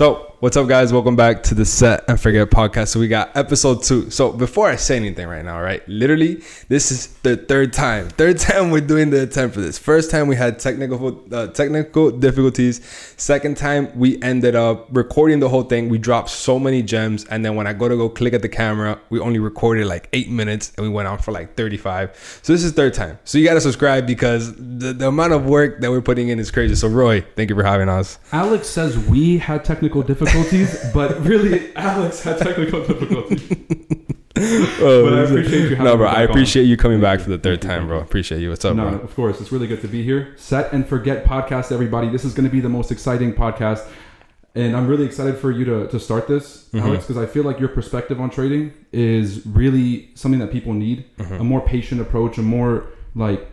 So, 0.00 0.29
what's 0.40 0.56
up, 0.56 0.66
guys? 0.66 0.90
Welcome 0.90 1.16
back 1.16 1.42
to 1.44 1.54
the 1.54 1.66
Set 1.66 2.02
and 2.08 2.18
Forget 2.18 2.48
podcast. 2.48 2.88
So, 2.88 3.00
we 3.00 3.08
got 3.08 3.36
episode 3.36 3.82
two. 3.82 4.10
So, 4.10 4.32
before 4.32 4.68
I 4.68 4.76
say 4.76 4.96
anything 4.96 5.28
right 5.28 5.44
now, 5.44 5.60
right? 5.60 5.86
Literally, 5.86 6.42
this 6.68 6.90
is 6.90 7.08
the 7.18 7.36
third 7.36 7.74
time. 7.74 8.08
Third 8.08 8.38
time 8.48 8.70
we're 8.70 8.80
doing 8.80 9.10
the 9.10 9.22
attempt 9.22 9.54
for 9.54 9.60
this. 9.60 9.78
First 9.78 10.10
time 10.10 10.28
we 10.28 10.36
had 10.36 10.58
technical 10.58 11.22
uh, 11.30 11.48
technical 11.48 12.10
difficulties. 12.10 12.82
Second 13.18 13.58
time 13.58 13.90
we 13.94 14.20
ended 14.22 14.54
up 14.54 14.88
recording 14.90 15.40
the 15.40 15.48
whole 15.48 15.62
thing. 15.62 15.90
We 15.90 15.98
dropped 15.98 16.30
so 16.30 16.58
many 16.58 16.82
gems, 16.82 17.26
and 17.26 17.44
then 17.44 17.54
when 17.54 17.66
I 17.66 17.74
go 17.74 17.88
to 17.88 17.96
go 17.96 18.08
click 18.08 18.32
at 18.32 18.40
the 18.40 18.48
camera, 18.48 18.98
we 19.10 19.20
only 19.20 19.38
recorded 19.40 19.86
like 19.86 20.08
eight 20.14 20.30
minutes, 20.30 20.72
and 20.78 20.86
we 20.86 20.90
went 20.90 21.06
on 21.06 21.18
for 21.18 21.32
like 21.32 21.54
thirty-five. 21.54 22.40
So 22.42 22.54
this 22.54 22.64
is 22.64 22.72
third 22.72 22.94
time. 22.94 23.18
So 23.24 23.36
you 23.36 23.44
gotta 23.44 23.60
subscribe 23.60 24.06
because 24.06 24.54
the, 24.56 24.94
the 24.94 25.08
amount 25.08 25.34
of 25.34 25.44
work 25.44 25.82
that 25.82 25.90
we're 25.90 26.00
putting 26.00 26.30
in 26.30 26.38
is 26.38 26.50
crazy. 26.50 26.74
So 26.76 26.88
Roy, 26.88 27.20
thank 27.36 27.50
you 27.50 27.56
for 27.56 27.62
having 27.62 27.90
us. 27.90 28.18
Alex 28.32 28.68
says 28.68 28.96
we 28.98 29.36
had 29.36 29.66
technical 29.66 30.02
difficulties, 30.02 30.29
but 30.94 31.20
really, 31.24 31.74
Alex 31.76 32.22
had 32.22 32.38
technical 32.38 32.84
difficulties. 32.86 33.48
Oh, 34.42 35.04
But 35.04 35.12
I 35.18 35.22
appreciate 35.24 35.60
you 35.64 35.68
having 35.70 35.84
No, 35.84 35.96
bro, 35.98 36.08
I 36.08 36.12
back 36.12 36.18
on. 36.20 36.30
appreciate 36.30 36.62
you 36.64 36.76
coming 36.78 36.98
back 36.98 37.20
for 37.20 37.28
the 37.28 37.36
third 37.36 37.60
time, 37.60 37.86
bro. 37.88 38.00
Appreciate 38.00 38.40
you. 38.40 38.48
What's 38.48 38.64
up, 38.64 38.74
no, 38.74 38.88
bro? 38.88 38.98
of 39.00 39.14
course, 39.14 39.38
it's 39.38 39.52
really 39.52 39.66
good 39.66 39.82
to 39.82 39.88
be 39.88 40.02
here. 40.02 40.32
Set 40.38 40.72
and 40.72 40.86
Forget 40.86 41.26
podcast, 41.26 41.70
everybody. 41.72 42.08
This 42.08 42.24
is 42.24 42.32
going 42.32 42.46
to 42.48 42.50
be 42.50 42.60
the 42.60 42.68
most 42.70 42.90
exciting 42.90 43.34
podcast. 43.34 43.86
And 44.54 44.74
I'm 44.74 44.86
really 44.86 45.04
excited 45.04 45.36
for 45.36 45.50
you 45.50 45.66
to, 45.66 45.88
to 45.88 46.00
start 46.00 46.26
this, 46.26 46.68
Mm-hmm. 46.72 46.86
Alex, 46.86 47.06
because 47.06 47.22
I 47.22 47.26
feel 47.26 47.42
like 47.44 47.58
your 47.60 47.68
perspective 47.68 48.18
on 48.18 48.30
trading 48.30 48.72
is 48.92 49.44
really 49.44 50.08
something 50.14 50.40
that 50.40 50.50
people 50.52 50.72
need. 50.72 51.04
Mm-hmm. 51.18 51.34
A 51.34 51.44
more 51.44 51.60
patient 51.60 52.00
approach, 52.00 52.38
a 52.38 52.42
more 52.42 52.86
like 53.14 53.46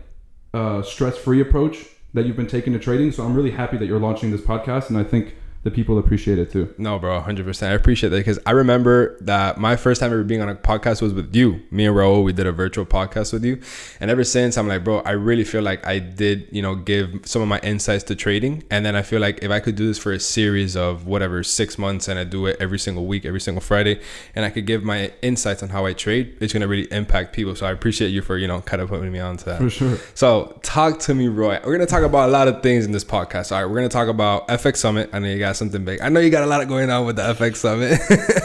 uh, 0.54 0.84
stress 0.84 1.18
free 1.18 1.41
approach 1.41 1.85
that 2.13 2.26
you've 2.26 2.38
been 2.38 2.48
taking 2.48 2.71
to 2.71 2.80
trading. 2.80 3.12
So 3.12 3.26
I'm 3.26 3.35
really 3.35 3.52
happy 3.52 3.76
that 3.77 3.88
you're 3.88 3.99
launching 3.99 4.32
this 4.32 4.41
podcast, 4.41 4.88
and 4.88 4.98
I 4.98 5.04
think 5.04 5.35
the 5.63 5.71
people 5.71 5.97
appreciate 5.97 6.39
it 6.39 6.52
too. 6.52 6.73
No, 6.77 6.97
bro, 6.99 7.21
100%. 7.21 7.67
I 7.67 7.71
appreciate 7.71 8.09
that 8.09 8.17
because 8.17 8.39
I 8.45 8.52
remember 8.52 9.17
that 9.21 9.57
my 9.57 9.76
first 9.76 9.99
time 10.01 10.12
ever 10.12 10.23
being 10.23 10.41
on 10.41 10.49
a 10.49 10.55
podcast 10.55 11.01
was 11.01 11.13
with 11.13 11.35
you. 11.35 11.62
Me 11.71 11.85
and 11.85 11.95
Raul, 11.95 12.23
we 12.23 12.34
did 12.34 12.48
a 12.48 12.51
virtual 12.51 12.85
podcast 12.85 13.34
with 13.34 13.43
you. 13.43 13.59
And 13.99 14.09
ever 14.09 14.23
since, 14.23 14.57
I'm 14.57 14.67
like, 14.67 14.84
bro, 14.84 14.99
I 14.99 15.12
really 15.12 15.43
feel 15.43 15.62
like 15.62 15.85
I 15.85 15.99
did, 15.99 16.48
you 16.51 16.62
know, 16.62 16.76
give 16.76 17.21
some 17.26 17.41
of 17.41 17.48
my 17.48 17.59
insights 17.59 18.04
to 18.05 18.15
trading. 18.15 18.63
And 18.71 18.85
then 18.85 18.95
I 18.95 19.01
feel 19.01 19.20
like 19.20 19.40
if 19.41 19.51
I 19.51 19.59
could 19.59 19.76
do 19.76 19.87
this 19.87 19.98
for 19.98 20.13
a 20.13 20.20
series 20.20 20.76
of 20.76 21.05
whatever, 21.05 21.43
six 21.43 21.77
months, 21.77 22.07
and 22.07 22.17
I 22.20 22.23
do 22.23 22.45
it 22.45 22.57
every 22.60 22.79
single 22.79 23.05
week, 23.05 23.26
every 23.26 23.41
single 23.41 23.62
Friday, 23.62 23.99
and 24.35 24.45
I 24.45 24.49
could 24.49 24.65
give 24.65 24.84
my 24.84 25.12
insights 25.21 25.63
on 25.63 25.70
how 25.70 25.85
I 25.85 25.93
trade, 25.93 26.37
it's 26.39 26.54
going 26.54 26.62
to 26.62 26.67
really 26.67 26.91
impact 26.91 27.34
people. 27.34 27.55
So 27.55 27.65
I 27.65 27.71
appreciate 27.71 28.10
you 28.10 28.21
for, 28.21 28.37
you 28.37 28.48
know, 28.48 28.62
kind 28.62 28.82
of 28.82 28.89
putting 28.89 29.12
me 29.12 29.20
on 29.20 29.37
to 29.37 29.45
that. 29.45 29.57
For 29.60 29.70
sure. 29.70 29.98
So, 30.13 30.60
talk 30.63 30.99
to 30.99 31.15
me, 31.15 31.27
Roy. 31.27 31.60
We're 31.65 31.73
gonna 31.73 31.85
talk 31.85 32.04
about 32.04 32.29
a 32.29 32.32
lot 32.32 32.48
of 32.48 32.62
things 32.62 32.85
in 32.85 32.91
this 32.91 33.04
podcast. 33.04 33.51
All 33.51 33.62
right, 33.62 33.70
we're 33.70 33.76
gonna 33.76 33.89
talk 33.89 34.07
about 34.07 34.48
FX 34.48 34.77
Summit. 34.77 35.10
I 35.13 35.20
know 35.20 35.27
you 35.27 35.39
got 35.48 35.55
something 35.55 35.84
big. 35.84 36.01
I 36.01 36.09
know 36.09 36.20
you 36.20 36.29
got 36.29 36.43
a 36.43 36.48
lot 36.48 36.65
going 36.67 36.90
on 36.90 37.05
with 37.05 37.15
the 37.15 37.21
FX 37.34 37.57
Summit. 37.57 37.99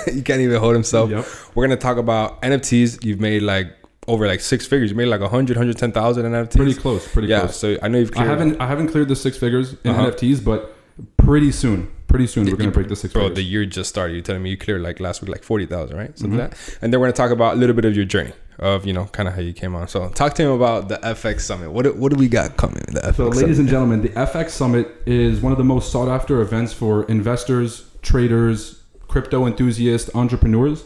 you 0.14 0.22
can't 0.22 0.40
even 0.40 0.58
hold 0.58 0.74
himself. 0.74 1.10
Yep. 1.10 1.26
We're 1.54 1.64
gonna 1.66 1.76
talk 1.76 1.96
about 1.98 2.40
NFTs. 2.42 3.04
You've 3.04 3.20
made 3.20 3.42
like 3.42 3.76
over 4.08 4.26
like 4.26 4.40
six 4.40 4.66
figures. 4.66 4.90
You 4.90 4.96
made 4.96 5.06
like 5.06 5.20
100, 5.20 5.56
110,000 5.56 6.24
NFTs. 6.24 6.56
Pretty 6.56 6.74
close. 6.74 7.06
Pretty 7.08 7.28
yeah. 7.28 7.40
close. 7.40 7.56
So 7.56 7.76
I 7.82 7.88
know 7.88 7.98
you've. 7.98 8.16
I 8.16 8.24
haven't 8.24 8.60
I 8.60 8.66
haven't 8.66 8.88
cleared 8.88 9.08
the 9.08 9.16
six 9.16 9.36
figures 9.36 9.74
in 9.84 9.90
Uh-huh. 9.90 10.10
NFTs, 10.10 10.44
but 10.44 10.74
pretty 11.16 11.52
soon, 11.52 11.90
pretty 12.12 12.26
soon 12.28 12.46
we're 12.46 12.56
gonna 12.56 12.70
break 12.70 12.88
the 12.88 12.96
six 12.96 13.12
Bro, 13.12 13.22
figures. 13.22 13.36
the 13.36 13.42
year 13.52 13.64
just 13.66 13.88
started. 13.90 14.12
You're 14.14 14.22
telling 14.22 14.42
me 14.44 14.50
you 14.50 14.56
cleared 14.56 14.82
like 14.82 15.00
last 15.00 15.20
week, 15.22 15.30
like 15.30 15.42
forty 15.42 15.66
thousand, 15.66 15.96
right? 15.96 16.16
Something 16.18 16.38
Mm-hmm. 16.38 16.48
like 16.50 16.50
that. 16.56 16.78
And 16.82 16.92
then 16.92 17.00
we're 17.00 17.06
gonna 17.08 17.20
talk 17.24 17.30
about 17.32 17.54
a 17.54 17.56
little 17.56 17.74
bit 17.74 17.84
of 17.84 17.96
your 17.96 18.04
journey 18.04 18.32
of 18.58 18.86
you 18.86 18.92
know 18.92 19.06
kind 19.06 19.28
of 19.28 19.34
how 19.34 19.40
you 19.40 19.52
came 19.52 19.74
on. 19.74 19.88
So 19.88 20.08
talk 20.10 20.34
to 20.34 20.42
him 20.42 20.50
about 20.50 20.88
the 20.88 20.98
FX 20.98 21.40
Summit. 21.40 21.72
What 21.72 21.84
do- 21.86 21.94
what 21.94 22.12
do 22.12 22.18
we 22.18 22.28
got 22.28 22.56
coming? 22.56 22.84
The 22.92 23.00
FX 23.00 23.16
so, 23.16 23.24
Summit. 23.30 23.36
ladies 23.36 23.58
and 23.58 23.68
gentlemen, 23.68 24.02
the 24.02 24.10
FX 24.10 24.50
Summit 24.50 24.88
is 25.06 25.40
one 25.40 25.52
of 25.52 25.58
the 25.58 25.64
most 25.64 25.90
sought 25.90 26.08
after 26.08 26.40
events 26.40 26.72
for 26.72 27.04
investors, 27.04 27.84
traders, 28.02 28.82
crypto 29.08 29.46
enthusiasts, 29.46 30.10
entrepreneurs. 30.14 30.84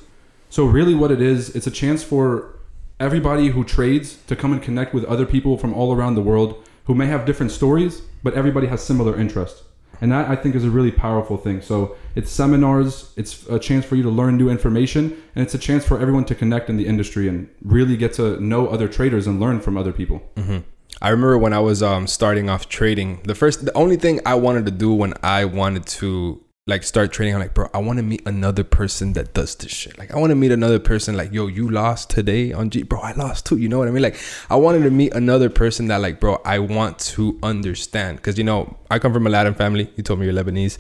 So, 0.49 0.65
really, 0.65 0.95
what 0.95 1.11
it 1.11 1.21
is, 1.21 1.55
it's 1.57 1.67
a 1.67 1.71
chance 1.73 2.03
for 2.05 2.55
everybody 3.01 3.49
who 3.49 3.65
trades 3.65 4.17
to 4.29 4.37
come 4.37 4.53
and 4.53 4.63
connect 4.63 4.95
with 4.95 5.05
other 5.05 5.27
people 5.27 5.59
from 5.59 5.75
all 5.75 5.93
around 5.95 6.15
the 6.15 6.23
world 6.23 6.63
who 6.85 6.95
may 6.95 7.07
have 7.07 7.25
different 7.27 7.51
stories, 7.53 8.01
but 8.23 8.33
everybody 8.35 8.69
has 8.69 8.81
similar 8.83 9.19
interests. 9.21 9.63
And 10.01 10.13
that 10.13 10.29
I 10.29 10.37
think 10.37 10.55
is 10.55 10.65
a 10.65 10.71
really 10.71 10.91
powerful 10.91 11.37
thing. 11.37 11.63
So 11.63 11.97
it's 12.15 12.31
seminars, 12.31 13.13
it's 13.17 13.47
a 13.49 13.59
chance 13.59 13.85
for 13.85 13.97
you 13.97 14.03
to 14.03 14.11
learn 14.11 14.37
new 14.37 14.49
information, 14.49 15.17
and 15.35 15.43
it's 15.45 15.55
a 15.55 15.59
chance 15.59 15.85
for 15.85 16.01
everyone 16.01 16.25
to 16.27 16.35
connect 16.35 16.69
in 16.71 16.77
the 16.77 16.87
industry 16.87 17.29
and 17.29 17.49
really 17.63 17.97
get 17.97 18.13
to 18.15 18.41
know 18.41 18.69
other 18.69 18.89
traders 18.89 19.27
and 19.27 19.41
learn 19.41 19.61
from 19.61 19.77
other 19.77 19.93
people. 19.93 20.23
I 21.03 21.11
remember 21.11 21.37
when 21.37 21.53
I 21.53 21.59
was 21.59 21.83
um 21.83 22.07
starting 22.07 22.49
off 22.49 22.69
trading, 22.69 23.21
the 23.25 23.35
first 23.35 23.65
the 23.65 23.77
only 23.77 23.97
thing 23.97 24.21
I 24.25 24.35
wanted 24.35 24.65
to 24.67 24.73
do 24.73 24.93
when 24.93 25.13
I 25.23 25.45
wanted 25.45 25.87
to 25.87 26.43
like 26.69 26.83
start 26.83 27.13
trading, 27.13 27.33
I'm 27.33 27.41
like, 27.41 27.55
bro, 27.55 27.71
I 27.73 27.79
want 27.79 27.99
to 27.99 28.03
meet 28.03 28.27
another 28.27 28.65
person 28.65 29.13
that 29.13 29.33
does 29.33 29.55
this 29.55 29.71
shit. 29.71 29.97
Like 29.99 30.13
I 30.13 30.19
want 30.19 30.31
to 30.31 30.35
meet 30.35 30.51
another 30.51 30.81
person 30.81 31.17
like, 31.17 31.33
yo, 31.33 31.47
you 31.47 31.71
lost 31.71 32.11
today 32.11 32.53
on 32.53 32.71
G 32.71 32.83
bro, 32.83 32.99
I 32.99 33.13
lost 33.13 33.47
too. 33.47 33.57
You 33.57 33.69
know 33.69 33.79
what 33.79 33.87
I 33.87 33.93
mean? 33.93 34.03
Like 34.03 34.17
I 34.51 34.57
wanted 34.57 34.83
to 34.83 34.91
meet 34.91 35.15
another 35.15 35.49
person 35.49 35.87
that 35.87 36.01
like, 36.01 36.19
bro, 36.19 36.43
I 36.45 36.59
want 36.59 36.99
to 36.99 37.39
understand. 37.41 38.21
Cause 38.21 38.37
you 38.37 38.43
know, 38.43 38.77
I 38.91 38.99
come 38.99 39.13
from 39.13 39.29
a 39.29 39.31
Latin 39.31 39.55
family. 39.55 39.93
You 39.95 40.03
told 40.03 40.19
me 40.19 40.27
you're 40.27 40.35
Lebanese. 40.35 40.79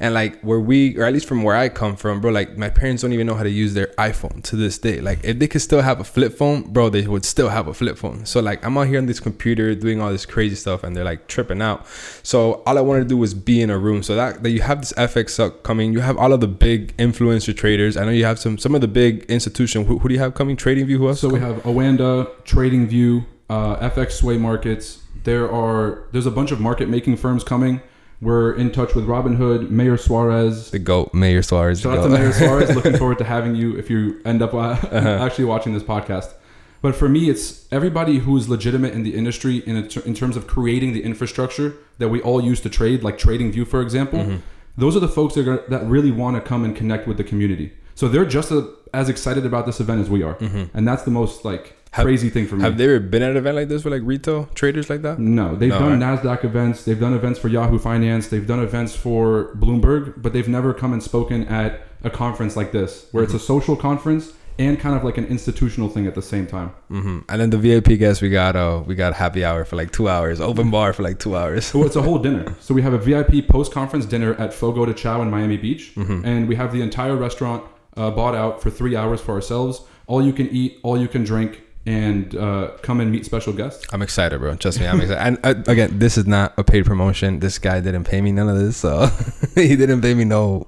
And 0.00 0.12
like 0.12 0.40
where 0.40 0.58
we 0.58 0.98
or 0.98 1.04
at 1.04 1.12
least 1.12 1.28
from 1.28 1.44
where 1.44 1.54
I 1.54 1.68
come 1.68 1.94
from, 1.94 2.20
bro, 2.20 2.32
like 2.32 2.58
my 2.58 2.68
parents 2.68 3.02
don't 3.02 3.12
even 3.12 3.28
know 3.28 3.34
how 3.34 3.44
to 3.44 3.50
use 3.50 3.74
their 3.74 3.94
iPhone 3.96 4.42
to 4.42 4.56
this 4.56 4.76
day. 4.76 5.00
Like 5.00 5.22
if 5.22 5.38
they 5.38 5.46
could 5.46 5.62
still 5.62 5.82
have 5.82 6.00
a 6.00 6.04
flip 6.04 6.36
phone, 6.36 6.62
bro, 6.62 6.88
they 6.88 7.06
would 7.06 7.24
still 7.24 7.48
have 7.48 7.68
a 7.68 7.74
flip 7.74 7.96
phone. 7.96 8.26
So 8.26 8.40
like 8.40 8.66
I'm 8.66 8.76
out 8.76 8.88
here 8.88 8.98
on 8.98 9.06
this 9.06 9.20
computer 9.20 9.76
doing 9.76 10.00
all 10.00 10.10
this 10.10 10.26
crazy 10.26 10.56
stuff 10.56 10.82
and 10.82 10.96
they're 10.96 11.04
like 11.04 11.28
tripping 11.28 11.62
out. 11.62 11.86
So 12.24 12.54
all 12.66 12.76
I 12.76 12.80
wanted 12.80 13.04
to 13.04 13.08
do 13.08 13.16
was 13.16 13.34
be 13.34 13.62
in 13.62 13.70
a 13.70 13.78
room. 13.78 14.02
So 14.02 14.16
that, 14.16 14.42
that 14.42 14.50
you 14.50 14.62
have 14.62 14.80
this 14.80 14.92
FX 14.94 15.27
up 15.38 15.64
coming, 15.64 15.92
you 15.92 16.00
have 16.00 16.16
all 16.16 16.32
of 16.32 16.40
the 16.40 16.46
big 16.46 16.96
influencer 16.96 17.56
traders. 17.56 17.96
I 17.96 18.04
know 18.04 18.12
you 18.12 18.24
have 18.24 18.38
some 18.38 18.56
some 18.56 18.74
of 18.76 18.80
the 18.80 18.86
big 18.88 19.24
institution. 19.28 19.84
Who, 19.86 19.98
who 19.98 20.08
do 20.08 20.14
you 20.14 20.20
have 20.20 20.34
coming? 20.34 20.56
Trading 20.56 20.86
View. 20.86 20.98
Who 20.98 21.08
else? 21.08 21.20
So 21.20 21.28
we 21.28 21.40
have 21.40 21.56
Oanda, 21.64 22.28
TradingView, 22.44 23.26
uh, 23.50 23.90
FX 23.90 24.12
Sway 24.12 24.38
Markets. 24.38 25.02
There 25.24 25.50
are 25.50 26.04
there's 26.12 26.26
a 26.26 26.30
bunch 26.30 26.52
of 26.52 26.60
market 26.60 26.88
making 26.88 27.16
firms 27.16 27.42
coming. 27.42 27.80
We're 28.20 28.52
in 28.54 28.72
touch 28.72 28.94
with 28.94 29.06
Robinhood, 29.06 29.70
Mayor 29.70 29.96
Suarez. 29.96 30.70
the 30.72 30.78
goat, 30.80 31.14
Mayor 31.14 31.42
Suarez. 31.42 31.82
the 31.82 31.88
Shout 31.90 31.98
out 31.98 32.02
to. 32.04 32.08
Mayor 32.10 32.32
Suarez. 32.32 32.74
Looking 32.74 32.96
forward 33.02 33.18
to 33.18 33.24
having 33.24 33.54
you 33.54 33.76
if 33.76 33.90
you 33.90 34.20
end 34.24 34.42
up 34.42 34.54
uh, 34.54 34.58
Uh-huh. 34.58 34.98
actually 35.24 35.44
watching 35.44 35.72
this 35.74 35.82
podcast. 35.84 36.32
But 36.80 36.94
for 36.94 37.08
me, 37.08 37.28
it's 37.28 37.66
everybody 37.72 38.18
who's 38.18 38.48
legitimate 38.48 38.92
in 38.94 39.02
the 39.02 39.14
industry 39.16 39.56
in, 39.66 39.88
ter- 39.88 40.00
in 40.02 40.14
terms 40.14 40.36
of 40.36 40.46
creating 40.46 40.92
the 40.92 41.02
infrastructure 41.02 41.74
that 41.98 42.08
we 42.08 42.20
all 42.22 42.40
use 42.40 42.60
to 42.60 42.70
trade, 42.70 43.02
like 43.02 43.18
TradingView, 43.18 43.66
for 43.66 43.82
example. 43.82 44.20
Mm-hmm. 44.20 44.36
Those 44.78 44.96
are 44.96 45.00
the 45.00 45.08
folks 45.18 45.34
that, 45.34 45.46
are, 45.48 45.62
that 45.68 45.82
really 45.86 46.10
want 46.22 46.36
to 46.36 46.40
come 46.40 46.64
and 46.64 46.74
connect 46.74 47.06
with 47.08 47.16
the 47.16 47.24
community. 47.24 47.72
So 47.94 48.08
they're 48.08 48.24
just 48.38 48.50
a, 48.52 48.60
as 48.94 49.08
excited 49.08 49.44
about 49.44 49.66
this 49.66 49.80
event 49.80 50.00
as 50.00 50.08
we 50.08 50.22
are, 50.22 50.36
and 50.74 50.86
that's 50.88 51.02
the 51.02 51.10
most 51.10 51.44
like 51.44 51.64
Mm-hmm. 51.88 51.96
Have- 51.96 52.04
crazy 52.04 52.28
thing 52.28 52.46
for 52.46 52.56
me. 52.56 52.62
Have 52.64 52.76
they 52.76 52.84
ever 52.84 53.00
been 53.00 53.22
at 53.22 53.30
an 53.30 53.38
event 53.38 53.56
like 53.56 53.68
this 53.68 53.82
with 53.82 53.94
like 53.94 54.02
retail 54.04 54.44
traders 54.54 54.90
like 54.90 55.00
that? 55.02 55.18
No, 55.18 55.56
they've 55.56 55.70
No, 55.70 55.78
done 55.78 55.98
Nasdaq 56.00 56.44
events. 56.44 56.84
They've 56.84 57.00
done 57.00 57.14
events 57.14 57.38
for 57.38 57.48
Yahoo 57.48 57.78
Finance. 57.78 58.28
They've 58.28 58.46
done 58.46 58.60
events 58.60 58.94
for 58.94 59.54
Bloomberg, 59.56 60.20
but 60.20 60.34
they've 60.34 60.46
never 60.58 60.74
come 60.74 60.92
and 60.92 61.02
spoken 61.02 61.48
at 61.48 61.80
a 62.04 62.10
conference 62.10 62.56
like 62.58 62.72
this, 62.72 63.06
where 63.10 63.24
it's 63.24 63.32
a 63.32 63.38
social 63.38 63.74
conference 63.74 64.34
and 64.58 64.78
kind 64.80 64.96
of 64.96 65.04
like 65.04 65.16
an 65.18 65.26
institutional 65.26 65.88
thing 65.88 66.06
at 66.06 66.14
the 66.14 66.22
same 66.22 66.46
time. 66.46 66.70
hmm 66.88 67.18
And 67.28 67.40
then 67.40 67.50
the 67.50 67.58
VIP 67.58 67.98
guests, 67.98 68.20
we 68.22 68.30
got 68.30 68.56
uh 68.56 68.82
we 68.86 68.94
got 68.94 69.14
happy 69.14 69.44
hour 69.44 69.64
for 69.64 69.76
like 69.76 69.90
two 69.92 70.08
hours, 70.08 70.40
open 70.40 70.70
bar 70.70 70.92
for 70.92 71.02
like 71.02 71.18
two 71.18 71.36
hours. 71.36 71.72
It's 71.74 71.96
a 71.96 72.02
whole 72.02 72.18
dinner. 72.18 72.44
So 72.60 72.74
we 72.74 72.82
have 72.82 72.92
a 72.92 72.98
VIP 72.98 73.46
post-conference 73.48 74.06
dinner 74.06 74.34
at 74.34 74.52
Fogo 74.52 74.84
de 74.84 74.92
Chao 74.94 75.22
in 75.22 75.30
Miami 75.30 75.56
Beach, 75.56 75.92
and 75.96 76.48
we 76.48 76.56
have 76.56 76.72
the 76.72 76.82
entire 76.82 77.16
restaurant 77.16 77.64
uh, 77.96 78.10
bought 78.10 78.34
out 78.34 78.62
for 78.62 78.70
three 78.70 78.94
hours 78.96 79.20
for 79.20 79.32
ourselves. 79.34 79.80
All 80.06 80.20
you 80.22 80.32
can 80.32 80.48
eat, 80.48 80.78
all 80.82 80.96
you 80.98 81.08
can 81.08 81.24
drink, 81.24 81.60
and 81.86 82.34
uh, 82.36 82.72
come 82.82 83.00
and 83.00 83.10
meet 83.10 83.24
special 83.24 83.52
guests. 83.52 83.86
I'm 83.92 84.02
excited, 84.02 84.38
bro. 84.38 84.54
Trust 84.56 84.78
me, 84.80 84.86
I'm 84.86 85.00
excited. 85.00 85.22
And 85.26 85.38
uh, 85.42 85.54
again, 85.72 85.98
this 85.98 86.16
is 86.18 86.26
not 86.26 86.52
a 86.58 86.64
paid 86.64 86.84
promotion. 86.84 87.40
This 87.40 87.58
guy 87.58 87.80
didn't 87.80 88.04
pay 88.04 88.20
me 88.20 88.30
none 88.32 88.48
of 88.48 88.58
this, 88.58 88.76
so 88.76 89.06
he 89.54 89.74
didn't 89.76 90.02
pay 90.02 90.14
me 90.14 90.24
no 90.24 90.66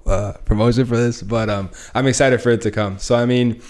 promotion 0.50 0.84
for 0.84 0.96
this. 0.96 1.22
But 1.22 1.48
um, 1.48 1.70
I'm 1.94 2.06
excited 2.06 2.42
for 2.42 2.50
it 2.50 2.60
to 2.62 2.70
come. 2.70 2.98
So 2.98 3.14
I 3.14 3.24
mean, 3.24 3.62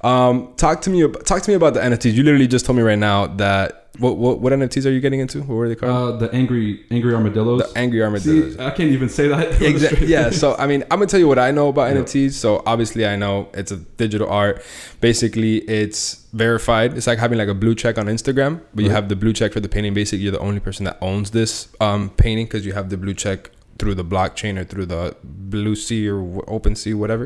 um, 0.00 0.54
talk 0.56 0.80
to 0.82 0.90
me. 0.90 1.06
Talk 1.24 1.42
to 1.42 1.50
me 1.50 1.54
about 1.54 1.74
the 1.74 1.80
NFTs. 1.80 2.14
You 2.14 2.24
literally 2.24 2.48
just 2.48 2.64
told 2.66 2.76
me 2.76 2.82
right 2.82 2.98
now 2.98 3.26
that 3.36 3.90
what 3.98 4.16
what, 4.16 4.40
what 4.40 4.52
NFTs 4.54 4.86
are 4.86 4.90
you 4.90 5.00
getting 5.00 5.20
into? 5.20 5.40
What 5.40 5.54
were 5.54 5.68
they 5.68 5.74
called? 5.74 6.14
Uh, 6.14 6.16
the 6.16 6.34
angry, 6.34 6.84
angry 6.90 7.14
armadillos. 7.14 7.62
the 7.62 7.78
angry 7.78 8.02
armadillos. 8.02 8.54
See, 8.54 8.60
I 8.60 8.70
can't 8.70 8.90
even 8.90 9.10
say 9.10 9.28
that. 9.28 9.60
exactly. 9.62 10.06
Yeah. 10.06 10.30
So 10.30 10.56
I 10.56 10.66
mean, 10.66 10.82
I'm 10.84 10.98
gonna 10.98 11.06
tell 11.06 11.20
you 11.20 11.28
what 11.28 11.38
I 11.38 11.50
know 11.50 11.68
about 11.68 11.94
NFTs. 11.94 12.32
So 12.32 12.62
obviously, 12.64 13.06
I 13.06 13.16
know 13.16 13.48
it's 13.52 13.70
a 13.70 13.76
digital 13.76 14.28
art. 14.28 14.64
Basically, 15.02 15.58
it's 15.58 16.26
verified. 16.32 16.96
It's 16.96 17.06
like 17.06 17.18
having 17.18 17.36
like 17.36 17.48
a 17.48 17.54
blue 17.54 17.74
check 17.74 17.98
on 17.98 18.06
Instagram, 18.06 18.62
but 18.74 18.84
you 18.84 18.90
have 18.90 19.10
the 19.10 19.16
blue 19.16 19.34
check 19.34 19.52
for 19.52 19.60
the 19.60 19.68
painting. 19.68 19.92
Basically, 19.92 20.22
you're 20.24 20.32
the 20.32 20.38
only 20.38 20.60
person 20.60 20.84
that 20.84 20.96
owns 21.02 21.32
this 21.32 21.68
um, 21.80 22.08
painting 22.10 22.46
because 22.46 22.64
you 22.64 22.72
have 22.72 22.88
the 22.88 22.96
blue 22.96 23.14
check 23.14 23.50
through 23.82 23.96
the 24.02 24.04
blockchain 24.14 24.56
or 24.60 24.64
through 24.64 24.86
the 24.86 25.04
blue 25.24 25.74
sea 25.86 26.08
or 26.08 26.18
open 26.56 26.74
sea 26.76 26.94
whatever 26.94 27.24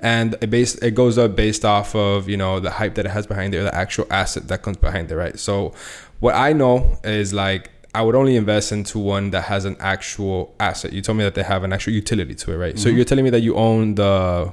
and 0.00 0.28
it 0.40 0.48
base 0.48 0.74
it 0.76 0.94
goes 1.02 1.18
up 1.18 1.36
based 1.36 1.64
off 1.64 1.94
of 1.94 2.26
you 2.32 2.38
know 2.42 2.58
the 2.66 2.70
hype 2.78 2.94
that 2.94 3.04
it 3.04 3.10
has 3.10 3.26
behind 3.26 3.54
it 3.54 3.58
or 3.58 3.64
the 3.64 3.74
actual 3.84 4.06
asset 4.10 4.48
that 4.48 4.62
comes 4.62 4.78
behind 4.78 5.12
it 5.12 5.16
right 5.24 5.36
so 5.38 5.54
what 6.20 6.34
i 6.34 6.50
know 6.54 6.74
is 7.04 7.34
like 7.34 7.70
I 7.92 8.02
would 8.02 8.14
only 8.14 8.36
invest 8.36 8.70
into 8.70 9.00
one 9.00 9.30
that 9.34 9.44
has 9.52 9.64
an 9.64 9.76
actual 9.80 10.54
asset. 10.60 10.92
You 10.92 11.02
told 11.02 11.18
me 11.18 11.24
that 11.24 11.34
they 11.34 11.42
have 11.42 11.64
an 11.64 11.72
actual 11.72 11.92
utility 11.92 12.36
to 12.36 12.52
it, 12.52 12.56
right? 12.64 12.78
So 12.78 12.88
Mhm. 12.88 12.94
you're 12.94 13.04
telling 13.10 13.24
me 13.24 13.30
that 13.36 13.40
you 13.48 13.56
own 13.56 13.96
the 13.96 14.52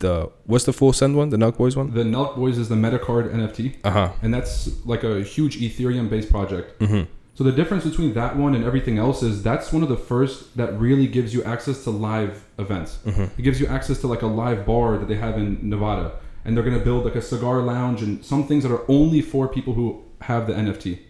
the 0.00 0.14
what's 0.46 0.64
the 0.64 0.72
full 0.72 0.92
send 0.92 1.12
one, 1.16 1.28
the 1.34 1.36
Nelk 1.36 1.56
Boys 1.56 1.76
one? 1.76 1.94
The 1.94 2.02
Nelk 2.02 2.34
Boys 2.34 2.58
is 2.58 2.68
the 2.68 2.74
Metacard 2.84 3.24
NFT, 3.32 3.76
Uh 3.84 3.90
huh. 3.98 4.08
and 4.22 4.34
that's 4.34 4.54
like 4.92 5.04
a 5.04 5.22
huge 5.22 5.54
Ethereum 5.60 6.10
based 6.10 6.30
project. 6.30 6.66
Mm-hmm. 6.80 7.02
So 7.34 7.42
the 7.42 7.52
difference 7.52 7.84
between 7.84 8.14
that 8.14 8.36
one 8.36 8.54
and 8.54 8.64
everything 8.64 8.96
else 8.96 9.22
is 9.22 9.42
that's 9.42 9.72
one 9.72 9.82
of 9.82 9.88
the 9.88 9.96
first 9.96 10.56
that 10.56 10.78
really 10.78 11.08
gives 11.08 11.34
you 11.34 11.42
access 11.42 11.82
to 11.84 11.90
live 11.90 12.44
events. 12.58 12.98
Mm-hmm. 13.04 13.40
It 13.40 13.42
gives 13.42 13.60
you 13.60 13.66
access 13.66 14.00
to 14.02 14.06
like 14.06 14.22
a 14.22 14.26
live 14.26 14.64
bar 14.64 14.98
that 14.98 15.08
they 15.08 15.16
have 15.16 15.36
in 15.36 15.58
Nevada, 15.68 16.12
and 16.44 16.56
they're 16.56 16.64
gonna 16.64 16.78
build 16.78 17.04
like 17.04 17.16
a 17.16 17.22
cigar 17.22 17.60
lounge 17.60 18.02
and 18.02 18.24
some 18.24 18.46
things 18.46 18.62
that 18.62 18.72
are 18.72 18.88
only 18.88 19.20
for 19.20 19.48
people 19.48 19.74
who 19.74 20.04
have 20.20 20.46
the 20.46 20.52
NFT. 20.52 21.00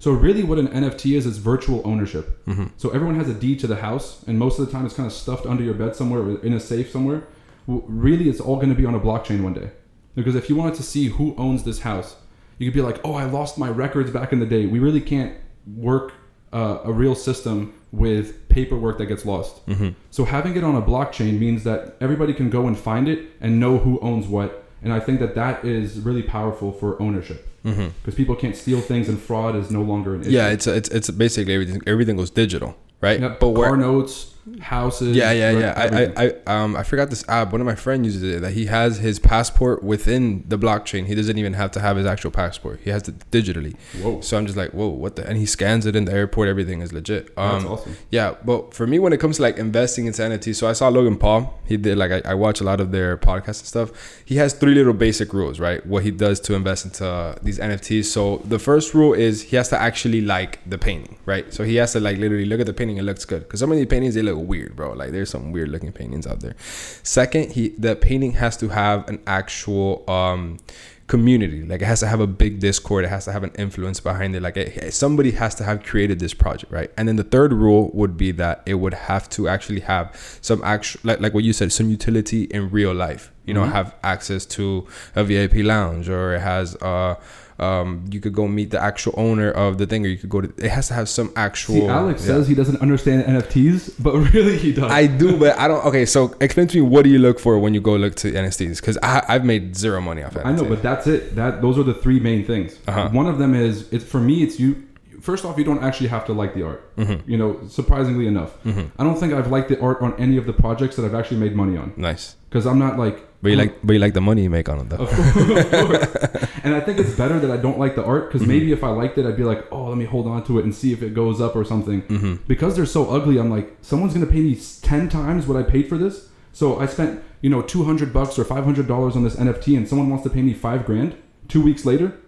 So 0.00 0.12
really, 0.12 0.42
what 0.42 0.58
an 0.58 0.68
NFT 0.68 1.14
is 1.14 1.26
is 1.26 1.36
virtual 1.36 1.82
ownership. 1.84 2.44
Mm-hmm. 2.46 2.68
So 2.78 2.88
everyone 2.90 3.16
has 3.16 3.28
a 3.28 3.34
deed 3.34 3.60
to 3.60 3.66
the 3.66 3.76
house, 3.76 4.24
and 4.26 4.38
most 4.38 4.58
of 4.58 4.66
the 4.66 4.72
time 4.72 4.86
it's 4.86 4.94
kind 4.94 5.06
of 5.06 5.12
stuffed 5.12 5.46
under 5.46 5.62
your 5.62 5.74
bed 5.74 5.94
somewhere 5.94 6.20
or 6.20 6.40
in 6.40 6.54
a 6.54 6.60
safe 6.60 6.90
somewhere. 6.90 7.24
Well, 7.66 7.84
really, 7.86 8.28
it's 8.28 8.40
all 8.40 8.56
going 8.56 8.70
to 8.70 8.74
be 8.74 8.86
on 8.86 8.94
a 8.94 9.00
blockchain 9.00 9.42
one 9.42 9.52
day. 9.52 9.70
Because 10.14 10.34
if 10.34 10.48
you 10.48 10.56
wanted 10.56 10.74
to 10.76 10.82
see 10.82 11.08
who 11.08 11.34
owns 11.36 11.64
this 11.64 11.80
house, 11.80 12.16
you 12.56 12.66
could 12.66 12.74
be 12.74 12.80
like, 12.80 12.98
"Oh, 13.04 13.12
I 13.14 13.24
lost 13.24 13.58
my 13.58 13.68
records 13.68 14.10
back 14.10 14.32
in 14.32 14.40
the 14.40 14.46
day." 14.46 14.64
We 14.64 14.78
really 14.78 15.02
can't 15.02 15.36
work 15.66 16.14
uh, 16.52 16.78
a 16.84 16.92
real 16.92 17.14
system 17.14 17.74
with 17.92 18.48
paperwork 18.48 18.98
that 18.98 19.06
gets 19.06 19.24
lost. 19.24 19.64
Mm-hmm. 19.66 19.90
So 20.10 20.24
having 20.24 20.56
it 20.56 20.64
on 20.64 20.74
a 20.76 20.82
blockchain 20.82 21.38
means 21.38 21.64
that 21.64 21.96
everybody 22.00 22.32
can 22.34 22.50
go 22.50 22.66
and 22.66 22.78
find 22.78 23.08
it 23.08 23.30
and 23.40 23.60
know 23.60 23.78
who 23.78 23.98
owns 24.00 24.26
what. 24.26 24.64
And 24.82 24.92
I 24.92 25.00
think 25.00 25.20
that 25.20 25.34
that 25.34 25.64
is 25.64 26.00
really 26.00 26.22
powerful 26.22 26.72
for 26.72 27.00
ownership 27.00 27.46
Mm-hmm. 27.64 27.88
because 28.00 28.14
people 28.14 28.34
can't 28.34 28.56
steal 28.56 28.80
things 28.80 29.06
and 29.10 29.20
fraud 29.20 29.54
is 29.54 29.70
no 29.70 29.82
longer 29.82 30.14
an 30.14 30.22
issue. 30.22 30.30
Yeah, 30.30 30.48
it's 30.48 30.66
it's 30.66 30.88
it's 30.88 31.10
basically 31.10 31.52
everything. 31.52 31.82
Everything 31.86 32.16
goes 32.16 32.30
digital, 32.30 32.74
right? 33.02 33.20
Yep. 33.20 33.38
But 33.38 33.48
where 33.50 33.68
car 33.68 33.76
notes, 33.76 34.34
houses. 34.58 35.16
Yeah, 35.16 35.32
yeah, 35.32 35.50
yeah. 35.50 35.74
I. 35.76 35.90
I, 36.24 36.34
I, 36.46 36.62
um, 36.62 36.76
I 36.76 36.82
forgot 36.82 37.10
this 37.10 37.24
app. 37.28 37.52
One 37.52 37.60
of 37.60 37.66
my 37.66 37.74
friends 37.74 38.04
uses 38.06 38.22
it. 38.22 38.40
That 38.40 38.52
he 38.52 38.66
has 38.66 38.98
his 38.98 39.18
passport 39.18 39.82
within 39.82 40.44
the 40.48 40.58
blockchain. 40.58 41.06
He 41.06 41.14
doesn't 41.14 41.38
even 41.38 41.52
have 41.54 41.70
to 41.72 41.80
have 41.80 41.96
his 41.96 42.06
actual 42.06 42.30
passport. 42.30 42.80
He 42.82 42.90
has 42.90 43.08
it 43.08 43.30
digitally. 43.30 43.76
Whoa, 44.02 44.20
So 44.20 44.36
I'm 44.38 44.46
just 44.46 44.56
like, 44.56 44.70
whoa, 44.72 44.88
what 44.88 45.16
the? 45.16 45.26
And 45.26 45.36
he 45.38 45.46
scans 45.46 45.86
it 45.86 45.94
in 45.94 46.04
the 46.06 46.12
airport. 46.12 46.48
Everything 46.48 46.80
is 46.82 46.92
legit. 46.92 47.34
that's 47.36 47.64
Um, 47.64 47.70
awesome. 47.72 47.96
yeah, 48.10 48.34
but 48.44 48.74
for 48.74 48.86
me, 48.86 48.98
when 48.98 49.12
it 49.12 49.20
comes 49.20 49.36
to 49.36 49.42
like 49.42 49.56
investing 49.58 50.06
into 50.06 50.22
NFTs, 50.22 50.56
so 50.56 50.68
I 50.68 50.72
saw 50.72 50.88
Logan 50.88 51.16
Paul. 51.18 51.58
He 51.66 51.76
did 51.76 51.96
like 51.98 52.10
I, 52.10 52.22
I 52.32 52.34
watch 52.34 52.60
a 52.60 52.64
lot 52.64 52.80
of 52.80 52.90
their 52.90 53.16
podcasts 53.16 53.60
and 53.60 53.66
stuff. 53.68 53.90
He 54.24 54.36
has 54.36 54.52
three 54.54 54.74
little 54.74 54.92
basic 54.92 55.32
rules, 55.32 55.60
right? 55.60 55.84
What 55.86 56.02
he 56.02 56.10
does 56.10 56.40
to 56.40 56.54
invest 56.54 56.84
into 56.84 57.06
uh, 57.06 57.36
these 57.42 57.58
NFTs. 57.60 58.06
So 58.06 58.38
the 58.44 58.58
first 58.58 58.92
rule 58.94 59.12
is 59.14 59.42
he 59.42 59.56
has 59.56 59.68
to 59.68 59.80
actually 59.80 60.20
like 60.20 60.58
the 60.68 60.78
painting, 60.78 61.16
right? 61.26 61.52
So 61.54 61.62
he 61.62 61.76
has 61.76 61.92
to 61.92 62.00
like 62.00 62.18
literally 62.18 62.44
look 62.46 62.58
at 62.58 62.66
the 62.66 62.72
painting. 62.72 62.96
It 62.96 63.02
looks 63.04 63.24
good 63.24 63.42
because 63.44 63.60
so 63.60 63.66
many 63.68 63.86
paintings 63.86 64.14
they 64.16 64.22
look 64.22 64.36
weird, 64.40 64.76
bro. 64.76 64.92
Like 64.92 65.12
there's 65.12 65.30
some 65.30 65.52
weird 65.52 65.68
looking 65.68 65.92
paintings 65.92 66.26
out 66.26 66.40
there. 66.40 66.56
Second, 67.02 67.52
he 67.52 67.70
the 67.70 67.96
painting 67.96 68.32
has 68.32 68.56
to 68.58 68.68
have 68.68 69.08
an 69.08 69.20
actual 69.26 70.08
um 70.08 70.58
community. 71.06 71.64
Like 71.64 71.82
it 71.82 71.86
has 71.86 72.00
to 72.00 72.06
have 72.06 72.20
a 72.20 72.26
big 72.26 72.60
discord. 72.60 73.04
It 73.04 73.08
has 73.08 73.24
to 73.24 73.32
have 73.32 73.42
an 73.42 73.50
influence 73.58 73.98
behind 73.98 74.36
it. 74.36 74.42
Like 74.42 74.56
it, 74.56 74.94
somebody 74.94 75.32
has 75.32 75.56
to 75.56 75.64
have 75.64 75.82
created 75.82 76.20
this 76.20 76.32
project 76.32 76.72
right? 76.72 76.90
And 76.96 77.08
then 77.08 77.16
the 77.16 77.24
third 77.24 77.52
rule 77.52 77.90
would 77.92 78.16
be 78.16 78.30
that 78.32 78.62
it 78.64 78.74
would 78.74 78.94
have 78.94 79.28
to 79.30 79.48
actually 79.48 79.80
have 79.80 80.38
some 80.40 80.62
actual 80.62 81.00
like, 81.04 81.20
like 81.20 81.34
what 81.34 81.44
you 81.44 81.52
said 81.52 81.72
some 81.72 81.90
utility 81.90 82.44
in 82.44 82.70
real 82.70 82.94
life 82.94 83.32
you 83.46 83.54
know 83.54 83.62
Mhm. 83.64 83.72
have 83.72 83.94
access 84.04 84.44
to 84.46 84.86
a 85.16 85.24
vip 85.24 85.52
lounge 85.56 86.08
or 86.08 86.34
it 86.34 86.40
has 86.40 86.76
uh 86.82 87.14
um 87.58 88.04
you 88.10 88.20
could 88.20 88.32
go 88.32 88.48
meet 88.48 88.70
the 88.70 88.80
actual 88.82 89.12
owner 89.16 89.50
of 89.50 89.76
the 89.78 89.86
thing 89.86 90.04
or 90.04 90.08
you 90.08 90.16
could 90.16 90.30
go 90.30 90.40
to 90.40 90.48
it 90.64 90.70
has 90.70 90.88
to 90.88 90.94
have 90.94 91.08
some 91.08 91.30
actual 91.36 91.74
See, 91.74 91.86
Alex 91.86 92.20
yeah. 92.22 92.26
says 92.28 92.48
he 92.48 92.54
doesn't 92.54 92.80
understand 92.80 93.24
NFTs, 93.24 94.02
but 94.02 94.14
really 94.34 94.56
he 94.56 94.72
does. 94.72 94.90
I 94.90 95.06
do, 95.06 95.36
but 95.36 95.58
I 95.58 95.68
don't. 95.68 95.84
Okay, 95.84 96.06
so 96.06 96.34
explain 96.40 96.68
to 96.68 96.76
me 96.78 96.82
what 96.82 97.02
do 97.04 97.10
you 97.10 97.18
look 97.18 97.38
for 97.38 97.58
when 97.58 97.74
you 97.74 97.80
go 97.82 97.96
look 97.96 98.14
to 98.16 98.32
NFTs? 98.32 98.80
Because 98.80 98.96
I've 99.02 99.44
made 99.44 99.76
zero 99.76 100.00
money 100.00 100.22
off 100.22 100.34
NFTs. 100.34 100.46
I 100.46 100.52
know, 100.52 100.64
but 100.64 100.82
that's 100.82 101.06
it. 101.06 101.36
That 101.36 101.60
those 101.60 101.76
are 101.78 101.82
the 101.82 101.94
three 101.94 102.18
main 102.20 102.44
things. 102.46 102.78
Uh-huh. 102.88 103.10
One 103.10 103.26
of 103.26 103.38
them 103.38 103.54
is 103.54 103.92
it's 103.92 104.04
for 104.04 104.20
me. 104.20 104.42
It's 104.42 104.58
you. 104.58 104.84
First 105.20 105.44
off, 105.44 105.58
you 105.58 105.64
don't 105.64 105.84
actually 105.84 106.08
have 106.08 106.24
to 106.26 106.32
like 106.32 106.54
the 106.54 106.62
art. 106.64 106.96
Mm-hmm. 106.96 107.30
You 107.30 107.36
know, 107.36 107.60
surprisingly 107.68 108.26
enough, 108.26 108.52
I 108.98 109.04
don't 109.04 109.18
think 109.20 109.34
I've 109.34 109.50
liked 109.50 109.68
the 109.68 109.78
art 109.80 110.00
on 110.00 110.14
any 110.18 110.38
of 110.38 110.46
the 110.46 110.54
projects 110.54 110.96
that 110.96 111.04
I've 111.04 111.14
actually 111.14 111.40
made 111.40 111.54
money 111.54 111.76
on 111.76 111.92
nice. 111.98 112.36
because 112.48 112.64
I'm 112.66 112.78
not 112.78 112.98
like. 112.98 113.26
But 113.42 113.50
you 113.50 113.56
like, 113.56 113.78
but 113.82 113.94
you 113.94 113.98
like 113.98 114.12
the 114.12 114.20
money 114.20 114.42
you 114.42 114.50
make 114.50 114.68
on 114.68 114.80
it, 114.80 114.88
though. 114.90 115.04
Of 115.04 115.10
course. 115.10 116.46
And 116.62 116.74
I 116.74 116.80
think 116.80 116.98
it's 116.98 117.14
better 117.14 117.38
that 117.40 117.50
I 117.50 117.56
don't 117.56 117.78
like 117.78 117.96
the 117.96 118.04
art 118.04 118.30
because 118.30 118.46
maybe 118.46 118.70
if 118.70 118.84
I 118.84 118.90
liked 118.90 119.16
it, 119.18 119.24
I'd 119.24 119.36
be 119.36 119.44
like, 119.44 119.66
oh, 119.72 119.84
let 119.84 119.96
me 119.96 120.04
hold 120.04 120.26
on 120.26 120.44
to 120.44 120.58
it 120.58 120.64
and 120.64 120.74
see 120.74 120.92
if 120.92 121.02
it 121.02 121.14
goes 121.14 121.40
up 121.40 121.56
or 121.56 121.64
something. 121.64 122.02
Mm-hmm. 122.02 122.34
Because 122.46 122.76
they're 122.76 122.86
so 122.86 123.10
ugly, 123.10 123.38
I'm 123.38 123.50
like, 123.50 123.76
someone's 123.80 124.12
gonna 124.12 124.26
pay 124.26 124.40
me 124.40 124.60
ten 124.82 125.08
times 125.08 125.46
what 125.46 125.56
I 125.56 125.62
paid 125.62 125.88
for 125.88 125.96
this. 125.96 126.28
So 126.52 126.78
I 126.78 126.86
spent, 126.86 127.22
you 127.40 127.48
know, 127.48 127.62
two 127.62 127.84
hundred 127.84 128.12
bucks 128.12 128.38
or 128.38 128.44
five 128.44 128.64
hundred 128.64 128.86
dollars 128.86 129.16
on 129.16 129.24
this 129.24 129.36
NFT, 129.36 129.76
and 129.76 129.88
someone 129.88 130.10
wants 130.10 130.24
to 130.24 130.30
pay 130.30 130.42
me 130.42 130.52
five 130.52 130.84
grand. 130.84 131.16
Two 131.48 131.62
weeks 131.62 131.84
later, 131.86 132.18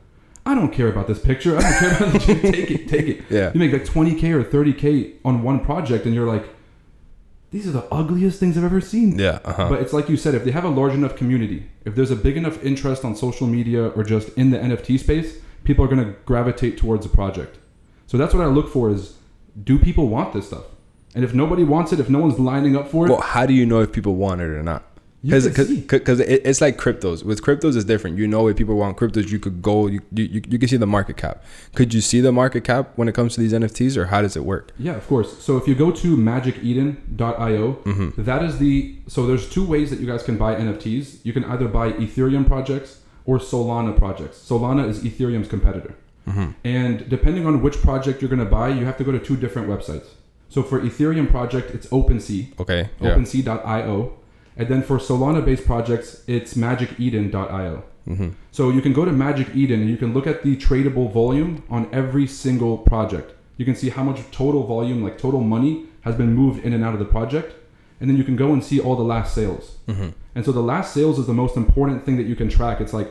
I 0.46 0.54
don't 0.54 0.72
care 0.72 0.88
about 0.88 1.06
this 1.08 1.18
picture. 1.18 1.58
I 1.58 1.60
don't 1.60 1.80
care 1.80 1.96
about 1.96 2.12
the 2.22 2.52
take 2.52 2.70
it, 2.70 2.88
take 2.88 3.06
it. 3.08 3.24
Yeah. 3.28 3.52
You 3.52 3.60
make 3.60 3.72
like 3.72 3.84
twenty 3.84 4.14
k 4.14 4.32
or 4.32 4.42
thirty 4.42 4.72
k 4.72 5.14
on 5.24 5.42
one 5.42 5.60
project, 5.60 6.06
and 6.06 6.14
you're 6.14 6.26
like, 6.26 6.48
these 7.52 7.68
are 7.68 7.70
the 7.70 7.84
ugliest 7.92 8.40
things 8.40 8.56
I've 8.56 8.64
ever 8.64 8.80
seen. 8.80 9.18
Yeah. 9.18 9.38
Uh 9.44 9.52
huh. 9.52 9.68
But 9.68 9.82
it's 9.82 9.92
like 9.92 10.08
you 10.08 10.16
said, 10.16 10.34
if 10.34 10.44
they 10.44 10.50
have 10.50 10.64
a 10.64 10.68
large 10.70 10.94
enough 10.94 11.14
community, 11.16 11.68
if 11.84 11.94
there's 11.94 12.10
a 12.10 12.16
big 12.16 12.36
enough 12.36 12.62
interest 12.64 13.04
on 13.04 13.14
social 13.14 13.46
media 13.46 13.88
or 13.88 14.02
just 14.02 14.30
in 14.30 14.50
the 14.50 14.58
NFT 14.58 14.98
space, 14.98 15.38
people 15.62 15.84
are 15.84 15.88
going 15.88 16.04
to 16.04 16.12
gravitate 16.24 16.78
towards 16.78 17.06
the 17.06 17.14
project. 17.14 17.58
So 18.06 18.16
that's 18.16 18.34
what 18.34 18.42
I 18.42 18.46
look 18.46 18.68
for 18.68 18.90
is 18.90 19.16
do 19.62 19.78
people 19.78 20.08
want 20.08 20.32
this 20.32 20.46
stuff? 20.48 20.64
And 21.14 21.24
if 21.24 21.34
nobody 21.34 21.62
wants 21.62 21.92
it, 21.92 22.00
if 22.00 22.08
no 22.08 22.20
one's 22.20 22.38
lining 22.38 22.74
up 22.74 22.88
for 22.88 23.06
it, 23.06 23.10
Well, 23.10 23.20
how 23.20 23.44
do 23.44 23.52
you 23.52 23.66
know 23.66 23.80
if 23.80 23.92
people 23.92 24.16
want 24.16 24.40
it 24.40 24.46
or 24.46 24.62
not? 24.62 24.84
Because 25.22 25.46
because 25.86 26.18
it, 26.18 26.42
it's 26.44 26.60
like 26.60 26.76
cryptos. 26.78 27.24
With 27.24 27.42
cryptos, 27.42 27.76
it's 27.76 27.84
different. 27.84 28.18
You 28.18 28.26
know, 28.26 28.48
if 28.48 28.56
people 28.56 28.74
want 28.76 28.96
cryptos, 28.96 29.30
you 29.30 29.38
could 29.38 29.62
go. 29.62 29.86
You, 29.86 30.00
you 30.12 30.24
you 30.24 30.42
you 30.48 30.58
can 30.58 30.68
see 30.68 30.76
the 30.76 30.86
market 30.86 31.16
cap. 31.16 31.44
Could 31.76 31.94
you 31.94 32.00
see 32.00 32.20
the 32.20 32.32
market 32.32 32.64
cap 32.64 32.90
when 32.96 33.06
it 33.08 33.14
comes 33.14 33.34
to 33.34 33.40
these 33.40 33.52
NFTs, 33.52 33.96
or 33.96 34.06
how 34.06 34.20
does 34.22 34.36
it 34.36 34.44
work? 34.44 34.72
yeah, 34.78 34.96
of 34.96 35.06
course. 35.06 35.38
So 35.38 35.56
if 35.56 35.68
you 35.68 35.74
go 35.76 35.92
to 35.92 36.16
magiceden.io, 36.16 37.72
Mm-hmm. 37.84 38.22
that 38.22 38.42
is 38.44 38.58
the 38.58 38.96
so 39.06 39.26
there's 39.26 39.48
two 39.48 39.64
ways 39.66 39.90
that 39.90 40.00
you 40.00 40.06
guys 40.06 40.22
can 40.22 40.36
buy 40.36 40.54
NFTs. 40.54 41.18
You 41.24 41.32
can 41.32 41.44
either 41.44 41.68
buy 41.68 41.92
Ethereum 41.92 42.46
projects 42.46 43.00
or 43.24 43.38
Solana 43.38 43.96
projects. 43.96 44.38
Solana 44.48 44.88
is 44.88 45.00
Ethereum's 45.00 45.48
competitor. 45.48 45.94
Mm-hmm. 46.28 46.50
And 46.64 47.08
depending 47.08 47.46
on 47.46 47.62
which 47.62 47.80
project 47.80 48.20
you're 48.22 48.28
going 48.30 48.38
to 48.44 48.50
buy, 48.60 48.68
you 48.70 48.84
have 48.84 48.96
to 48.98 49.04
go 49.04 49.12
to 49.12 49.18
two 49.18 49.36
different 49.36 49.68
websites. 49.68 50.06
So 50.48 50.62
for 50.62 50.80
Ethereum 50.80 51.28
project, 51.30 51.70
it's 51.74 51.86
OpenSea, 51.88 52.58
Okay. 52.60 52.90
Yeah. 53.00 53.14
OpenSea.io, 53.16 54.12
and 54.56 54.68
then 54.68 54.82
for 54.82 54.98
Solana-based 54.98 55.64
projects, 55.64 56.22
it's 56.26 56.54
MagicEden.io. 56.54 57.84
Mm-hmm. 58.08 58.30
So 58.50 58.70
you 58.70 58.82
can 58.82 58.92
go 58.92 59.04
to 59.04 59.12
Magic 59.12 59.54
Eden 59.54 59.80
and 59.80 59.88
you 59.90 59.96
can 59.96 60.12
look 60.12 60.26
at 60.26 60.42
the 60.42 60.56
tradable 60.56 61.12
volume 61.12 61.62
on 61.70 61.88
every 61.92 62.26
single 62.26 62.78
project. 62.78 63.34
You 63.56 63.64
can 63.64 63.76
see 63.76 63.90
how 63.90 64.02
much 64.02 64.18
total 64.32 64.64
volume, 64.64 65.02
like 65.02 65.18
total 65.18 65.40
money, 65.40 65.86
has 66.02 66.14
been 66.16 66.34
moved 66.34 66.64
in 66.64 66.72
and 66.72 66.84
out 66.84 66.94
of 66.94 66.98
the 66.98 67.04
project, 67.04 67.54
and 68.00 68.10
then 68.10 68.16
you 68.16 68.24
can 68.24 68.36
go 68.36 68.52
and 68.52 68.62
see 68.62 68.80
all 68.80 68.96
the 68.96 69.04
last 69.04 69.34
sales. 69.34 69.78
Mm-hmm. 69.86 70.10
And 70.34 70.44
so 70.44 70.52
the 70.52 70.62
last 70.62 70.92
sales 70.92 71.18
is 71.18 71.26
the 71.26 71.34
most 71.34 71.56
important 71.56 72.04
thing 72.04 72.16
that 72.16 72.26
you 72.26 72.34
can 72.34 72.48
track. 72.48 72.80
It's 72.80 72.92
like, 72.92 73.08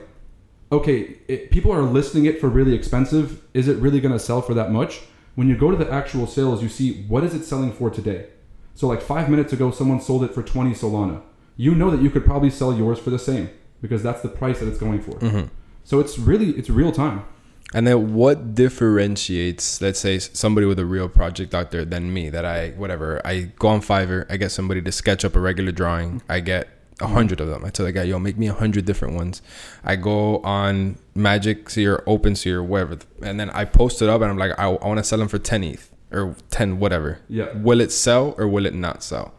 okay, 0.71 1.17
it, 1.27 1.51
people 1.51 1.71
are 1.71 1.83
listing 1.83 2.25
it 2.25 2.41
for 2.41 2.49
really 2.49 2.73
expensive. 2.73 3.41
Is 3.53 3.67
it 3.67 3.77
really 3.77 4.01
going 4.01 4.13
to 4.13 4.19
sell 4.19 4.41
for 4.41 4.53
that 4.55 4.71
much? 4.71 5.01
When 5.35 5.47
you 5.47 5.55
go 5.55 5.71
to 5.71 5.77
the 5.77 5.89
actual 5.89 6.27
sales, 6.27 6.61
you 6.61 6.67
see 6.67 7.03
what 7.03 7.23
is 7.23 7.33
it 7.33 7.45
selling 7.45 7.71
for 7.71 7.89
today. 7.89 8.27
So 8.75 8.87
like 8.87 9.01
five 9.01 9.29
minutes 9.29 9.53
ago, 9.53 9.71
someone 9.71 10.01
sold 10.01 10.23
it 10.23 10.33
for 10.33 10.43
20 10.43 10.71
Solana. 10.71 11.21
You 11.57 11.75
know 11.75 11.91
that 11.91 12.01
you 12.01 12.09
could 12.09 12.25
probably 12.25 12.49
sell 12.49 12.73
yours 12.73 12.99
for 12.99 13.09
the 13.09 13.19
same 13.19 13.49
because 13.81 14.03
that's 14.03 14.21
the 14.21 14.29
price 14.29 14.59
that 14.59 14.67
it's 14.67 14.77
going 14.77 15.01
for. 15.01 15.11
Mm-hmm. 15.19 15.47
So 15.83 15.99
it's 15.99 16.17
really 16.17 16.51
it's 16.51 16.69
real 16.69 16.91
time. 16.91 17.25
And 17.73 17.87
then 17.87 18.13
what 18.13 18.53
differentiates, 18.53 19.81
let's 19.81 19.99
say, 19.99 20.19
somebody 20.19 20.67
with 20.67 20.77
a 20.79 20.85
real 20.85 21.07
project 21.07 21.55
out 21.55 21.71
there 21.71 21.85
than 21.85 22.13
me 22.13 22.29
that 22.29 22.43
I, 22.43 22.71
whatever, 22.71 23.21
I 23.25 23.51
go 23.57 23.69
on 23.69 23.81
Fiverr, 23.81 24.25
I 24.29 24.35
get 24.35 24.51
somebody 24.51 24.81
to 24.81 24.91
sketch 24.91 25.23
up 25.23 25.37
a 25.37 25.39
regular 25.39 25.71
drawing, 25.71 26.21
I 26.27 26.41
get 26.41 26.67
a 26.99 27.07
hundred 27.07 27.39
of 27.39 27.47
them. 27.47 27.63
I 27.65 27.69
tell 27.69 27.85
the 27.85 27.91
guy, 27.91 28.03
yo, 28.03 28.19
make 28.19 28.37
me 28.37 28.47
a 28.47 28.53
hundred 28.53 28.85
different 28.85 29.15
ones. 29.15 29.41
I 29.83 29.95
go 29.95 30.39
on 30.39 30.97
Magic 31.15 31.69
Sea 31.69 31.87
Open 32.05 32.35
or 32.45 32.63
whatever, 32.63 32.97
and 33.23 33.39
then 33.39 33.49
I 33.51 33.65
post 33.65 34.01
it 34.01 34.09
up 34.09 34.21
and 34.21 34.29
I'm 34.29 34.37
like, 34.37 34.51
I, 34.59 34.65
I 34.65 34.87
want 34.87 34.97
to 34.97 35.03
sell 35.03 35.19
them 35.19 35.29
for 35.29 35.39
10 35.39 35.63
ETH 35.63 35.89
or 36.11 36.35
10 36.49 36.79
whatever. 36.79 37.19
Yeah. 37.29 37.53
Will 37.53 37.79
it 37.79 37.91
sell 37.91 38.35
or 38.37 38.47
will 38.47 38.65
it 38.65 38.75
not 38.75 39.01
sell? 39.01 39.33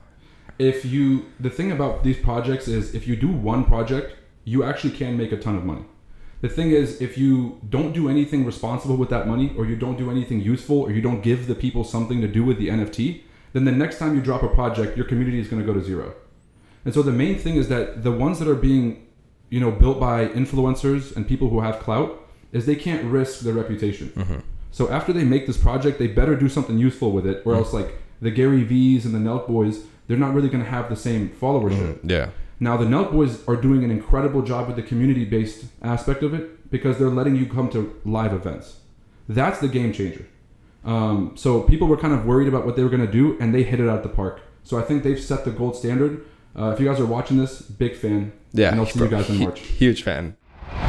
If 0.62 0.84
you 0.84 1.26
the 1.40 1.50
thing 1.50 1.72
about 1.72 2.04
these 2.04 2.18
projects 2.18 2.68
is 2.68 2.94
if 2.94 3.08
you 3.08 3.16
do 3.16 3.28
one 3.28 3.64
project, 3.64 4.16
you 4.44 4.62
actually 4.62 4.94
can 5.02 5.16
make 5.16 5.32
a 5.32 5.36
ton 5.36 5.56
of 5.56 5.64
money. 5.64 5.84
The 6.42 6.48
thing 6.48 6.70
is, 6.70 7.00
if 7.00 7.16
you 7.16 7.60
don't 7.68 7.92
do 7.92 8.08
anything 8.08 8.44
responsible 8.44 8.96
with 8.96 9.10
that 9.10 9.28
money, 9.28 9.54
or 9.56 9.64
you 9.64 9.76
don't 9.76 9.96
do 9.96 10.10
anything 10.10 10.40
useful, 10.40 10.78
or 10.84 10.90
you 10.90 11.00
don't 11.00 11.22
give 11.22 11.46
the 11.46 11.54
people 11.54 11.84
something 11.84 12.20
to 12.20 12.28
do 12.38 12.42
with 12.44 12.58
the 12.58 12.68
NFT, 12.68 13.22
then 13.52 13.64
the 13.64 13.76
next 13.82 13.98
time 14.00 14.16
you 14.16 14.20
drop 14.20 14.42
a 14.42 14.48
project, 14.48 14.96
your 14.96 15.06
community 15.06 15.38
is 15.38 15.46
going 15.48 15.62
to 15.62 15.66
go 15.66 15.74
to 15.78 15.84
zero. 15.84 16.14
And 16.84 16.92
so 16.92 17.02
the 17.02 17.12
main 17.12 17.38
thing 17.38 17.56
is 17.56 17.68
that 17.68 18.02
the 18.02 18.10
ones 18.10 18.40
that 18.40 18.48
are 18.48 18.62
being, 18.70 19.06
you 19.50 19.60
know, 19.60 19.70
built 19.70 20.00
by 20.00 20.26
influencers 20.26 21.14
and 21.14 21.28
people 21.28 21.48
who 21.48 21.60
have 21.60 21.78
clout, 21.78 22.10
is 22.50 22.66
they 22.66 22.76
can't 22.76 23.04
risk 23.04 23.40
their 23.40 23.54
reputation. 23.54 24.08
Mm-hmm. 24.08 24.38
So 24.72 24.90
after 24.90 25.12
they 25.12 25.24
make 25.24 25.46
this 25.46 25.56
project, 25.56 25.98
they 26.00 26.08
better 26.08 26.34
do 26.34 26.48
something 26.48 26.78
useful 26.78 27.12
with 27.12 27.26
it, 27.26 27.42
or 27.46 27.52
mm. 27.52 27.58
else 27.58 27.72
like 27.72 27.90
the 28.20 28.30
Gary 28.30 28.64
V's 28.64 29.04
and 29.06 29.14
the 29.14 29.18
Nelk 29.18 29.46
boys, 29.46 29.84
they're 30.06 30.16
not 30.16 30.34
really 30.34 30.48
going 30.48 30.64
to 30.64 30.70
have 30.70 30.88
the 30.88 30.96
same 30.96 31.30
followership. 31.30 32.00
Yeah. 32.02 32.30
Now 32.60 32.76
the 32.76 32.84
Nelk 32.84 33.12
boys 33.12 33.46
are 33.48 33.56
doing 33.56 33.82
an 33.84 33.90
incredible 33.90 34.42
job 34.42 34.66
with 34.68 34.76
the 34.76 34.82
community-based 34.82 35.64
aspect 35.82 36.22
of 36.22 36.32
it 36.34 36.70
because 36.70 36.98
they're 36.98 37.08
letting 37.10 37.36
you 37.36 37.46
come 37.46 37.68
to 37.70 38.00
live 38.04 38.32
events. 38.32 38.78
That's 39.28 39.58
the 39.60 39.68
game 39.68 39.92
changer. 39.92 40.26
Um, 40.84 41.32
so 41.36 41.62
people 41.62 41.86
were 41.88 41.96
kind 41.96 42.12
of 42.14 42.24
worried 42.24 42.48
about 42.48 42.66
what 42.66 42.76
they 42.76 42.82
were 42.82 42.88
going 42.88 43.06
to 43.06 43.10
do, 43.10 43.36
and 43.40 43.54
they 43.54 43.62
hit 43.62 43.80
it 43.80 43.88
out 43.88 43.98
of 43.98 44.02
the 44.02 44.08
park. 44.08 44.40
So 44.64 44.78
I 44.78 44.82
think 44.82 45.02
they've 45.02 45.20
set 45.20 45.44
the 45.44 45.50
gold 45.50 45.76
standard. 45.76 46.24
Uh, 46.56 46.70
if 46.70 46.80
you 46.80 46.86
guys 46.86 47.00
are 47.00 47.06
watching 47.06 47.38
this, 47.38 47.62
big 47.62 47.96
fan. 47.96 48.32
Yeah. 48.52 48.70
and 48.70 48.80
I'll 48.80 48.86
see 48.86 49.00
you 49.00 49.08
guys 49.08 49.30
in 49.30 49.38
March. 49.38 49.60
Huge 49.60 50.02
fan. 50.02 50.36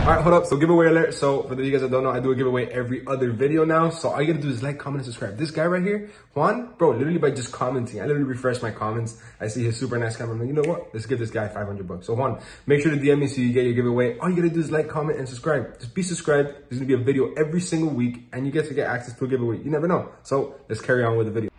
All 0.03 0.09
right, 0.09 0.21
hold 0.21 0.35
up. 0.35 0.45
So 0.45 0.57
giveaway 0.57 0.87
alert. 0.87 1.13
So 1.13 1.43
for 1.43 1.55
the 1.55 1.63
you 1.63 1.71
guys 1.71 1.79
that 1.79 1.89
don't 1.89 2.03
know, 2.03 2.09
I 2.09 2.19
do 2.19 2.29
a 2.31 2.35
giveaway 2.35 2.65
every 2.67 3.07
other 3.07 3.31
video 3.31 3.63
now. 3.63 3.89
So 3.89 4.09
all 4.09 4.21
you 4.21 4.27
gotta 4.27 4.43
do 4.43 4.49
is 4.49 4.61
like, 4.61 4.77
comment, 4.77 5.05
and 5.05 5.05
subscribe. 5.05 5.37
This 5.37 5.49
guy 5.49 5.65
right 5.65 5.81
here, 5.81 6.09
Juan, 6.33 6.73
bro, 6.77 6.89
literally 6.91 7.19
by 7.19 7.31
just 7.31 7.53
commenting, 7.53 8.01
I 8.01 8.03
literally 8.03 8.25
refresh 8.25 8.61
my 8.61 8.69
comments. 8.69 9.21
I 9.39 9.47
see 9.47 9.63
his 9.63 9.77
super 9.77 9.97
nice 9.97 10.17
comment. 10.17 10.33
I'm 10.33 10.39
like, 10.39 10.47
you 10.49 10.61
know 10.61 10.69
what? 10.69 10.93
Let's 10.93 11.05
give 11.05 11.19
this 11.19 11.29
guy 11.29 11.47
500 11.47 11.87
bucks. 11.87 12.07
So 12.07 12.15
Juan, 12.15 12.41
make 12.65 12.81
sure 12.81 12.91
to 12.91 12.97
DM 12.97 13.19
me 13.19 13.27
so 13.27 13.39
you 13.39 13.53
get 13.53 13.63
your 13.63 13.75
giveaway. 13.75 14.17
All 14.17 14.29
you 14.29 14.35
gotta 14.35 14.49
do 14.49 14.59
is 14.59 14.71
like, 14.71 14.89
comment, 14.89 15.19
and 15.19 15.29
subscribe. 15.29 15.79
Just 15.79 15.95
be 15.95 16.03
subscribed. 16.03 16.49
There's 16.49 16.79
gonna 16.79 16.85
be 16.85 16.95
a 16.95 16.97
video 16.97 17.31
every 17.35 17.61
single 17.61 17.89
week, 17.89 18.27
and 18.33 18.45
you 18.45 18.51
get 18.51 18.67
to 18.67 18.73
get 18.73 18.87
access 18.87 19.17
to 19.17 19.23
a 19.23 19.27
giveaway. 19.29 19.59
You 19.59 19.71
never 19.71 19.87
know. 19.87 20.09
So 20.23 20.55
let's 20.67 20.81
carry 20.81 21.05
on 21.05 21.15
with 21.15 21.27
the 21.27 21.31
video. 21.31 21.49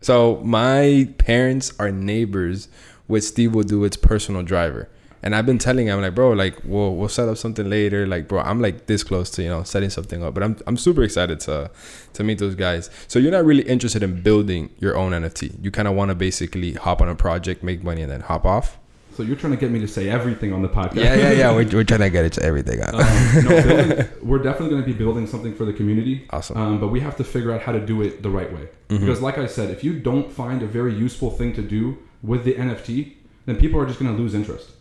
So 0.00 0.40
my 0.42 1.14
parents 1.18 1.72
are 1.78 1.92
neighbors 1.92 2.66
with 3.06 3.22
SteveWillDoIt's 3.22 3.98
personal 3.98 4.42
driver. 4.42 4.88
And 5.24 5.34
I've 5.34 5.46
been 5.46 5.58
telling 5.58 5.86
him 5.86 6.02
like, 6.02 6.14
bro, 6.14 6.32
like 6.32 6.54
we'll 6.64 6.94
we'll 6.94 7.08
set 7.08 7.30
up 7.30 7.38
something 7.38 7.68
later. 7.68 8.06
Like, 8.06 8.28
bro, 8.28 8.40
I'm 8.40 8.60
like 8.60 8.86
this 8.86 9.02
close 9.02 9.30
to, 9.30 9.42
you 9.42 9.48
know, 9.48 9.62
setting 9.62 9.88
something 9.88 10.22
up. 10.22 10.34
But 10.34 10.42
I'm 10.42 10.56
I'm 10.66 10.76
super 10.76 11.02
excited 11.02 11.40
to 11.40 11.70
to 12.12 12.22
meet 12.22 12.38
those 12.38 12.54
guys. 12.54 12.90
So 13.08 13.18
you're 13.18 13.32
not 13.32 13.46
really 13.46 13.62
interested 13.62 14.02
in 14.02 14.20
building 14.20 14.68
your 14.80 14.98
own 14.98 15.12
NFT. 15.12 15.64
You 15.64 15.70
kind 15.70 15.88
of 15.88 15.94
want 15.94 16.10
to 16.10 16.14
basically 16.14 16.74
hop 16.74 17.00
on 17.00 17.08
a 17.08 17.14
project, 17.14 17.64
make 17.64 17.82
money, 17.82 18.02
and 18.02 18.12
then 18.12 18.20
hop 18.20 18.44
off. 18.44 18.78
So 19.14 19.22
you're 19.22 19.36
trying 19.36 19.52
to 19.52 19.56
get 19.56 19.70
me 19.70 19.78
to 19.78 19.88
say 19.88 20.10
everything 20.10 20.52
on 20.52 20.60
the 20.60 20.68
podcast. 20.68 20.96
Yeah, 20.96 21.14
yeah, 21.14 21.32
yeah. 21.32 21.50
We're, 21.52 21.68
we're 21.68 21.84
trying 21.84 22.00
to 22.00 22.10
get 22.10 22.26
it 22.26 22.32
to 22.34 22.42
everything. 22.42 22.82
Um, 22.82 22.96
no, 23.44 23.62
building, 23.62 24.08
we're 24.22 24.38
definitely 24.38 24.70
going 24.70 24.82
to 24.82 24.86
be 24.86 24.92
building 24.92 25.26
something 25.26 25.54
for 25.54 25.64
the 25.64 25.72
community. 25.72 26.26
Awesome. 26.30 26.56
Um, 26.56 26.80
but 26.80 26.88
we 26.88 27.00
have 27.00 27.16
to 27.16 27.24
figure 27.24 27.52
out 27.52 27.62
how 27.62 27.72
to 27.72 27.80
do 27.80 28.02
it 28.02 28.22
the 28.22 28.30
right 28.30 28.52
way. 28.52 28.68
Because, 28.88 29.22
like 29.22 29.38
I 29.38 29.46
said, 29.46 29.70
if 29.70 29.84
you 29.84 29.98
don't 29.98 30.30
find 30.30 30.62
a 30.62 30.66
very 30.66 30.92
useful 30.92 31.30
thing 31.30 31.54
to 31.54 31.62
do 31.62 31.96
with 32.22 32.44
the 32.44 32.54
NFT, 32.54 33.14
then 33.46 33.56
people 33.56 33.80
are 33.80 33.86
just 33.86 34.00
going 34.00 34.14
to 34.14 34.20
lose 34.20 34.34
interest. 34.34 34.72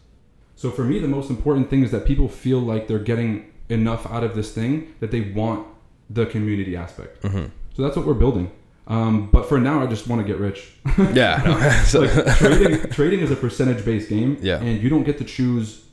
So, 0.63 0.71
for 0.71 0.85
me, 0.85 0.97
the 0.97 1.09
most 1.09 1.29
important 1.29 1.69
thing 1.69 1.83
is 1.83 1.91
that 1.91 2.05
people 2.05 2.29
feel 2.29 2.57
like 2.61 2.87
they're 2.87 2.97
getting 3.13 3.51
enough 3.67 4.09
out 4.09 4.23
of 4.23 4.33
this 4.33 4.53
thing 4.53 4.95
that 5.01 5.11
they 5.11 5.19
want 5.19 5.67
the 6.09 6.25
community 6.25 6.77
aspect. 6.77 7.21
So, 7.21 7.81
that's 7.83 7.97
what 7.97 8.05
we're 8.05 8.13
building. 8.13 8.49
Um, 8.87 9.27
but 9.29 9.49
for 9.49 9.59
now, 9.59 9.83
I 9.83 9.87
just 9.87 10.07
want 10.07 10.21
to 10.25 10.25
get 10.31 10.39
rich. 10.39 10.71
yeah. 11.13 11.41
No. 11.45 11.69
so, 11.83 11.99
like 12.03 12.37
trading, 12.37 12.89
trading 12.91 13.19
is 13.19 13.29
a 13.29 13.35
percentage 13.35 13.83
based 13.83 14.07
game, 14.07 14.37
Yeah. 14.39 14.61
and 14.61 14.81
you 14.81 14.87
don't 14.87 15.03
get 15.03 15.17
to 15.17 15.25
choose. 15.25 15.83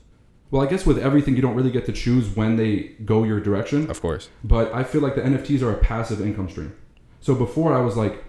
Well, 0.53 0.63
I 0.63 0.67
guess 0.67 0.87
with 0.87 0.99
everything, 0.99 1.35
you 1.35 1.43
don't 1.43 1.57
really 1.57 1.73
get 1.73 1.85
to 1.87 1.93
choose 1.93 2.29
when 2.37 2.55
they 2.55 2.95
go 3.05 3.25
your 3.25 3.41
direction. 3.41 3.91
of 3.91 4.01
course. 4.01 4.29
But 4.45 4.73
I 4.73 4.85
feel 4.85 5.01
like 5.01 5.17
the 5.17 5.23
NFTs 5.23 5.63
are 5.63 5.73
a 5.73 5.79
passive 5.79 6.21
income 6.21 6.49
stream. 6.49 6.73
So 7.21 7.35
before 7.35 7.75
I 7.75 7.81
was 7.81 7.97
like, 7.97 8.23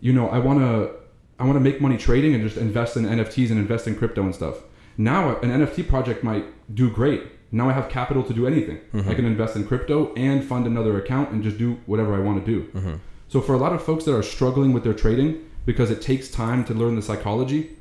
you 0.00 0.12
know, 0.12 0.28
I 0.30 0.40
want 0.40 0.58
to, 0.58 0.90
I 1.38 1.44
want 1.44 1.54
to 1.54 1.60
make 1.68 1.80
money 1.80 1.96
trading 1.96 2.34
and 2.34 2.42
just 2.42 2.56
invest 2.56 2.96
in 2.96 3.04
NFTs 3.04 3.50
and 3.50 3.58
invest 3.60 3.86
in 3.86 3.94
crypto 3.94 4.22
and 4.22 4.34
stuff. 4.34 4.56
Now 4.96 5.36
an 5.36 5.50
NFT 5.50 5.88
project 5.88 6.24
might 6.24 6.44
do 6.74 6.90
great. 6.90 7.22
Now 7.52 7.68
I 7.68 7.72
have 7.72 7.88
capital 7.88 8.22
to 8.24 8.34
do 8.34 8.46
anything. 8.46 8.80
I 8.92 8.96
mm-hmm. 8.96 9.12
can 9.14 9.24
invest 9.24 9.56
in 9.56 9.66
crypto 9.66 10.12
and 10.14 10.44
fund 10.44 10.66
another 10.66 10.98
account 10.98 11.30
and 11.30 11.42
just 11.42 11.58
do 11.58 11.78
whatever 11.86 12.14
I 12.14 12.20
want 12.20 12.44
to 12.44 12.50
do. 12.50 12.64
Mm-hmm. 12.68 12.94
So 13.28 13.40
for 13.40 13.54
a 13.54 13.58
lot 13.58 13.72
of 13.72 13.82
folks 13.82 14.04
that 14.04 14.14
are 14.14 14.22
struggling 14.22 14.72
with 14.72 14.84
their 14.84 14.94
trading 14.94 15.44
because 15.64 15.90
it 15.90 16.00
takes 16.00 16.28
time 16.28 16.64
to 16.66 16.74
learn 16.74 16.96
the 16.96 17.02
psychology, 17.02 17.76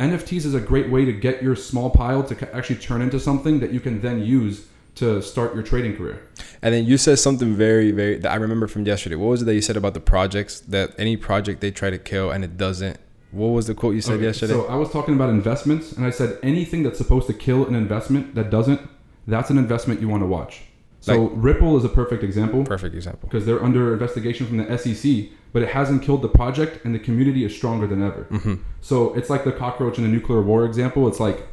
NFTs 0.00 0.44
is 0.44 0.54
a 0.54 0.60
great 0.60 0.90
way 0.90 1.04
to 1.04 1.12
get 1.12 1.42
your 1.42 1.56
small 1.56 1.90
pile 1.90 2.22
to 2.24 2.54
actually 2.54 2.76
turn 2.76 3.00
into 3.00 3.20
something 3.20 3.60
that 3.60 3.72
you 3.72 3.80
can 3.80 4.00
then 4.00 4.22
use 4.24 4.66
to 4.96 5.20
start 5.22 5.54
your 5.54 5.62
trading 5.62 5.96
career. 5.96 6.22
And 6.62 6.74
then 6.74 6.84
you 6.84 6.96
said 6.96 7.18
something 7.18 7.54
very, 7.54 7.90
very 7.90 8.18
that 8.18 8.30
I 8.30 8.36
remember 8.36 8.66
from 8.66 8.86
yesterday. 8.86 9.16
What 9.16 9.28
was 9.28 9.42
it 9.42 9.44
that 9.46 9.54
you 9.54 9.60
said 9.60 9.76
about 9.76 9.94
the 9.94 10.00
projects? 10.00 10.60
That 10.60 10.94
any 10.98 11.16
project 11.16 11.60
they 11.60 11.70
try 11.70 11.90
to 11.90 11.98
kill 11.98 12.30
and 12.30 12.44
it 12.44 12.56
doesn't. 12.56 12.98
What 13.34 13.48
was 13.48 13.66
the 13.66 13.74
quote 13.74 13.94
you 13.94 14.00
said 14.00 14.14
Okay, 14.14 14.24
yesterday? 14.24 14.52
So 14.52 14.66
I 14.66 14.76
was 14.76 14.90
talking 14.90 15.14
about 15.14 15.28
investments, 15.30 15.92
and 15.92 16.06
I 16.06 16.10
said 16.10 16.38
anything 16.42 16.82
that's 16.84 16.98
supposed 16.98 17.26
to 17.26 17.34
kill 17.34 17.66
an 17.66 17.74
investment 17.74 18.34
that 18.36 18.48
doesn't, 18.50 18.80
that's 19.26 19.50
an 19.50 19.58
investment 19.58 20.00
you 20.00 20.08
want 20.08 20.22
to 20.22 20.26
watch. 20.26 20.62
So 21.00 21.28
Ripple 21.30 21.76
is 21.76 21.84
a 21.84 21.90
perfect 21.90 22.24
example 22.24 22.64
Perfect 22.64 22.94
example. 22.94 23.28
because 23.28 23.44
they're 23.44 23.62
under 23.62 23.92
investigation 23.92 24.46
from 24.46 24.56
the 24.56 24.78
SEC, 24.78 25.26
but 25.52 25.60
it 25.62 25.68
hasn't 25.68 26.02
killed 26.02 26.22
the 26.22 26.28
project, 26.30 26.82
and 26.84 26.94
the 26.94 26.98
community 26.98 27.44
is 27.44 27.54
stronger 27.54 27.86
than 27.86 28.02
ever. 28.02 28.26
Mm-hmm. 28.30 28.54
So 28.80 29.12
it's 29.14 29.28
like 29.28 29.44
the 29.44 29.52
cockroach 29.52 29.98
in 29.98 30.04
the 30.04 30.10
nuclear 30.10 30.40
war 30.40 30.64
example. 30.64 31.06
It's 31.06 31.20
like 31.20 31.46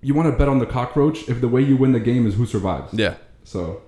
you 0.00 0.14
want 0.14 0.32
to 0.32 0.38
bet 0.38 0.48
on 0.48 0.58
the 0.58 0.66
cockroach 0.66 1.28
if 1.28 1.40
the 1.42 1.48
way 1.48 1.60
you 1.60 1.76
win 1.76 1.92
the 1.92 2.00
game 2.00 2.26
is 2.26 2.34
who 2.36 2.46
survives. 2.46 2.94
Yeah. 2.94 3.16
So 3.42 3.82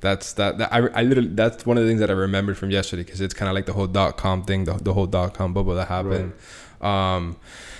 That's 0.00 0.34
that, 0.34 0.58
that 0.58 0.72
I, 0.72 0.78
I 0.88 1.02
literally 1.04 1.30
that's 1.32 1.64
one 1.64 1.78
of 1.78 1.84
the 1.84 1.88
things 1.88 2.00
that 2.00 2.10
I 2.10 2.14
remembered 2.14 2.58
from 2.58 2.70
yesterday 2.70 3.02
because 3.02 3.20
it's 3.22 3.34
kind 3.34 3.48
of 3.48 3.54
like 3.54 3.64
the 3.66 3.72
whole 3.72 3.86
dot 3.86 4.16
com 4.18 4.42
thing, 4.42 4.64
the, 4.64 4.74
the 4.74 4.92
whole 4.92 5.06
dot 5.06 5.32
com 5.34 5.54
bubble 5.54 5.74
that 5.74 5.88
happened. 5.88 6.34
Um, 6.80 7.36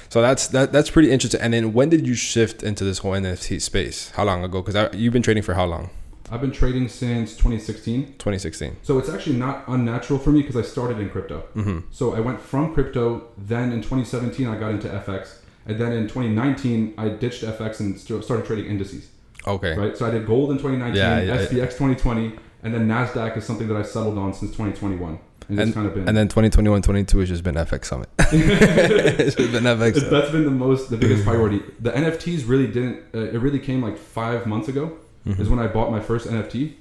so 0.08 0.20
that's 0.20 0.48
that 0.48 0.72
that's 0.72 0.90
pretty 0.90 1.10
interesting. 1.10 1.40
And 1.40 1.54
then 1.54 1.72
when 1.72 1.88
did 1.88 2.06
you 2.06 2.14
shift 2.14 2.62
into 2.62 2.84
this 2.84 2.98
whole 2.98 3.12
NFT 3.12 3.60
space? 3.60 4.10
How 4.10 4.24
long 4.24 4.42
ago? 4.44 4.62
Because 4.62 4.94
you've 4.94 5.12
been 5.12 5.22
trading 5.22 5.42
for 5.42 5.54
how 5.54 5.66
long? 5.66 5.90
I've 6.32 6.40
been 6.40 6.52
trading 6.52 6.88
since 6.88 7.32
2016. 7.32 8.06
2016. 8.06 8.76
So 8.82 8.98
it's 8.98 9.08
actually 9.08 9.36
not 9.36 9.64
unnatural 9.66 10.18
for 10.18 10.30
me 10.30 10.42
because 10.42 10.56
I 10.56 10.62
started 10.62 11.00
in 11.00 11.10
crypto. 11.10 11.44
Mm-hmm. 11.56 11.78
So 11.90 12.14
I 12.14 12.20
went 12.20 12.40
from 12.40 12.72
crypto. 12.72 13.28
Then 13.36 13.72
in 13.72 13.82
2017, 13.82 14.46
I 14.46 14.56
got 14.56 14.70
into 14.70 14.88
FX. 14.88 15.38
And 15.66 15.78
then 15.78 15.92
in 15.92 16.04
2019, 16.04 16.94
I 16.96 17.08
ditched 17.08 17.42
FX 17.42 17.80
and 17.80 17.98
started 17.98 18.46
trading 18.46 18.66
indices. 18.66 19.08
Okay. 19.46 19.76
Right. 19.76 19.96
So 19.96 20.06
I 20.06 20.10
did 20.10 20.26
gold 20.26 20.50
in 20.50 20.58
2019, 20.58 20.96
Yeah, 20.96 21.20
yeah, 21.20 21.36
SPX 21.46 21.72
2020, 21.72 22.38
and 22.62 22.74
then 22.74 22.86
Nasdaq 22.86 23.36
is 23.36 23.44
something 23.44 23.68
that 23.68 23.76
I 23.76 23.82
settled 23.82 24.18
on 24.18 24.32
since 24.32 24.52
2021. 24.52 25.18
And, 25.50 25.60
And, 25.60 25.74
kind 25.74 25.86
of 25.86 25.94
been. 25.94 26.08
and 26.08 26.16
then 26.16 26.28
2021, 26.28 26.82
22 26.82 27.18
has 27.18 27.28
just 27.28 27.42
been 27.42 27.54
FX 27.56 27.84
Summit. 27.86 28.08
it's 28.18 29.34
been 29.36 29.64
FX. 29.64 29.96
It's- 29.96 30.10
that's 30.10 30.30
been 30.30 30.44
the 30.44 30.50
most 30.50 30.90
the 30.90 30.96
biggest 30.96 31.24
priority. 31.24 31.62
The 31.80 31.90
NFTs 31.92 32.48
really 32.48 32.66
didn't. 32.66 33.02
Uh, 33.14 33.20
it 33.20 33.38
really 33.40 33.58
came 33.58 33.82
like 33.82 33.98
five 33.98 34.46
months 34.46 34.68
ago. 34.68 34.96
Mm-hmm. 35.26 35.42
Is 35.42 35.48
when 35.50 35.58
I 35.58 35.66
bought 35.66 35.90
my 35.90 36.00
first 36.00 36.26
NFT, 36.28 36.74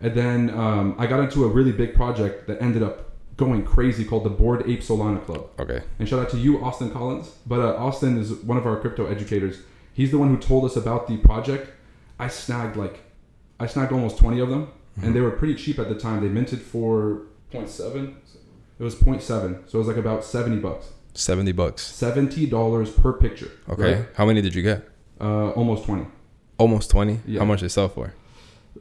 and 0.00 0.14
then 0.14 0.50
um, 0.50 0.96
I 0.98 1.06
got 1.06 1.20
into 1.20 1.44
a 1.44 1.48
really 1.48 1.70
big 1.70 1.94
project 1.94 2.48
that 2.48 2.60
ended 2.60 2.82
up 2.82 3.10
going 3.36 3.64
crazy 3.64 4.04
called 4.04 4.24
the 4.24 4.30
Bored 4.30 4.68
Ape 4.68 4.80
Solana 4.80 5.24
Club. 5.24 5.48
Okay. 5.60 5.82
And 5.98 6.08
shout 6.08 6.18
out 6.20 6.30
to 6.30 6.36
you, 6.38 6.64
Austin 6.64 6.90
Collins. 6.90 7.30
But 7.46 7.60
uh, 7.60 7.76
Austin 7.76 8.18
is 8.18 8.32
one 8.32 8.56
of 8.56 8.66
our 8.66 8.80
crypto 8.80 9.06
educators. 9.06 9.58
He's 9.92 10.10
the 10.10 10.18
one 10.18 10.28
who 10.28 10.38
told 10.38 10.64
us 10.64 10.74
about 10.76 11.06
the 11.06 11.16
project. 11.18 11.70
I 12.18 12.26
snagged 12.28 12.76
like, 12.76 13.00
I 13.60 13.66
snagged 13.66 13.92
almost 13.92 14.18
20 14.18 14.40
of 14.40 14.48
them, 14.48 14.70
and 15.02 15.14
they 15.14 15.20
were 15.20 15.30
pretty 15.32 15.54
cheap 15.56 15.78
at 15.78 15.88
the 15.88 15.94
time. 15.96 16.20
They 16.22 16.28
minted 16.28 16.60
for 16.62 17.22
0.7. 17.54 18.14
It 18.78 18.82
was 18.82 18.94
0.7, 18.96 19.22
so 19.68 19.78
it 19.78 19.78
was 19.78 19.86
like 19.86 19.96
about 19.96 20.24
70 20.24 20.58
bucks. 20.58 20.88
70 21.14 21.52
bucks. 21.52 21.82
$70 21.92 23.00
per 23.00 23.12
picture. 23.12 23.50
Okay. 23.68 23.94
right? 23.94 24.06
How 24.16 24.26
many 24.26 24.42
did 24.42 24.54
you 24.54 24.62
get? 24.62 24.88
Uh, 25.20 25.50
almost 25.50 25.84
20. 25.84 26.06
Almost 26.58 26.90
20. 26.90 27.20
Yeah. 27.26 27.38
How 27.38 27.44
much 27.44 27.60
they 27.60 27.68
sell 27.68 27.88
for? 27.88 28.14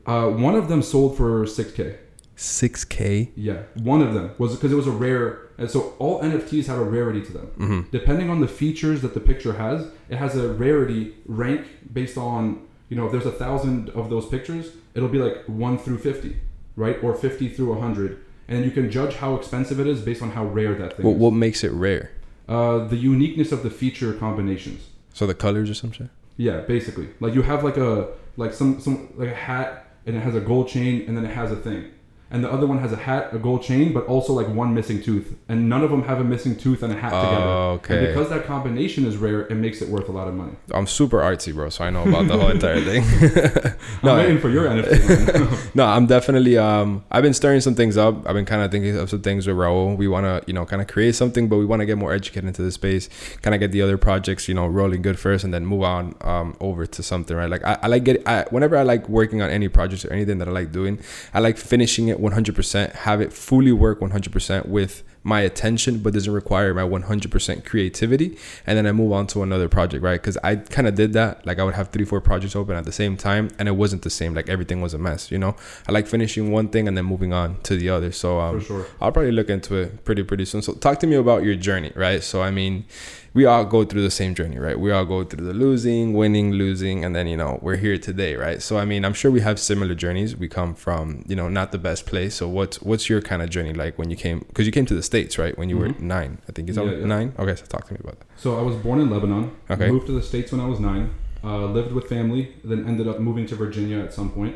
Uh, 0.06 0.30
one 0.30 0.56
of 0.56 0.68
them 0.68 0.82
sold 0.82 1.16
for 1.16 1.46
6K. 1.46 1.98
6K. 2.36 3.30
Yeah, 3.36 3.64
one 3.76 4.02
of 4.02 4.14
them 4.14 4.32
was 4.38 4.56
because 4.56 4.72
it 4.72 4.76
was 4.76 4.88
a 4.88 4.92
rare, 4.92 5.50
and 5.58 5.70
so 5.70 5.94
all 6.00 6.22
NFTs 6.22 6.66
have 6.66 6.80
a 6.80 6.84
rarity 6.84 7.22
to 7.22 7.32
them. 7.32 7.48
Mm-hmm. 7.58 7.82
Depending 7.92 8.30
on 8.30 8.42
the 8.42 8.48
features 8.48 9.02
that 9.02 9.14
the 9.14 9.20
picture 9.20 9.54
has, 9.54 9.88
it 10.10 10.18
has 10.18 10.36
a 10.36 10.52
rarity 10.52 11.14
rank 11.28 11.68
based 11.94 12.18
on 12.18 12.66
you 12.90 12.98
know 12.98 13.06
if 13.06 13.12
there's 13.12 13.28
a 13.28 13.32
thousand 13.32 13.90
of 13.92 14.10
those 14.10 14.26
pictures, 14.26 14.72
it'll 14.96 15.10
be 15.10 15.20
like 15.20 15.44
one 15.46 15.78
through 15.78 16.00
fifty, 16.00 16.38
right, 16.76 17.02
or 17.04 17.14
fifty 17.14 17.50
through 17.50 17.80
hundred, 17.80 18.23
and 18.48 18.66
you 18.66 18.72
can 18.72 18.90
judge 18.92 19.16
how 19.16 19.36
expensive 19.36 19.80
it 19.80 19.88
is 19.88 20.02
based 20.02 20.22
on 20.22 20.32
how 20.32 20.46
rare 20.46 20.74
that 20.76 20.98
thing 20.98 21.06
What, 21.06 21.14
is. 21.14 21.20
what 21.20 21.32
makes 21.34 21.64
it 21.64 21.72
rare? 21.72 22.12
Uh, 22.48 22.80
the 22.86 22.98
uniqueness 22.98 23.52
of 23.52 23.64
the 23.64 23.70
feature 23.70 24.14
combinations. 24.14 24.88
So 25.14 25.26
the 25.28 25.34
colors 25.34 25.70
or 25.70 25.74
some 25.74 25.92
shit? 25.92 26.10
Yeah, 26.38 26.62
basically, 26.62 27.10
like 27.20 27.34
you 27.36 27.44
have 27.44 27.64
like 27.64 27.78
a 27.78 28.08
like 28.38 28.54
some 28.54 28.80
some 28.82 29.10
like 29.16 29.30
a 29.30 29.36
hat, 29.36 29.88
and 30.06 30.16
it 30.16 30.20
has 30.22 30.36
a 30.36 30.40
gold 30.42 30.68
chain, 30.68 31.06
and 31.08 31.16
then 31.16 31.24
it 31.26 31.34
has 31.34 31.52
a 31.52 31.56
thing. 31.56 31.86
And 32.34 32.44
the 32.44 32.52
other 32.52 32.66
one 32.68 32.80
has 32.80 32.92
a 32.92 32.98
hat, 32.98 33.30
a 33.32 33.38
gold 33.38 33.62
chain, 33.64 33.94
but 33.94 34.06
also 34.08 34.34
like 34.34 34.48
one 34.48 34.74
missing 34.74 35.02
tooth. 35.02 35.36
And 35.48 35.70
none 35.70 35.84
of 35.84 35.92
them 35.92 36.04
have 36.04 36.20
a 36.20 36.24
missing 36.24 36.56
tooth 36.58 36.82
and 36.84 36.92
a 36.92 36.96
hat 36.96 37.12
together. 37.12 37.46
Oh, 37.46 37.72
And 37.74 37.80
okay. 37.92 38.08
because 38.08 38.30
that 38.30 38.46
combination 38.46 39.06
is 39.06 39.18
rare, 39.18 39.42
it 39.42 39.56
makes 39.56 39.82
it 39.84 39.88
worth 39.88 40.10
a 40.10 40.12
lot 40.12 40.28
of 40.28 40.34
money. 40.34 40.54
I'm 40.74 40.88
super 40.88 41.20
artsy, 41.20 41.54
bro, 41.54 41.70
so 41.70 41.86
I 41.86 41.92
know 41.92 42.02
about 42.04 42.28
the 42.28 42.36
whole 42.38 42.50
entire 42.50 42.82
thing. 42.90 43.04
no, 44.04 44.12
I'm 44.14 44.18
waiting 44.18 44.40
for 44.40 44.50
your 44.50 44.66
NFT. 44.74 45.76
no, 45.76 45.86
I'm 45.86 46.08
definitely 46.08 46.58
um 46.58 47.04
I've 47.12 47.24
been 47.24 47.34
stirring 47.36 47.62
some 47.62 47.76
things 47.76 47.98
up. 47.98 48.28
I've 48.28 48.34
been 48.34 48.46
kind 48.46 48.64
of 48.64 48.72
thinking 48.72 48.98
of 48.98 49.10
some 49.12 49.22
things 49.22 49.46
with 49.48 49.56
Raul. 49.56 49.96
We 49.96 50.08
want 50.08 50.26
to, 50.26 50.44
you 50.48 50.54
know, 50.54 50.66
kind 50.66 50.82
of 50.82 50.88
create 50.88 51.14
something, 51.16 51.48
but 51.48 51.58
we 51.58 51.66
want 51.66 51.82
to 51.82 51.86
get 51.86 51.98
more 52.00 52.14
educated 52.14 52.46
into 52.48 52.64
the 52.64 52.72
space, 52.72 53.10
kind 53.44 53.54
of 53.54 53.60
get 53.60 53.72
the 53.72 53.82
other 53.84 53.98
projects, 53.98 54.48
you 54.48 54.56
know, 54.56 54.66
rolling 54.66 55.04
good 55.04 55.20
first 55.20 55.44
and 55.44 55.54
then 55.54 55.66
move 55.66 55.84
on 55.84 56.16
um 56.22 56.56
over 56.60 56.86
to 56.88 57.04
something, 57.04 57.38
right? 57.38 57.50
Like 57.50 57.64
I, 57.64 57.78
I 57.84 57.88
like 57.88 58.04
get 58.04 58.28
I 58.28 58.46
whenever 58.50 58.76
I 58.76 58.82
like 58.84 59.08
working 59.08 59.42
on 59.44 59.52
any 59.52 59.68
projects 59.68 60.04
or 60.04 60.12
anything 60.12 60.40
that 60.40 60.48
I 60.48 60.52
like 60.52 60.72
doing, 60.72 61.00
I 61.32 61.40
like 61.40 61.58
finishing 61.58 62.08
it 62.08 62.20
100%, 62.24 62.92
have 62.94 63.22
it 63.22 63.34
fully 63.34 63.72
work 63.72 64.00
100% 64.00 64.68
with 64.68 65.04
my 65.24 65.42
attention, 65.42 66.00
but 66.00 66.14
doesn't 66.14 66.34
require 66.34 66.74
my 66.74 66.84
100% 66.84 67.66
creativity. 67.66 68.38
And 68.68 68.78
then 68.78 68.86
I 68.86 68.92
move 68.92 69.12
on 69.14 69.28
to 69.28 69.44
another 69.44 69.70
project, 69.70 70.04
right? 70.04 70.22
Because 70.22 70.38
I 70.44 70.58
kind 70.58 70.88
of 70.88 70.96
did 70.96 71.14
that. 71.14 71.46
Like 71.46 71.60
I 71.60 71.64
would 71.64 71.74
have 71.76 71.90
three, 71.90 72.06
four 72.06 72.22
projects 72.22 72.56
open 72.56 72.76
at 72.76 72.86
the 72.86 72.92
same 72.92 73.16
time, 73.16 73.50
and 73.58 73.68
it 73.68 73.74
wasn't 73.74 74.02
the 74.02 74.10
same. 74.10 74.34
Like 74.34 74.50
everything 74.50 74.82
was 74.82 74.94
a 74.94 74.98
mess, 74.98 75.32
you 75.32 75.38
know? 75.38 75.56
I 75.88 75.92
like 75.92 76.08
finishing 76.08 76.52
one 76.52 76.68
thing 76.68 76.88
and 76.88 76.98
then 76.98 77.06
moving 77.06 77.34
on 77.34 77.62
to 77.64 77.78
the 77.78 77.90
other. 77.90 78.12
So 78.12 78.40
um, 78.40 78.60
For 78.60 78.66
sure. 78.66 78.86
I'll 79.02 79.12
probably 79.12 79.32
look 79.32 79.50
into 79.50 79.76
it 79.76 80.04
pretty, 80.04 80.24
pretty 80.24 80.46
soon. 80.46 80.62
So 80.62 80.74
talk 80.74 81.00
to 81.00 81.08
me 81.08 81.16
about 81.16 81.44
your 81.44 81.56
journey, 81.56 81.94
right? 81.96 82.22
So, 82.24 82.42
I 82.42 82.52
mean, 82.52 82.86
we 83.34 83.46
all 83.46 83.66
go 83.66 83.84
through 83.84 84.04
the 84.04 84.12
same 84.12 84.36
journey, 84.36 84.60
right? 84.60 84.80
We 84.80 84.92
all 84.92 85.06
go 85.06 85.24
through 85.24 85.46
the 85.46 85.54
losing, 85.54 86.14
winning, 86.14 86.52
losing, 86.52 87.04
and 87.04 87.16
then 87.16 87.28
you 87.28 87.36
know 87.36 87.60
we're 87.62 87.78
here 87.78 87.98
today, 87.98 88.36
right? 88.36 88.62
So 88.62 88.78
I 88.78 88.86
mean, 88.86 89.04
I'm 89.04 89.14
sure 89.14 89.32
we 89.32 89.42
have 89.42 89.60
similar 89.60 89.96
journeys. 89.96 90.36
We 90.36 90.48
come 90.48 90.76
from 90.76 91.24
you 91.28 91.36
know 91.36 91.50
not 91.50 91.72
the 91.72 91.78
best 91.80 92.06
place. 92.06 92.36
So 92.36 92.48
what's 92.48 92.82
what's 92.82 93.10
your 93.10 93.22
kind 93.22 93.42
of 93.42 93.50
journey 93.50 93.74
like 93.74 93.98
when 93.98 94.10
you 94.10 94.16
came? 94.16 94.40
Because 94.40 94.66
you 94.66 94.72
came 94.72 94.86
to 94.86 94.94
the 94.94 95.04
states, 95.14 95.34
right? 95.44 95.56
When 95.60 95.68
you 95.72 95.78
were 95.82 95.90
Mhm. 95.92 96.00
nine, 96.16 96.32
I 96.50 96.52
think 96.54 96.64
is 96.70 96.76
that 96.78 96.86
Yeah, 96.88 96.98
yeah. 97.02 97.16
nine? 97.18 97.28
Okay, 97.42 97.56
so 97.60 97.64
talk 97.76 97.84
to 97.88 97.94
me 97.96 98.00
about 98.06 98.18
that. 98.20 98.28
So 98.46 98.50
I 98.62 98.64
was 98.70 98.76
born 98.86 98.98
in 99.04 99.08
Lebanon. 99.16 99.46
Okay. 99.74 99.90
Moved 99.96 100.08
to 100.12 100.16
the 100.20 100.26
states 100.32 100.50
when 100.54 100.62
I 100.66 100.68
was 100.74 100.80
nine. 100.92 101.06
Uh, 101.50 101.66
lived 101.80 101.92
with 101.98 102.06
family. 102.18 102.44
Then 102.70 102.80
ended 102.92 103.08
up 103.12 103.18
moving 103.28 103.46
to 103.52 103.56
Virginia 103.66 103.98
at 104.08 104.12
some 104.20 104.30
point. 104.38 104.56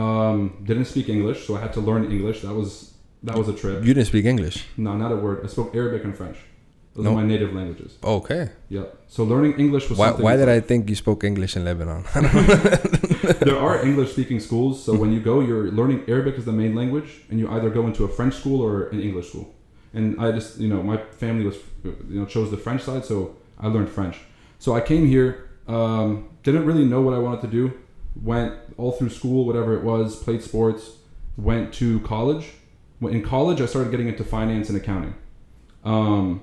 Um, 0.00 0.38
didn't 0.70 0.88
speak 0.94 1.06
English, 1.16 1.38
so 1.46 1.50
I 1.58 1.60
had 1.64 1.72
to 1.78 1.82
learn 1.88 2.02
English. 2.16 2.38
That 2.46 2.54
was 2.60 2.70
that 3.28 3.36
was 3.40 3.48
a 3.54 3.56
trip. 3.62 3.76
You 3.86 3.92
didn't 3.96 4.10
speak 4.14 4.26
English. 4.34 4.56
No, 4.86 4.90
not 5.04 5.10
a 5.16 5.18
word. 5.26 5.38
I 5.46 5.48
spoke 5.54 5.68
Arabic 5.80 6.02
and 6.08 6.14
French. 6.20 6.38
Those 6.94 7.04
No. 7.06 7.10
are 7.12 7.18
my 7.22 7.26
native 7.34 7.50
languages. 7.58 7.90
Okay. 8.18 8.42
Yep. 8.76 8.86
So 9.14 9.20
learning 9.32 9.52
English 9.64 9.84
was 9.90 9.96
Why, 10.02 10.10
why 10.26 10.34
did 10.40 10.48
I 10.56 10.60
think 10.68 10.80
you 10.90 10.96
spoke 11.04 11.20
English 11.30 11.52
in 11.58 11.62
Lebanon? 11.70 12.02
there 13.46 13.58
are 13.66 13.74
English 13.88 14.10
speaking 14.16 14.40
schools, 14.48 14.74
so 14.84 14.90
when 15.02 15.10
you 15.14 15.20
go, 15.30 15.34
you're 15.48 15.68
learning 15.80 16.00
Arabic 16.14 16.34
as 16.40 16.44
the 16.50 16.56
main 16.62 16.72
language, 16.80 17.10
and 17.30 17.36
you 17.40 17.46
either 17.56 17.70
go 17.78 17.82
into 17.90 18.02
a 18.08 18.10
French 18.18 18.34
school 18.40 18.58
or 18.68 18.72
an 18.94 19.00
English 19.08 19.28
school. 19.30 19.46
And 19.94 20.20
I 20.20 20.32
just, 20.32 20.58
you 20.58 20.68
know, 20.68 20.82
my 20.82 20.98
family 20.98 21.44
was, 21.44 21.56
you 21.84 22.20
know, 22.20 22.26
chose 22.26 22.50
the 22.50 22.56
French 22.56 22.82
side, 22.82 23.04
so 23.04 23.36
I 23.58 23.68
learned 23.68 23.88
French. 23.88 24.18
So 24.58 24.74
I 24.74 24.80
came 24.80 25.06
here, 25.06 25.48
um, 25.66 26.28
didn't 26.42 26.66
really 26.66 26.84
know 26.84 27.00
what 27.00 27.14
I 27.14 27.18
wanted 27.18 27.40
to 27.42 27.46
do, 27.48 27.72
went 28.22 28.54
all 28.76 28.92
through 28.92 29.10
school, 29.10 29.44
whatever 29.44 29.74
it 29.76 29.82
was, 29.82 30.16
played 30.16 30.42
sports, 30.42 30.96
went 31.36 31.72
to 31.74 32.00
college. 32.00 32.52
In 33.00 33.22
college, 33.22 33.60
I 33.60 33.66
started 33.66 33.90
getting 33.90 34.08
into 34.08 34.24
finance 34.24 34.68
and 34.68 34.76
accounting. 34.76 35.14
Um, 35.84 36.42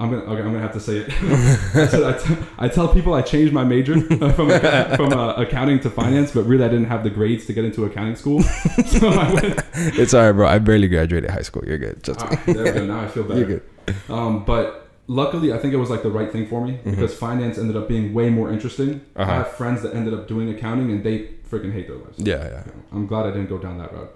I'm 0.00 0.10
gonna 0.10 0.22
okay, 0.22 0.40
I'm 0.42 0.52
gonna 0.52 0.60
have 0.60 0.72
to 0.72 0.80
say 0.80 0.96
it. 0.98 1.10
I, 1.94 2.10
I, 2.10 2.12
t- 2.18 2.36
I 2.58 2.68
tell 2.68 2.88
people 2.88 3.12
I 3.14 3.22
changed 3.22 3.52
my 3.52 3.64
major 3.64 4.00
from 4.36 4.48
from 4.96 5.12
uh, 5.12 5.34
accounting 5.34 5.78
to 5.80 5.90
finance, 5.90 6.32
but 6.32 6.44
really 6.44 6.64
I 6.64 6.68
didn't 6.68 6.86
have 6.86 7.04
the 7.04 7.10
grades 7.10 7.44
to 7.46 7.52
get 7.52 7.64
into 7.66 7.84
accounting 7.84 8.16
school. 8.16 8.42
so 8.86 9.08
I 9.08 9.32
went. 9.34 9.60
it's 9.74 10.14
alright, 10.14 10.34
bro. 10.34 10.48
I 10.48 10.58
barely 10.58 10.88
graduated 10.88 11.30
high 11.30 11.42
school. 11.42 11.62
You're 11.66 11.78
good. 11.78 12.02
Just 12.02 12.20
Ah, 12.22 12.42
there 12.46 12.64
we 12.64 12.70
go. 12.72 12.86
Now 12.86 13.00
I 13.00 13.08
feel 13.08 13.24
better. 13.24 13.40
you're 13.40 13.48
good. 13.48 13.62
Um, 14.08 14.44
but 14.44 14.88
luckily, 15.06 15.52
I 15.52 15.58
think 15.58 15.74
it 15.74 15.78
was 15.78 15.90
like 15.90 16.02
the 16.02 16.10
right 16.10 16.32
thing 16.32 16.46
for 16.46 16.64
me 16.66 16.78
because 16.84 17.14
finance 17.14 17.58
ended 17.58 17.76
up 17.76 17.86
being 17.86 18.14
way 18.14 18.30
more 18.30 18.50
interesting. 18.50 18.88
Mm-hmm. 19.00 19.20
Uh-huh. 19.20 19.30
I 19.32 19.34
have 19.34 19.52
friends 19.52 19.82
that 19.82 19.94
ended 19.94 20.14
up 20.14 20.28
doing 20.28 20.48
accounting 20.48 20.90
and 20.90 21.04
they 21.04 21.28
freaking 21.50 21.72
hate 21.72 21.88
their 21.88 21.96
lives. 21.96 22.18
Yeah, 22.18 22.42
yeah. 22.48 22.62
I'm 22.92 23.06
glad 23.06 23.26
I 23.26 23.30
didn't 23.32 23.48
go 23.48 23.58
down 23.58 23.78
that 23.78 23.92
route. 23.92 24.14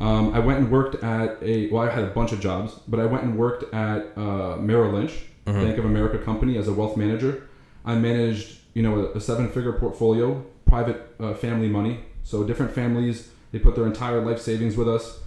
Um, 0.00 0.32
I 0.34 0.38
went 0.38 0.58
and 0.60 0.70
worked 0.70 1.02
at 1.04 1.38
a 1.42 1.68
well, 1.70 1.86
I 1.86 1.90
had 1.90 2.04
a 2.04 2.08
bunch 2.08 2.32
of 2.32 2.40
jobs, 2.40 2.74
but 2.88 3.00
I 3.00 3.06
went 3.06 3.22
and 3.24 3.36
worked 3.38 3.72
at 3.74 4.16
uh, 4.16 4.56
Merrill 4.56 4.92
Lynch, 4.92 5.12
Mm-hmm. 5.46 5.64
Bank 5.64 5.78
of 5.78 5.84
America 5.86 6.18
company, 6.18 6.58
as 6.58 6.68
a 6.68 6.72
wealth 6.72 6.96
manager. 6.96 7.48
I 7.84 7.94
managed, 7.94 8.58
you 8.74 8.82
know, 8.82 9.06
a, 9.06 9.12
a 9.16 9.20
seven-figure 9.20 9.72
portfolio, 9.74 10.44
private 10.66 11.14
uh, 11.18 11.34
family 11.34 11.68
money. 11.68 12.00
So 12.24 12.44
different 12.44 12.72
families, 12.72 13.28
they 13.50 13.58
put 13.58 13.74
their 13.74 13.86
entire 13.86 14.20
life 14.20 14.40
savings 14.40 14.76
with 14.76 14.88
us, 14.88 15.18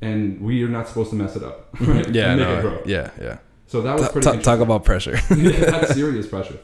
and 0.00 0.40
we 0.40 0.64
are 0.64 0.68
not 0.68 0.88
supposed 0.88 1.10
to 1.10 1.16
mess 1.16 1.36
it 1.36 1.42
up. 1.44 1.68
Right? 1.80 2.08
Yeah, 2.14 2.34
no, 2.42 2.82
yeah, 2.86 3.10
yeah. 3.20 3.38
So 3.66 3.82
that 3.82 3.94
was 3.98 4.08
pretty. 4.08 4.26
interesting 4.26 4.42
talk 4.42 4.60
about 4.60 4.84
pressure. 4.84 5.18
yeah, 5.36 5.70
that's 5.70 5.94
serious 5.94 6.26
pressure. 6.26 6.58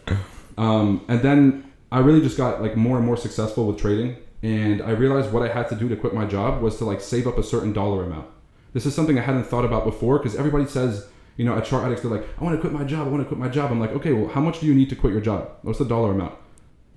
Um, 0.56 1.04
and 1.08 1.20
then 1.20 1.70
I 1.92 2.00
really 2.00 2.20
just 2.20 2.36
got 2.36 2.60
like 2.62 2.76
more 2.76 2.96
and 2.96 3.06
more 3.06 3.16
successful 3.16 3.66
with 3.66 3.78
trading, 3.78 4.16
and 4.42 4.80
I 4.82 4.90
realized 4.90 5.32
what 5.32 5.42
I 5.42 5.52
had 5.52 5.68
to 5.70 5.74
do 5.74 5.88
to 5.88 5.96
quit 5.96 6.14
my 6.14 6.24
job 6.24 6.62
was 6.62 6.78
to 6.78 6.84
like 6.84 7.00
save 7.00 7.26
up 7.26 7.38
a 7.38 7.42
certain 7.42 7.72
dollar 7.72 8.04
amount. 8.04 8.28
This 8.72 8.86
is 8.86 8.94
something 8.94 9.18
I 9.18 9.22
hadn't 9.22 9.44
thought 9.44 9.64
about 9.64 9.84
before 9.84 10.18
because 10.18 10.36
everybody 10.36 10.66
says, 10.66 11.08
you 11.36 11.44
know, 11.44 11.56
at 11.56 11.64
Chart 11.64 11.84
Addicts, 11.84 12.02
they're 12.02 12.10
like, 12.10 12.26
I 12.38 12.44
want 12.44 12.56
to 12.56 12.60
quit 12.60 12.72
my 12.72 12.84
job, 12.84 13.06
I 13.06 13.10
want 13.10 13.22
to 13.22 13.26
quit 13.26 13.40
my 13.40 13.48
job. 13.48 13.70
I'm 13.70 13.80
like, 13.80 13.92
okay, 13.92 14.12
well, 14.12 14.28
how 14.28 14.40
much 14.40 14.60
do 14.60 14.66
you 14.66 14.74
need 14.74 14.90
to 14.90 14.96
quit 14.96 15.12
your 15.12 15.22
job? 15.22 15.50
What's 15.62 15.78
the 15.78 15.84
dollar 15.84 16.12
amount? 16.12 16.34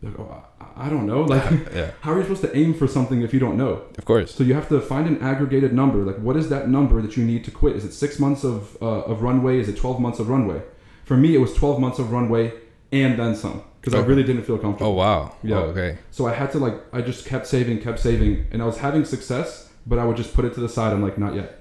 Like, 0.04 0.20
oh, 0.20 0.44
I, 0.76 0.90
don't 0.90 1.06
know. 1.06 1.22
Like, 1.22 1.44
yeah, 1.74 1.92
how 2.02 2.12
are 2.14 2.18
you 2.18 2.24
supposed 2.24 2.42
to 2.42 2.56
aim 2.58 2.74
for 2.74 2.88
something 2.88 3.22
if 3.22 3.34
you 3.34 3.40
don't 3.40 3.56
know? 3.56 3.84
of 3.98 4.06
course. 4.06 4.34
So 4.34 4.44
you 4.44 4.56
have 4.56 4.68
to 4.70 4.82
find 4.82 5.08
an 5.08 5.22
aggregated 5.22 5.74
number. 5.74 6.00
Like, 6.00 6.18
what 6.18 6.36
is 6.38 6.50
that 6.50 6.70
number 6.70 7.02
that 7.02 7.18
you 7.18 7.24
need 7.24 7.44
to 7.46 7.52
quit? 7.52 7.76
Is 7.76 7.86
it 7.86 7.94
six 7.94 8.20
months 8.20 8.44
of, 8.44 8.78
uh, 8.82 9.02
of 9.02 9.22
runway? 9.22 9.60
Is 9.60 9.70
it 9.70 9.78
12 9.78 10.00
months 10.00 10.20
of 10.20 10.30
runway? 10.30 10.62
For 11.06 11.18
me, 11.18 11.36
it 11.36 11.40
was 11.40 11.54
12 11.54 11.80
months 11.80 12.00
of 12.00 12.12
runway 12.12 12.54
and 12.92 13.18
then 13.18 13.36
some 13.36 13.64
because 13.82 14.00
I 14.00 14.06
really 14.06 14.24
didn't 14.24 14.44
feel 14.44 14.60
comfortable. 14.60 14.92
Oh 14.92 14.96
wow. 14.96 15.36
Yeah. 15.42 15.58
Oh, 15.58 15.62
okay. 15.64 15.98
So 16.12 16.28
I 16.28 16.34
had 16.34 16.52
to 16.52 16.60
like, 16.60 16.76
I 16.94 17.02
just 17.02 17.26
kept 17.26 17.48
saving, 17.48 17.82
kept 17.82 18.00
saving, 18.00 18.46
and 18.52 18.62
I 18.62 18.66
was 18.66 18.78
having 18.78 19.06
success, 19.06 19.70
but 19.88 19.98
I 19.98 20.06
would 20.06 20.18
just 20.18 20.36
put 20.36 20.46
it 20.46 20.54
to 20.54 20.60
the 20.60 20.70
side. 20.70 20.94
I'm 20.94 21.02
like, 21.02 21.18
not 21.18 21.34
yet. 21.34 21.58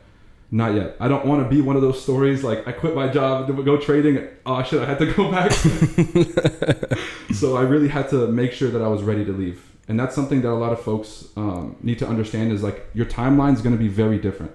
Not 0.50 0.74
yet. 0.74 0.96
I 1.00 1.08
don't 1.08 1.24
want 1.24 1.42
to 1.42 1.48
be 1.48 1.62
one 1.62 1.76
of 1.76 1.82
those 1.82 2.02
stories 2.02 2.44
like 2.44 2.66
I 2.68 2.72
quit 2.72 2.94
my 2.94 3.08
job 3.08 3.46
to 3.46 3.62
go 3.62 3.78
trading. 3.78 4.28
Oh 4.44 4.62
shit, 4.62 4.82
I 4.82 4.84
had 4.84 4.98
to 4.98 5.12
go 5.14 5.30
back. 5.30 5.52
so 7.34 7.56
I 7.56 7.62
really 7.62 7.88
had 7.88 8.10
to 8.10 8.26
make 8.26 8.52
sure 8.52 8.70
that 8.70 8.82
I 8.82 8.88
was 8.88 9.02
ready 9.02 9.24
to 9.24 9.32
leave. 9.32 9.64
And 9.88 9.98
that's 9.98 10.14
something 10.14 10.42
that 10.42 10.50
a 10.50 10.54
lot 10.54 10.72
of 10.72 10.80
folks 10.80 11.28
um, 11.36 11.76
need 11.82 11.98
to 12.00 12.06
understand 12.06 12.52
is 12.52 12.62
like 12.62 12.86
your 12.94 13.06
timeline 13.06 13.54
is 13.54 13.62
going 13.62 13.76
to 13.76 13.82
be 13.82 13.88
very 13.88 14.18
different. 14.18 14.52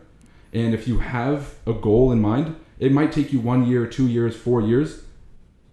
And 0.54 0.74
if 0.74 0.88
you 0.88 1.00
have 1.00 1.56
a 1.66 1.74
goal 1.74 2.12
in 2.12 2.22
mind, 2.22 2.56
it 2.78 2.92
might 2.92 3.12
take 3.12 3.34
you 3.34 3.40
one 3.40 3.66
year, 3.68 3.88
two 3.88 4.08
years, 4.08 4.36
four 4.36 4.62
years. 4.62 5.02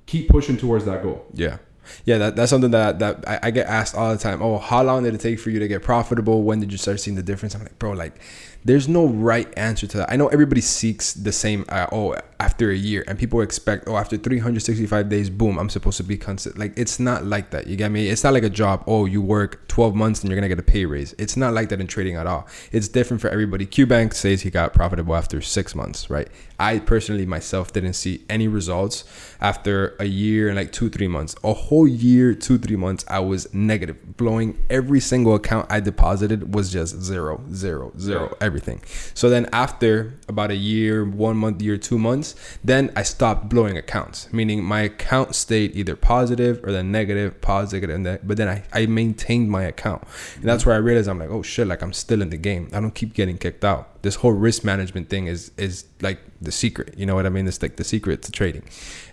Keep 0.06 0.28
pushing 0.30 0.56
towards 0.56 0.84
that 0.86 1.02
goal. 1.02 1.26
Yeah. 1.32 1.58
Yeah, 2.04 2.18
that, 2.18 2.36
that's 2.36 2.50
something 2.50 2.70
that 2.70 2.98
that 2.98 3.24
I, 3.28 3.38
I 3.44 3.50
get 3.50 3.66
asked 3.66 3.94
all 3.94 4.12
the 4.12 4.18
time. 4.18 4.42
Oh, 4.42 4.58
how 4.58 4.82
long 4.82 5.02
did 5.04 5.14
it 5.14 5.20
take 5.20 5.40
for 5.40 5.50
you 5.50 5.58
to 5.58 5.68
get 5.68 5.82
profitable? 5.82 6.42
When 6.42 6.60
did 6.60 6.72
you 6.72 6.78
start 6.78 7.00
seeing 7.00 7.16
the 7.16 7.22
difference? 7.22 7.54
I'm 7.54 7.62
like, 7.62 7.78
bro, 7.78 7.92
like, 7.92 8.20
there's 8.64 8.88
no 8.88 9.06
right 9.06 9.52
answer 9.56 9.86
to 9.86 9.98
that. 9.98 10.12
I 10.12 10.16
know 10.16 10.28
everybody 10.28 10.60
seeks 10.60 11.14
the 11.14 11.32
same. 11.32 11.64
Uh, 11.68 11.86
oh, 11.92 12.16
after 12.42 12.70
a 12.70 12.76
year, 12.76 13.04
and 13.06 13.16
people 13.18 13.40
expect, 13.40 13.84
oh, 13.86 13.96
after 13.96 14.16
365 14.16 15.08
days, 15.08 15.30
boom, 15.30 15.58
I'm 15.58 15.70
supposed 15.70 15.96
to 15.98 16.02
be 16.02 16.16
consistent. 16.16 16.58
Like, 16.58 16.76
it's 16.76 16.98
not 16.98 17.24
like 17.24 17.50
that. 17.50 17.68
You 17.68 17.76
get 17.76 17.92
me? 17.92 18.08
It's 18.08 18.24
not 18.24 18.32
like 18.32 18.42
a 18.42 18.50
job. 18.50 18.82
Oh, 18.86 19.04
you 19.04 19.22
work 19.22 19.68
12 19.68 19.94
months 19.94 20.20
and 20.20 20.30
you're 20.30 20.36
gonna 20.36 20.48
get 20.48 20.58
a 20.58 20.62
pay 20.62 20.84
raise. 20.84 21.14
It's 21.18 21.36
not 21.36 21.54
like 21.54 21.68
that 21.68 21.80
in 21.80 21.86
trading 21.86 22.16
at 22.16 22.26
all. 22.26 22.48
It's 22.72 22.88
different 22.88 23.20
for 23.20 23.28
everybody. 23.28 23.64
Q 23.64 23.86
Bank 23.86 24.12
says 24.12 24.42
he 24.42 24.50
got 24.50 24.74
profitable 24.74 25.14
after 25.14 25.40
six 25.40 25.74
months, 25.74 26.10
right? 26.10 26.28
I 26.58 26.80
personally 26.80 27.26
myself 27.26 27.72
didn't 27.72 27.94
see 27.94 28.24
any 28.28 28.48
results 28.48 29.04
after 29.40 29.96
a 29.98 30.04
year 30.04 30.48
and 30.48 30.56
like 30.56 30.72
two, 30.72 30.88
three 30.88 31.08
months. 31.08 31.34
A 31.44 31.52
whole 31.52 31.88
year, 31.88 32.34
two, 32.34 32.58
three 32.58 32.76
months, 32.76 33.04
I 33.08 33.20
was 33.20 33.52
negative, 33.54 34.16
blowing 34.16 34.58
every 34.68 35.00
single 35.00 35.34
account 35.34 35.66
I 35.70 35.80
deposited 35.80 36.54
was 36.54 36.72
just 36.72 37.00
zero, 37.00 37.42
zero, 37.52 37.92
zero, 37.98 38.36
everything. 38.52 38.82
So 39.14 39.30
then 39.30 39.48
after 39.50 40.18
about 40.28 40.50
a 40.50 40.60
year, 40.72 41.04
one 41.04 41.36
month, 41.38 41.62
year, 41.62 41.78
two 41.78 41.98
months, 41.98 42.34
then 42.62 42.92
I 42.94 43.02
stopped 43.02 43.48
blowing 43.48 43.78
accounts, 43.78 44.30
meaning 44.30 44.62
my 44.62 44.80
account 44.82 45.34
stayed 45.34 45.74
either 45.74 45.96
positive 45.96 46.62
or 46.64 46.70
then 46.70 46.92
negative, 46.92 47.40
positive, 47.40 47.88
and 47.88 48.04
then, 48.04 48.18
but 48.22 48.36
then 48.36 48.48
I, 48.48 48.62
I 48.78 48.84
maintained 48.86 49.50
my 49.50 49.62
account. 49.62 50.02
And 50.36 50.44
that's 50.44 50.66
where 50.66 50.74
I 50.74 50.78
realized 50.78 51.08
I'm 51.08 51.18
like, 51.18 51.30
oh 51.30 51.42
shit, 51.42 51.66
like 51.66 51.82
I'm 51.82 51.94
still 51.94 52.20
in 52.20 52.28
the 52.28 52.36
game. 52.36 52.68
I 52.74 52.80
don't 52.80 52.94
keep 52.94 53.14
getting 53.14 53.38
kicked 53.38 53.64
out. 53.64 54.02
This 54.02 54.16
whole 54.16 54.32
risk 54.32 54.64
management 54.64 55.08
thing 55.08 55.28
is 55.28 55.52
is 55.56 55.84
like 56.00 56.18
the 56.40 56.50
secret. 56.50 56.98
You 56.98 57.06
know 57.06 57.14
what 57.14 57.24
I 57.24 57.28
mean? 57.28 57.46
It's 57.46 57.62
like 57.62 57.76
the 57.76 57.84
secret 57.84 58.22
to 58.22 58.32
trading. 58.32 58.64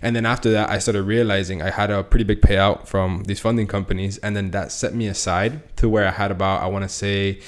And 0.02 0.16
then 0.16 0.26
after 0.26 0.50
that, 0.50 0.68
I 0.68 0.78
started 0.80 1.04
realizing 1.04 1.62
I 1.62 1.70
had 1.70 1.90
a 1.90 2.02
pretty 2.02 2.24
big 2.24 2.40
payout 2.40 2.88
from 2.88 3.22
these 3.28 3.40
funding 3.40 3.68
companies, 3.68 4.18
and 4.18 4.34
then 4.36 4.50
that 4.50 4.72
set 4.72 4.92
me 4.94 5.06
aside 5.06 5.52
to 5.76 5.88
where 5.88 6.06
I 6.06 6.10
had 6.10 6.30
about 6.32 6.62
I 6.62 6.66
want 6.66 6.82
to 6.82 6.88
say 6.88 7.40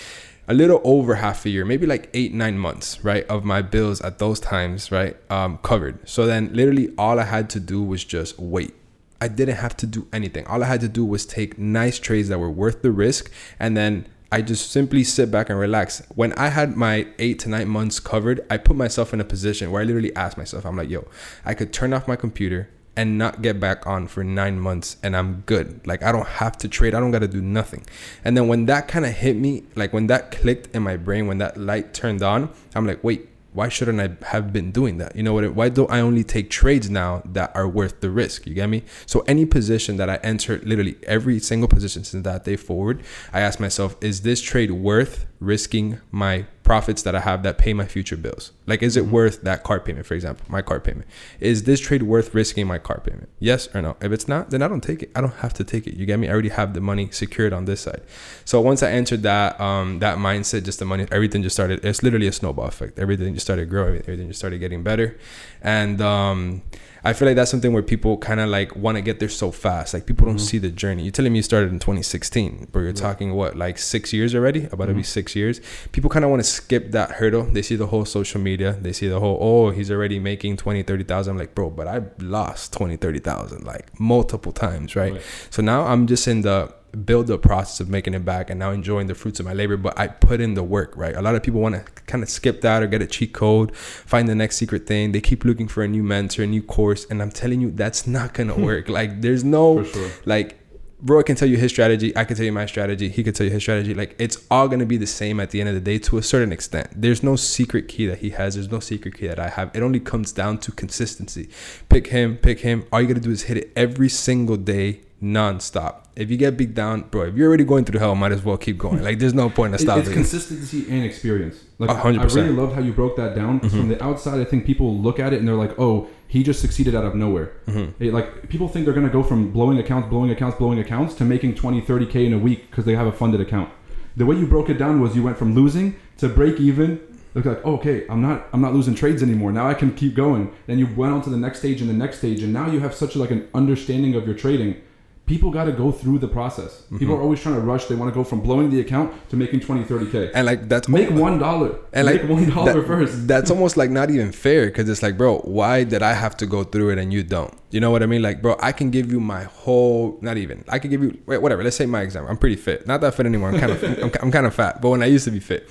a 0.48 0.54
little 0.54 0.80
over 0.84 1.16
half 1.16 1.46
a 1.46 1.50
year, 1.50 1.64
maybe 1.64 1.86
like 1.86 2.10
eight, 2.14 2.34
nine 2.34 2.58
months, 2.58 3.02
right, 3.04 3.24
of 3.26 3.44
my 3.44 3.62
bills 3.62 4.00
at 4.00 4.18
those 4.18 4.40
times, 4.40 4.90
right, 4.90 5.16
um, 5.30 5.58
covered. 5.58 6.08
So 6.08 6.26
then 6.26 6.52
literally 6.52 6.92
all 6.98 7.20
I 7.20 7.24
had 7.24 7.48
to 7.50 7.60
do 7.60 7.82
was 7.82 8.04
just 8.04 8.38
wait. 8.38 8.74
I 9.20 9.28
didn't 9.28 9.56
have 9.56 9.76
to 9.78 9.86
do 9.86 10.08
anything. 10.12 10.46
All 10.46 10.64
I 10.64 10.66
had 10.66 10.80
to 10.80 10.88
do 10.88 11.04
was 11.04 11.24
take 11.24 11.56
nice 11.56 11.98
trades 11.98 12.28
that 12.28 12.40
were 12.40 12.50
worth 12.50 12.82
the 12.82 12.90
risk 12.90 13.30
and 13.60 13.76
then 13.76 14.06
I 14.32 14.40
just 14.40 14.72
simply 14.72 15.04
sit 15.04 15.30
back 15.30 15.50
and 15.50 15.58
relax. 15.58 16.02
When 16.14 16.32
I 16.32 16.48
had 16.48 16.74
my 16.74 17.06
eight 17.18 17.38
to 17.40 17.50
nine 17.50 17.68
months 17.68 18.00
covered, 18.00 18.40
I 18.50 18.56
put 18.56 18.76
myself 18.76 19.12
in 19.12 19.20
a 19.20 19.24
position 19.24 19.70
where 19.70 19.82
I 19.82 19.84
literally 19.84 20.14
asked 20.16 20.38
myself, 20.38 20.64
I'm 20.64 20.76
like, 20.76 20.88
yo, 20.88 21.06
I 21.44 21.52
could 21.52 21.72
turn 21.72 21.92
off 21.92 22.08
my 22.08 22.16
computer 22.16 22.70
and 22.96 23.16
not 23.16 23.42
get 23.42 23.58
back 23.58 23.86
on 23.86 24.06
for 24.06 24.22
nine 24.22 24.60
months 24.60 24.96
and 25.02 25.16
I'm 25.16 25.42
good. 25.46 25.86
Like 25.86 26.02
I 26.02 26.12
don't 26.12 26.26
have 26.26 26.56
to 26.58 26.68
trade. 26.68 26.94
I 26.94 27.00
don't 27.00 27.10
got 27.10 27.20
to 27.20 27.28
do 27.28 27.40
nothing. 27.40 27.86
And 28.24 28.36
then 28.36 28.48
when 28.48 28.66
that 28.66 28.88
kind 28.88 29.06
of 29.06 29.12
hit 29.12 29.36
me, 29.36 29.64
like 29.74 29.92
when 29.92 30.06
that 30.08 30.30
clicked 30.30 30.74
in 30.74 30.82
my 30.82 30.96
brain, 30.96 31.26
when 31.26 31.38
that 31.38 31.56
light 31.56 31.94
turned 31.94 32.22
on, 32.22 32.50
I'm 32.74 32.86
like, 32.86 33.02
wait, 33.02 33.28
why 33.54 33.68
shouldn't 33.68 34.00
I 34.00 34.26
have 34.28 34.52
been 34.52 34.70
doing 34.72 34.98
that? 34.98 35.14
You 35.14 35.22
know 35.22 35.34
what? 35.34 35.54
Why 35.54 35.68
do 35.68 35.86
I 35.86 36.00
only 36.00 36.24
take 36.24 36.48
trades 36.48 36.88
now 36.88 37.22
that 37.26 37.54
are 37.54 37.68
worth 37.68 38.00
the 38.00 38.10
risk? 38.10 38.46
You 38.46 38.54
get 38.54 38.68
me? 38.68 38.82
So 39.04 39.20
any 39.26 39.44
position 39.44 39.96
that 39.98 40.08
I 40.08 40.16
enter, 40.16 40.58
literally 40.58 40.96
every 41.06 41.38
single 41.38 41.68
position 41.68 42.04
since 42.04 42.24
that 42.24 42.44
day 42.44 42.56
forward, 42.56 43.02
I 43.32 43.40
ask 43.40 43.60
myself, 43.60 43.96
is 44.00 44.22
this 44.22 44.40
trade 44.40 44.70
worth 44.70 45.26
risking 45.44 46.00
my 46.10 46.46
profits 46.62 47.02
that 47.02 47.14
I 47.14 47.20
have 47.20 47.42
that 47.42 47.58
pay 47.58 47.74
my 47.74 47.86
future 47.86 48.16
bills? 48.16 48.52
Like, 48.66 48.82
is 48.82 48.96
it 48.96 49.06
worth 49.06 49.42
that 49.42 49.62
car 49.64 49.80
payment, 49.80 50.06
for 50.06 50.14
example, 50.14 50.44
my 50.48 50.62
car 50.62 50.80
payment? 50.80 51.06
Is 51.40 51.64
this 51.64 51.80
trade 51.80 52.04
worth 52.04 52.34
risking 52.34 52.66
my 52.66 52.78
car 52.78 53.00
payment? 53.00 53.28
Yes 53.38 53.68
or 53.74 53.82
no? 53.82 53.96
If 54.00 54.12
it's 54.12 54.28
not, 54.28 54.50
then 54.50 54.62
I 54.62 54.68
don't 54.68 54.82
take 54.82 55.02
it. 55.02 55.10
I 55.14 55.20
don't 55.20 55.34
have 55.36 55.52
to 55.54 55.64
take 55.64 55.86
it. 55.86 55.94
You 55.94 56.06
get 56.06 56.18
me? 56.18 56.28
I 56.28 56.32
already 56.32 56.50
have 56.50 56.74
the 56.74 56.80
money 56.80 57.10
secured 57.10 57.52
on 57.52 57.64
this 57.64 57.80
side. 57.80 58.02
So 58.44 58.60
once 58.60 58.82
I 58.82 58.90
entered 58.92 59.22
that 59.22 59.60
um 59.60 59.98
that 59.98 60.18
mindset, 60.18 60.64
just 60.64 60.78
the 60.78 60.84
money, 60.84 61.06
everything 61.10 61.42
just 61.42 61.56
started. 61.56 61.84
It's 61.84 62.02
literally 62.02 62.28
a 62.28 62.32
snowball 62.32 62.66
effect. 62.66 62.98
Everything 62.98 63.34
just 63.34 63.46
started 63.46 63.68
growing. 63.68 63.96
Everything 64.00 64.28
just 64.28 64.38
started 64.38 64.58
getting 64.58 64.82
better, 64.82 65.18
and 65.60 66.00
um 66.00 66.62
I 67.04 67.12
feel 67.12 67.26
like 67.26 67.36
that's 67.36 67.50
something 67.50 67.72
where 67.72 67.82
people 67.82 68.16
kind 68.16 68.38
of 68.40 68.48
like 68.48 68.76
want 68.76 68.96
to 68.96 69.02
get 69.02 69.18
there 69.18 69.28
so 69.28 69.50
fast. 69.50 69.92
Like 69.92 70.06
people 70.06 70.26
don't 70.26 70.36
mm-hmm. 70.36 70.44
see 70.44 70.58
the 70.58 70.70
journey. 70.70 71.02
You're 71.02 71.12
telling 71.12 71.32
me 71.32 71.40
you 71.40 71.42
started 71.42 71.72
in 71.72 71.80
2016, 71.80 72.68
but 72.70 72.80
you're 72.80 72.92
talking 72.92 73.34
what 73.34 73.56
like 73.56 73.78
six 73.78 74.12
years 74.12 74.34
already? 74.34 74.66
About 74.66 74.86
to 74.86 74.94
be 74.94 75.00
mm-hmm. 75.00 75.02
six 75.02 75.34
years. 75.34 75.60
People 75.90 76.10
kind 76.10 76.24
of 76.24 76.30
want 76.30 76.42
to 76.42 76.48
skip 76.48 76.92
that 76.92 77.12
hurdle. 77.12 77.44
They 77.44 77.62
see 77.62 77.76
the 77.76 77.88
whole 77.88 78.04
social 78.04 78.40
media. 78.40 78.72
They 78.80 78.92
see 78.92 79.08
the 79.08 79.18
whole 79.20 79.38
oh 79.40 79.70
he's 79.70 79.90
already 79.90 80.18
making 80.18 80.58
20, 80.58 80.82
30,000. 80.82 81.32
I'm 81.32 81.38
like 81.38 81.54
bro, 81.54 81.70
but 81.70 81.88
I 81.88 82.02
lost 82.18 82.72
20, 82.74 82.96
30,000 82.96 83.64
like 83.64 83.98
multiple 83.98 84.52
times, 84.52 84.94
right? 84.94 85.14
Right. 85.14 85.22
So 85.50 85.62
now 85.62 85.84
I'm 85.86 86.06
just 86.06 86.28
in 86.28 86.42
the 86.42 86.72
build 87.04 87.26
the 87.26 87.38
process 87.38 87.80
of 87.80 87.88
making 87.88 88.14
it 88.14 88.24
back 88.24 88.50
and 88.50 88.58
now 88.58 88.70
enjoying 88.70 89.06
the 89.06 89.14
fruits 89.14 89.40
of 89.40 89.46
my 89.46 89.52
labor 89.52 89.76
but 89.76 89.98
i 89.98 90.06
put 90.06 90.40
in 90.40 90.54
the 90.54 90.62
work 90.62 90.94
right 90.96 91.16
a 91.16 91.22
lot 91.22 91.34
of 91.34 91.42
people 91.42 91.60
want 91.60 91.74
to 91.74 91.80
kind 92.02 92.22
of 92.22 92.28
skip 92.28 92.60
that 92.60 92.82
or 92.82 92.86
get 92.86 93.00
a 93.00 93.06
cheat 93.06 93.32
code 93.32 93.74
find 93.76 94.28
the 94.28 94.34
next 94.34 94.56
secret 94.56 94.86
thing 94.86 95.12
they 95.12 95.20
keep 95.20 95.44
looking 95.44 95.68
for 95.68 95.82
a 95.82 95.88
new 95.88 96.02
mentor 96.02 96.42
a 96.42 96.46
new 96.46 96.62
course 96.62 97.06
and 97.10 97.22
i'm 97.22 97.30
telling 97.30 97.60
you 97.60 97.70
that's 97.70 98.06
not 98.06 98.34
gonna 98.34 98.52
hmm. 98.54 98.62
work 98.62 98.88
like 98.88 99.22
there's 99.22 99.44
no 99.44 99.82
sure. 99.84 100.10
like 100.24 100.58
Bro 101.04 101.24
can 101.24 101.34
tell 101.34 101.48
you 101.48 101.56
his 101.56 101.72
strategy. 101.72 102.16
I 102.16 102.24
can 102.24 102.36
tell 102.36 102.46
you 102.46 102.52
my 102.52 102.64
strategy. 102.66 103.08
He 103.08 103.24
could 103.24 103.34
tell 103.34 103.44
you 103.44 103.52
his 103.52 103.60
strategy. 103.60 103.92
Like 103.92 104.14
it's 104.20 104.46
all 104.52 104.68
gonna 104.68 104.86
be 104.86 104.96
the 104.96 105.06
same 105.06 105.40
at 105.40 105.50
the 105.50 105.58
end 105.58 105.68
of 105.68 105.74
the 105.74 105.80
day 105.80 105.98
to 105.98 106.16
a 106.16 106.22
certain 106.22 106.52
extent. 106.52 106.90
There's 106.94 107.24
no 107.24 107.34
secret 107.34 107.88
key 107.88 108.06
that 108.06 108.18
he 108.18 108.30
has. 108.30 108.54
There's 108.54 108.70
no 108.70 108.78
secret 108.78 109.18
key 109.18 109.26
that 109.26 109.40
I 109.40 109.48
have. 109.48 109.72
It 109.74 109.82
only 109.82 109.98
comes 109.98 110.30
down 110.30 110.58
to 110.58 110.70
consistency. 110.70 111.48
Pick 111.88 112.06
him, 112.06 112.36
pick 112.36 112.60
him. 112.60 112.84
All 112.92 113.02
you 113.02 113.08
gotta 113.08 113.18
do 113.18 113.32
is 113.32 113.42
hit 113.42 113.56
it 113.56 113.72
every 113.74 114.08
single 114.08 114.56
day, 114.56 115.00
nonstop. 115.22 116.04
If 116.16 116.30
you 116.30 116.36
get 116.36 116.56
beat 116.56 116.74
down, 116.74 117.02
bro, 117.02 117.22
if 117.22 117.34
you're 117.36 117.48
already 117.48 117.64
going 117.64 117.84
through 117.84 118.00
hell, 118.00 118.14
might 118.14 118.32
as 118.32 118.44
well 118.44 118.58
keep 118.58 118.76
going. 118.76 119.02
Like 119.02 119.18
there's 119.18 119.32
no 119.34 119.48
point 119.48 119.72
in 119.74 119.78
stopping. 119.86 120.02
it's 120.04 120.12
consistency 120.12 120.86
and 120.90 121.04
experience. 121.04 121.62
Like 121.78 121.90
A 121.90 121.94
hundred 121.94 122.20
I 122.20 122.24
really. 122.24 122.48
Mm-hmm. 122.48 122.58
loved 122.58 122.74
how 122.74 122.80
you 122.82 122.92
broke 122.92 123.16
that 123.16 123.34
down. 123.34 123.60
'cause 123.60 123.70
From 123.70 123.88
the 123.88 124.02
outside, 124.02 124.40
I 124.40 124.44
think 124.44 124.66
people 124.66 124.98
look 124.98 125.18
at 125.20 125.32
it 125.32 125.38
and 125.38 125.48
they're 125.48 125.54
like, 125.54 125.78
"Oh, 125.78 126.08
he 126.28 126.42
just 126.42 126.60
succeeded 126.60 126.94
out 126.94 127.04
of 127.04 127.14
nowhere." 127.14 127.52
Mm-hmm. 127.66 128.02
It- 128.02 128.12
like 128.12 128.48
people 128.48 128.68
think 128.68 128.84
they're 128.84 128.94
gonna 128.94 129.08
go 129.08 129.22
from 129.22 129.50
blowing 129.52 129.78
accounts, 129.78 130.08
blowing 130.08 130.30
accounts, 130.30 130.58
blowing 130.58 130.78
accounts 130.80 131.14
to 131.14 131.24
making 131.24 131.54
20, 131.54 131.80
30 131.80 132.06
k 132.06 132.26
in 132.26 132.32
a 132.34 132.38
week 132.38 132.70
because 132.70 132.84
they 132.84 132.94
have 132.96 133.06
a 133.06 133.12
funded 133.12 133.40
account. 133.40 133.70
The 134.16 134.26
way 134.26 134.36
you 134.36 134.46
broke 134.46 134.68
it 134.68 134.76
down 134.78 135.00
was 135.00 135.16
you 135.16 135.22
went 135.22 135.38
from 135.38 135.54
losing 135.54 135.94
to 136.18 136.28
break 136.28 136.60
even. 136.60 137.00
Look 137.34 137.46
like, 137.46 137.62
oh, 137.64 137.76
okay, 137.76 138.04
I'm 138.10 138.20
not, 138.20 138.46
I'm 138.52 138.60
not 138.60 138.74
losing 138.74 138.94
trades 138.94 139.22
anymore. 139.22 139.52
Now 139.52 139.66
I 139.66 139.72
can 139.72 139.94
keep 139.94 140.14
going. 140.14 140.52
Then 140.66 140.78
you 140.78 140.86
went 140.94 141.14
on 141.14 141.22
to 141.22 141.30
the 141.30 141.38
next 141.38 141.60
stage 141.60 141.80
and 141.80 141.88
the 141.88 141.94
next 141.94 142.18
stage, 142.18 142.42
and 142.42 142.52
now 142.52 142.70
you 142.70 142.80
have 142.80 142.92
such 142.94 143.16
like 143.16 143.30
an 143.30 143.48
understanding 143.54 144.14
of 144.14 144.26
your 144.26 144.34
trading. 144.36 144.76
People 145.24 145.50
got 145.50 145.64
to 145.64 145.72
go 145.72 145.92
through 145.92 146.18
the 146.18 146.26
process. 146.28 146.72
Mm-hmm. 146.82 146.98
People 146.98 147.14
are 147.14 147.20
always 147.22 147.40
trying 147.40 147.54
to 147.54 147.60
rush. 147.60 147.86
They 147.86 147.94
want 147.94 148.12
to 148.12 148.14
go 148.14 148.24
from 148.24 148.40
blowing 148.40 148.70
the 148.70 148.80
account 148.80 149.12
to 149.30 149.36
making 149.36 149.60
20, 149.60 149.84
30 149.84 150.10
k. 150.10 150.30
and 150.34 150.44
like 150.46 150.68
that's 150.68 150.88
Make 150.88 151.10
one 151.10 151.38
dollar. 151.38 151.76
and 151.92 152.06
like 152.06 152.22
make 152.24 152.30
one 152.30 152.50
dollar 152.50 152.82
first. 152.82 153.28
That's 153.28 153.50
almost 153.54 153.76
like 153.76 153.88
not 153.90 154.10
even 154.10 154.32
fair 154.32 154.66
because 154.66 154.88
it's 154.88 155.02
like, 155.02 155.16
bro, 155.16 155.38
why 155.40 155.84
did 155.84 156.02
I 156.02 156.12
have 156.12 156.36
to 156.38 156.46
go 156.46 156.64
through 156.64 156.90
it 156.90 156.98
and 156.98 157.12
you 157.12 157.22
don't? 157.22 157.54
You 157.70 157.80
know 157.80 157.90
what 157.90 158.02
I 158.02 158.06
mean? 158.06 158.20
Like, 158.20 158.42
bro, 158.42 158.56
I 158.60 158.72
can 158.72 158.90
give 158.90 159.10
you 159.12 159.20
my 159.20 159.44
whole, 159.44 160.18
not 160.20 160.36
even, 160.38 160.64
I 160.68 160.78
can 160.80 160.90
give 160.90 161.02
you, 161.02 161.16
wait, 161.26 161.40
whatever. 161.40 161.62
Let's 161.62 161.76
say 161.76 161.86
my 161.86 162.02
example. 162.02 162.30
I'm 162.30 162.36
pretty 162.36 162.56
fit, 162.56 162.86
not 162.86 163.00
that 163.00 163.14
fit 163.14 163.24
anymore. 163.24 163.50
I'm 163.50 163.60
kind 163.60 163.72
of, 163.72 163.82
I'm, 163.84 164.10
I'm 164.20 164.30
kind 164.32 164.44
of 164.44 164.54
fat, 164.54 164.82
but 164.82 164.90
when 164.90 165.02
I 165.02 165.06
used 165.06 165.24
to 165.26 165.30
be 165.30 165.40
fit, 165.40 165.70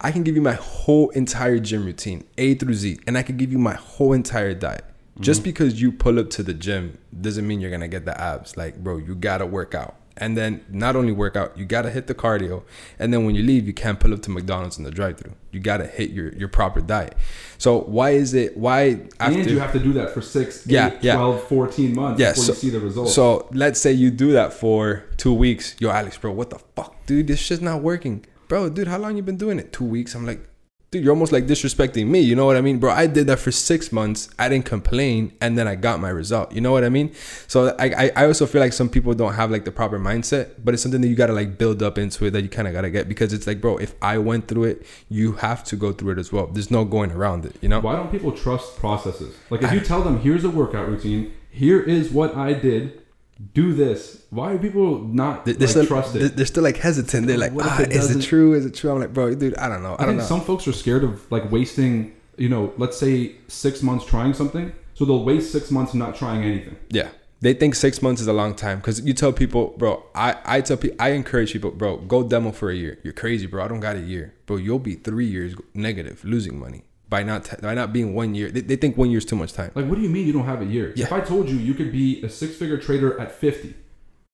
I 0.00 0.12
can 0.12 0.22
give 0.22 0.36
you 0.36 0.42
my 0.42 0.54
whole 0.54 1.10
entire 1.10 1.58
gym 1.58 1.84
routine, 1.84 2.24
A 2.38 2.54
through 2.54 2.74
Z, 2.74 3.00
and 3.06 3.18
I 3.18 3.22
can 3.22 3.36
give 3.36 3.50
you 3.50 3.58
my 3.58 3.74
whole 3.74 4.12
entire 4.12 4.54
diet. 4.54 4.84
Just 5.20 5.40
mm-hmm. 5.40 5.44
because 5.44 5.80
you 5.80 5.92
pull 5.92 6.18
up 6.18 6.30
to 6.30 6.42
the 6.42 6.54
gym 6.54 6.98
doesn't 7.20 7.46
mean 7.46 7.60
you're 7.60 7.70
gonna 7.70 7.88
get 7.88 8.04
the 8.04 8.20
abs. 8.20 8.56
Like, 8.56 8.82
bro, 8.82 8.96
you 8.96 9.14
gotta 9.14 9.46
work 9.46 9.74
out. 9.74 9.96
And 10.16 10.36
then 10.36 10.64
not 10.68 10.94
only 10.94 11.12
work 11.12 11.34
out, 11.34 11.56
you 11.58 11.64
gotta 11.64 11.90
hit 11.90 12.06
the 12.06 12.14
cardio. 12.14 12.62
And 12.98 13.12
then 13.12 13.24
when 13.24 13.34
you 13.34 13.42
leave, 13.42 13.66
you 13.66 13.72
can't 13.72 13.98
pull 13.98 14.12
up 14.12 14.22
to 14.22 14.30
McDonald's 14.30 14.78
in 14.78 14.84
the 14.84 14.90
drive-through. 14.90 15.32
You 15.50 15.60
gotta 15.60 15.86
hit 15.86 16.10
your, 16.10 16.32
your 16.34 16.48
proper 16.48 16.80
diet. 16.80 17.16
So 17.58 17.80
why 17.80 18.10
is 18.10 18.34
it 18.34 18.56
why 18.56 19.06
after 19.20 19.40
and 19.40 19.50
you 19.50 19.58
have 19.58 19.72
to 19.72 19.78
do 19.78 19.92
that 19.94 20.14
for 20.14 20.20
6, 20.20 20.66
Yeah, 20.66 20.94
8, 20.94 20.98
yeah. 21.02 21.16
12, 21.16 21.44
14 21.44 21.94
months 21.94 22.20
yeah, 22.20 22.30
before 22.30 22.44
so, 22.44 22.52
you 22.52 22.58
see 22.58 22.70
the 22.70 22.80
results. 22.80 23.14
So 23.14 23.48
let's 23.52 23.80
say 23.80 23.92
you 23.92 24.10
do 24.10 24.32
that 24.32 24.52
for 24.52 25.04
two 25.16 25.34
weeks. 25.34 25.76
Yo, 25.78 25.90
Alex, 25.90 26.18
bro, 26.18 26.32
what 26.32 26.50
the 26.50 26.58
fuck, 26.76 27.06
dude? 27.06 27.28
This 27.28 27.40
shit's 27.40 27.62
not 27.62 27.82
working, 27.82 28.24
bro. 28.48 28.68
Dude, 28.68 28.88
how 28.88 28.98
long 28.98 29.16
you 29.16 29.22
been 29.22 29.36
doing 29.36 29.58
it? 29.58 29.72
Two 29.72 29.84
weeks. 29.84 30.14
I'm 30.14 30.26
like, 30.26 30.48
dude, 30.94 31.02
you're 31.02 31.12
almost 31.12 31.32
like 31.32 31.46
disrespecting 31.46 32.06
me. 32.06 32.20
You 32.20 32.36
know 32.36 32.46
what 32.46 32.56
I 32.56 32.60
mean, 32.60 32.78
bro? 32.78 32.92
I 32.92 33.08
did 33.08 33.26
that 33.26 33.40
for 33.40 33.50
six 33.50 33.90
months. 33.90 34.30
I 34.38 34.48
didn't 34.48 34.64
complain, 34.64 35.32
and 35.40 35.58
then 35.58 35.66
I 35.66 35.74
got 35.74 35.98
my 35.98 36.08
result. 36.08 36.52
You 36.52 36.60
know 36.60 36.70
what 36.70 36.84
I 36.84 36.88
mean? 36.88 37.12
So 37.48 37.74
I, 37.80 37.86
I, 37.86 38.10
I 38.14 38.26
also 38.26 38.46
feel 38.46 38.60
like 38.60 38.72
some 38.72 38.88
people 38.88 39.12
don't 39.12 39.34
have 39.34 39.50
like 39.50 39.64
the 39.64 39.72
proper 39.72 39.98
mindset, 39.98 40.50
but 40.62 40.72
it's 40.72 40.82
something 40.84 41.00
that 41.00 41.08
you 41.08 41.16
gotta 41.16 41.32
like 41.32 41.58
build 41.58 41.82
up 41.82 41.98
into 41.98 42.26
it 42.26 42.30
that 42.30 42.42
you 42.42 42.48
kind 42.48 42.68
of 42.68 42.74
gotta 42.74 42.90
get 42.90 43.08
because 43.08 43.32
it's 43.32 43.46
like, 43.46 43.60
bro, 43.60 43.76
if 43.78 43.96
I 44.00 44.18
went 44.18 44.46
through 44.46 44.64
it, 44.64 44.86
you 45.08 45.32
have 45.32 45.64
to 45.64 45.76
go 45.76 45.90
through 45.90 46.12
it 46.12 46.18
as 46.18 46.32
well. 46.32 46.46
There's 46.46 46.70
no 46.70 46.84
going 46.84 47.10
around 47.10 47.44
it. 47.44 47.56
You 47.60 47.68
know? 47.68 47.80
Why 47.80 47.96
don't 47.96 48.12
people 48.12 48.30
trust 48.30 48.76
processes? 48.76 49.34
Like 49.50 49.62
if 49.62 49.72
you 49.72 49.80
tell 49.80 50.02
them, 50.02 50.20
here's 50.20 50.44
a 50.44 50.50
workout 50.50 50.88
routine, 50.88 51.32
here 51.50 51.80
is 51.80 52.12
what 52.12 52.36
I 52.36 52.52
did, 52.52 53.03
do 53.52 53.72
this. 53.74 54.22
Why 54.30 54.52
are 54.52 54.58
people 54.58 55.00
not 55.00 55.44
They- 55.44 55.52
like, 55.52 55.58
They're 55.58 55.68
still, 55.68 55.86
trust 55.86 56.14
they're, 56.14 56.26
it? 56.26 56.36
they're 56.36 56.46
still 56.46 56.62
like 56.62 56.76
hesitant. 56.76 57.26
They're 57.26 57.38
like, 57.38 57.52
ah, 57.60 57.82
it 57.82 57.92
is 57.92 58.14
it 58.14 58.22
true? 58.22 58.54
Is 58.54 58.64
it 58.66 58.74
true? 58.74 58.90
I'm 58.92 59.00
like, 59.00 59.12
bro, 59.12 59.34
dude, 59.34 59.56
I 59.56 59.68
don't 59.68 59.82
know. 59.82 59.94
I, 59.96 60.02
I 60.02 60.06
don't 60.06 60.08
think 60.08 60.18
know. 60.18 60.24
some 60.26 60.40
folks 60.40 60.68
are 60.68 60.72
scared 60.72 61.04
of 61.04 61.30
like 61.32 61.50
wasting, 61.50 62.14
you 62.36 62.48
know, 62.48 62.72
let's 62.78 62.96
say 62.96 63.36
six 63.48 63.82
months 63.82 64.04
trying 64.04 64.34
something. 64.34 64.72
So 64.94 65.04
they'll 65.04 65.24
waste 65.24 65.50
six 65.50 65.70
months 65.72 65.94
not 65.94 66.14
trying 66.14 66.44
anything. 66.44 66.76
Yeah. 66.90 67.08
They 67.40 67.52
think 67.52 67.74
six 67.74 68.00
months 68.00 68.20
is 68.22 68.26
a 68.28 68.32
long 68.32 68.54
time 68.54 68.78
because 68.78 69.00
you 69.02 69.12
tell 69.12 69.32
people, 69.32 69.74
bro. 69.76 70.02
I, 70.14 70.36
I 70.44 70.60
tell 70.62 70.76
people, 70.78 70.96
I 71.00 71.10
encourage 71.10 71.52
people, 71.52 71.72
bro, 71.72 71.98
go 71.98 72.22
demo 72.22 72.52
for 72.52 72.70
a 72.70 72.74
year. 72.74 72.98
You're 73.02 73.12
crazy, 73.12 73.46
bro. 73.46 73.64
I 73.64 73.68
don't 73.68 73.80
got 73.80 73.96
a 73.96 74.00
year, 74.00 74.32
bro. 74.46 74.56
You'll 74.56 74.78
be 74.78 74.94
three 74.94 75.26
years 75.26 75.54
negative, 75.74 76.24
losing 76.24 76.58
money 76.58 76.84
by 77.14 77.22
not 77.22 77.44
t- 77.44 77.56
by 77.62 77.74
not 77.80 77.92
being 77.92 78.08
one 78.22 78.34
year. 78.34 78.48
They, 78.54 78.62
they 78.70 78.76
think 78.82 78.96
one 78.96 79.08
year 79.12 79.18
is 79.18 79.24
too 79.32 79.36
much 79.36 79.52
time. 79.52 79.70
Like, 79.78 79.86
what 79.86 79.96
do 79.98 80.02
you 80.06 80.12
mean 80.16 80.26
you 80.26 80.32
don't 80.38 80.46
have 80.54 80.62
a 80.62 80.70
year? 80.76 80.92
Yeah. 80.96 81.04
If 81.06 81.12
I 81.12 81.20
told 81.20 81.48
you 81.48 81.56
you 81.68 81.74
could 81.80 81.92
be 81.92 82.08
a 82.22 82.28
six 82.28 82.56
figure 82.56 82.76
trader 82.86 83.10
at 83.20 83.30
50, 83.30 83.74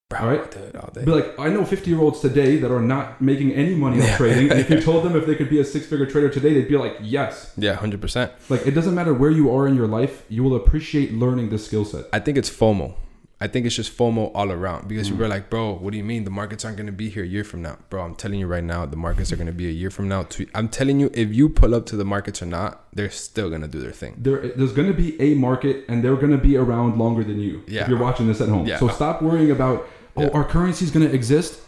Bro, 0.08 0.18
All 0.20 0.28
right. 0.28 0.50
dude, 0.50 0.74
all 0.76 0.90
day. 0.92 1.04
Be 1.04 1.10
like, 1.12 1.38
I 1.38 1.50
know 1.50 1.64
50 1.64 1.88
year 1.90 2.00
olds 2.00 2.18
today 2.20 2.56
that 2.56 2.72
are 2.72 2.80
not 2.94 3.20
making 3.20 3.52
any 3.52 3.74
money 3.76 4.00
on 4.02 4.16
trading. 4.16 4.50
And 4.50 4.58
if 4.58 4.68
you 4.70 4.80
told 4.90 5.04
them 5.04 5.14
if 5.14 5.24
they 5.24 5.36
could 5.36 5.50
be 5.50 5.60
a 5.60 5.64
six 5.64 5.86
figure 5.86 6.06
trader 6.06 6.30
today, 6.30 6.52
they'd 6.54 6.68
be 6.68 6.76
like, 6.78 6.96
yes. 7.00 7.52
Yeah, 7.56 7.74
hundred 7.74 8.00
percent. 8.00 8.32
Like, 8.48 8.66
it 8.66 8.72
doesn't 8.72 8.94
matter 8.94 9.14
where 9.14 9.30
you 9.30 9.54
are 9.54 9.68
in 9.68 9.76
your 9.76 9.86
life, 9.86 10.24
you 10.28 10.42
will 10.42 10.56
appreciate 10.56 11.12
learning 11.12 11.50
this 11.50 11.66
skill 11.66 11.84
set. 11.84 12.06
I 12.12 12.18
think 12.18 12.38
it's 12.38 12.50
FOMO. 12.50 12.94
I 13.42 13.46
think 13.46 13.64
it's 13.64 13.74
just 13.74 13.96
FOMO 13.96 14.30
all 14.34 14.52
around 14.52 14.86
because 14.86 15.08
Mm. 15.08 15.12
you 15.12 15.16
were 15.16 15.28
like, 15.28 15.48
bro, 15.48 15.72
what 15.74 15.92
do 15.92 15.96
you 15.98 16.04
mean 16.04 16.24
the 16.24 16.30
markets 16.30 16.62
aren't 16.64 16.76
going 16.76 16.88
to 16.88 16.92
be 16.92 17.08
here 17.08 17.24
a 17.24 17.26
year 17.26 17.42
from 17.42 17.62
now? 17.62 17.78
Bro, 17.88 18.02
I'm 18.04 18.14
telling 18.14 18.38
you 18.38 18.46
right 18.46 18.62
now, 18.62 18.84
the 18.84 18.96
markets 18.98 19.32
are 19.32 19.36
going 19.36 19.46
to 19.46 19.52
be 19.52 19.66
a 19.66 19.72
year 19.72 19.90
from 19.90 20.08
now. 20.08 20.24
Too. 20.24 20.46
I'm 20.54 20.68
telling 20.68 21.00
you, 21.00 21.10
if 21.14 21.32
you 21.34 21.48
pull 21.48 21.74
up 21.74 21.86
to 21.86 21.96
the 21.96 22.04
markets 22.04 22.42
or 22.42 22.46
not, 22.46 22.84
they're 22.94 23.10
still 23.10 23.48
going 23.48 23.62
to 23.62 23.68
do 23.68 23.80
their 23.80 23.92
thing. 23.92 24.16
There, 24.18 24.48
there's 24.48 24.72
going 24.72 24.88
to 24.88 24.94
be 24.94 25.18
a 25.20 25.34
market, 25.34 25.84
and 25.88 26.04
they're 26.04 26.16
going 26.16 26.32
to 26.32 26.38
be 26.50 26.56
around 26.58 26.98
longer 26.98 27.24
than 27.24 27.40
you. 27.40 27.62
Yeah. 27.66 27.82
If 27.84 27.88
you're 27.88 27.98
watching 27.98 28.26
this 28.26 28.40
at 28.42 28.48
home, 28.50 28.66
Yeah. 28.66 28.78
so 28.78 28.88
stop 28.88 29.22
worrying 29.22 29.50
about 29.50 29.88
oh, 30.18 30.22
Yeah. 30.24 30.28
our 30.34 30.44
currency 30.44 30.84
is 30.84 30.90
going 30.90 31.08
to 31.08 31.14
exist. 31.14 31.60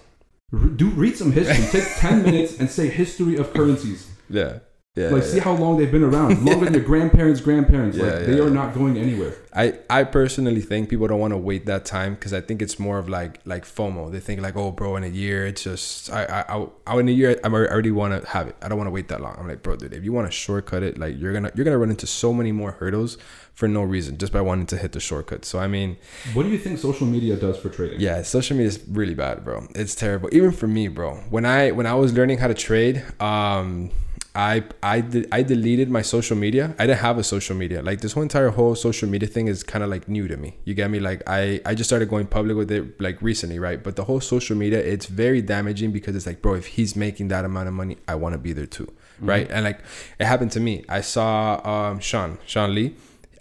Do 0.77 0.91
read 0.91 1.17
some 1.17 1.33
history. 1.33 1.65
Take 1.81 1.89
10 1.97 2.23
minutes 2.23 2.59
and 2.61 2.69
say 2.69 2.89
history 2.89 3.37
of 3.37 3.55
currencies. 3.55 4.11
Yeah. 4.29 4.59
Yeah. 4.95 5.09
Like, 5.09 5.23
yeah, 5.23 5.29
see 5.29 5.37
yeah. 5.39 5.45
how 5.45 5.55
long 5.55 5.79
they've 5.79 5.91
been 5.91 6.05
around. 6.05 6.45
Longer 6.45 6.67
than 6.67 6.75
your 6.75 6.83
grandparents' 6.83 7.41
grandparents. 7.41 7.97
Like, 7.97 8.27
they 8.27 8.39
are 8.41 8.51
not 8.51 8.75
going 8.75 8.99
anywhere. 8.99 9.35
I, 9.55 9.79
I 9.89 10.05
personally 10.05 10.61
think 10.61 10.91
people 10.91 11.07
don't 11.07 11.19
want 11.19 11.33
to 11.33 11.39
wait 11.39 11.65
that 11.65 11.87
time 11.87 12.13
because 12.15 12.35
I 12.35 12.43
think 12.43 12.61
it's 12.61 12.79
more 12.79 12.99
of 12.99 13.09
like 13.09 13.41
like 13.47 13.65
FOMO. 13.65 14.13
They 14.13 14.21
think 14.21 14.43
like, 14.43 14.55
oh, 14.55 14.71
bro, 14.71 14.97
in 14.97 15.05
a 15.05 15.09
year, 15.09 15.47
it's 15.47 15.65
just 15.65 16.11
I 16.13 16.25
I, 16.25 16.57
I, 16.57 16.67
I 16.87 17.01
in 17.01 17.09
a 17.09 17.13
year 17.13 17.41
I'm 17.43 17.55
I 17.55 17.59
already 17.59 17.91
want 17.91 18.23
to 18.23 18.29
have 18.29 18.49
it. 18.49 18.57
I 18.61 18.69
don't 18.69 18.77
want 18.77 18.89
to 18.89 18.91
wait 18.91 19.09
that 19.09 19.23
long. 19.23 19.35
I'm 19.39 19.49
like, 19.49 19.63
bro, 19.63 19.77
dude, 19.77 19.95
if 19.95 20.05
you 20.05 20.13
want 20.13 20.27
to 20.29 20.33
shortcut 20.33 20.83
it, 20.83 20.99
like 20.99 21.19
you're 21.19 21.33
gonna 21.33 21.51
you're 21.55 21.65
gonna 21.65 21.79
run 21.79 21.91
into 21.91 22.07
so 22.07 22.35
many 22.35 22.53
more 22.53 22.73
hurdles 22.73 23.17
for 23.55 23.69
no 23.69 23.83
reason 23.83 24.19
just 24.19 24.33
by 24.33 24.43
wanting 24.43 24.67
to 24.67 24.77
hit 24.77 24.93
the 24.93 25.01
shortcut. 25.01 25.47
So 25.47 25.59
I 25.59 25.69
mean, 25.69 25.97
What 26.35 26.43
do 26.43 26.51
you 26.51 26.59
think 26.59 26.79
social 26.79 27.07
media 27.07 27.37
does 27.37 27.59
for 27.59 27.71
trading? 27.71 27.99
yeah, 27.99 28.21
social 28.23 28.59
media 28.59 28.69
is 28.69 28.81
really 28.89 29.15
bad, 29.15 29.43
bro. 29.43 29.67
It's 29.75 29.95
terrible. 29.95 30.29
Even 30.33 30.53
for 30.53 30.67
me, 30.69 30.89
bro. 30.89 31.15
When 31.31 31.47
I 31.47 31.71
when 31.71 31.87
I 31.87 31.95
was 31.95 32.13
learning 32.13 32.39
how 32.39 32.49
to 32.49 32.55
trade, 32.55 33.03
um, 33.21 33.91
I 34.35 34.65
I 34.83 35.01
did 35.03 35.29
I 35.31 35.43
deleted 35.43 35.91
my 35.91 36.01
social 36.03 36.37
media. 36.37 36.75
I 36.79 36.87
didn't 36.87 37.01
have 37.01 37.19
a 37.19 37.25
social 37.25 37.55
media. 37.55 37.83
Like 37.83 38.01
this 38.01 38.13
whole 38.13 38.23
entire 38.23 38.49
whole 38.49 38.75
social 38.75 39.09
media 39.09 39.29
thing 39.29 39.47
is 39.47 39.63
kind 39.63 39.85
of 39.85 39.91
like 39.91 40.09
new 40.09 40.27
to 40.27 40.37
me. 40.39 40.57
You 40.65 40.73
get 40.75 40.91
me? 40.91 41.01
Like 41.01 41.23
I 41.27 41.61
I 41.67 41.75
just 41.75 41.89
started 41.91 42.09
going 42.09 42.27
public 42.27 42.57
with 42.57 42.71
it 42.71 42.99
like 43.01 43.21
recently, 43.21 43.59
right? 43.59 43.83
But 43.83 43.97
the 43.97 44.05
whole 44.05 44.21
social 44.21 44.57
media, 44.57 44.79
it's 44.79 45.05
very 45.07 45.43
damaging 45.43 45.93
because 45.93 46.17
it's 46.17 46.27
like, 46.27 46.41
bro, 46.41 46.55
if 46.55 46.67
he's 46.67 46.97
making 46.97 47.29
that 47.29 47.45
amount 47.45 47.69
of 47.69 47.75
money, 47.75 47.99
I 48.09 48.15
want 48.15 48.33
to 48.33 48.39
be 48.39 48.55
there 48.55 48.67
too. 48.67 48.91
right? 49.21 49.51
And 49.51 49.65
like 49.65 49.81
it 50.19 50.25
happened 50.25 50.53
to 50.53 50.61
me. 50.61 50.85
I 50.89 51.03
saw 51.03 51.61
um, 51.69 52.01
Sean, 52.01 52.39
Sean 52.47 52.75
Lee. 52.75 52.95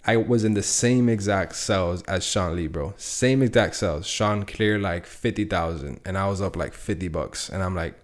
I 0.04 0.16
was 0.16 0.42
in 0.44 0.54
the 0.54 0.64
same 0.64 1.08
exact 1.08 1.54
sells 1.54 2.02
as 2.02 2.24
Sean 2.26 2.56
Lee, 2.56 2.66
bro. 2.66 2.92
Same 2.96 3.40
exact 3.40 3.76
sells. 3.76 4.04
Sean 4.06 4.44
cleared 4.44 4.82
like 4.82 5.06
fifty 5.06 5.44
thousand, 5.44 6.00
and 6.04 6.18
I 6.18 6.28
was 6.28 6.42
up 6.42 6.56
like 6.56 6.74
fifty 6.74 7.08
bucks, 7.08 7.48
and 7.48 7.62
I'm 7.62 7.74
like, 7.76 7.94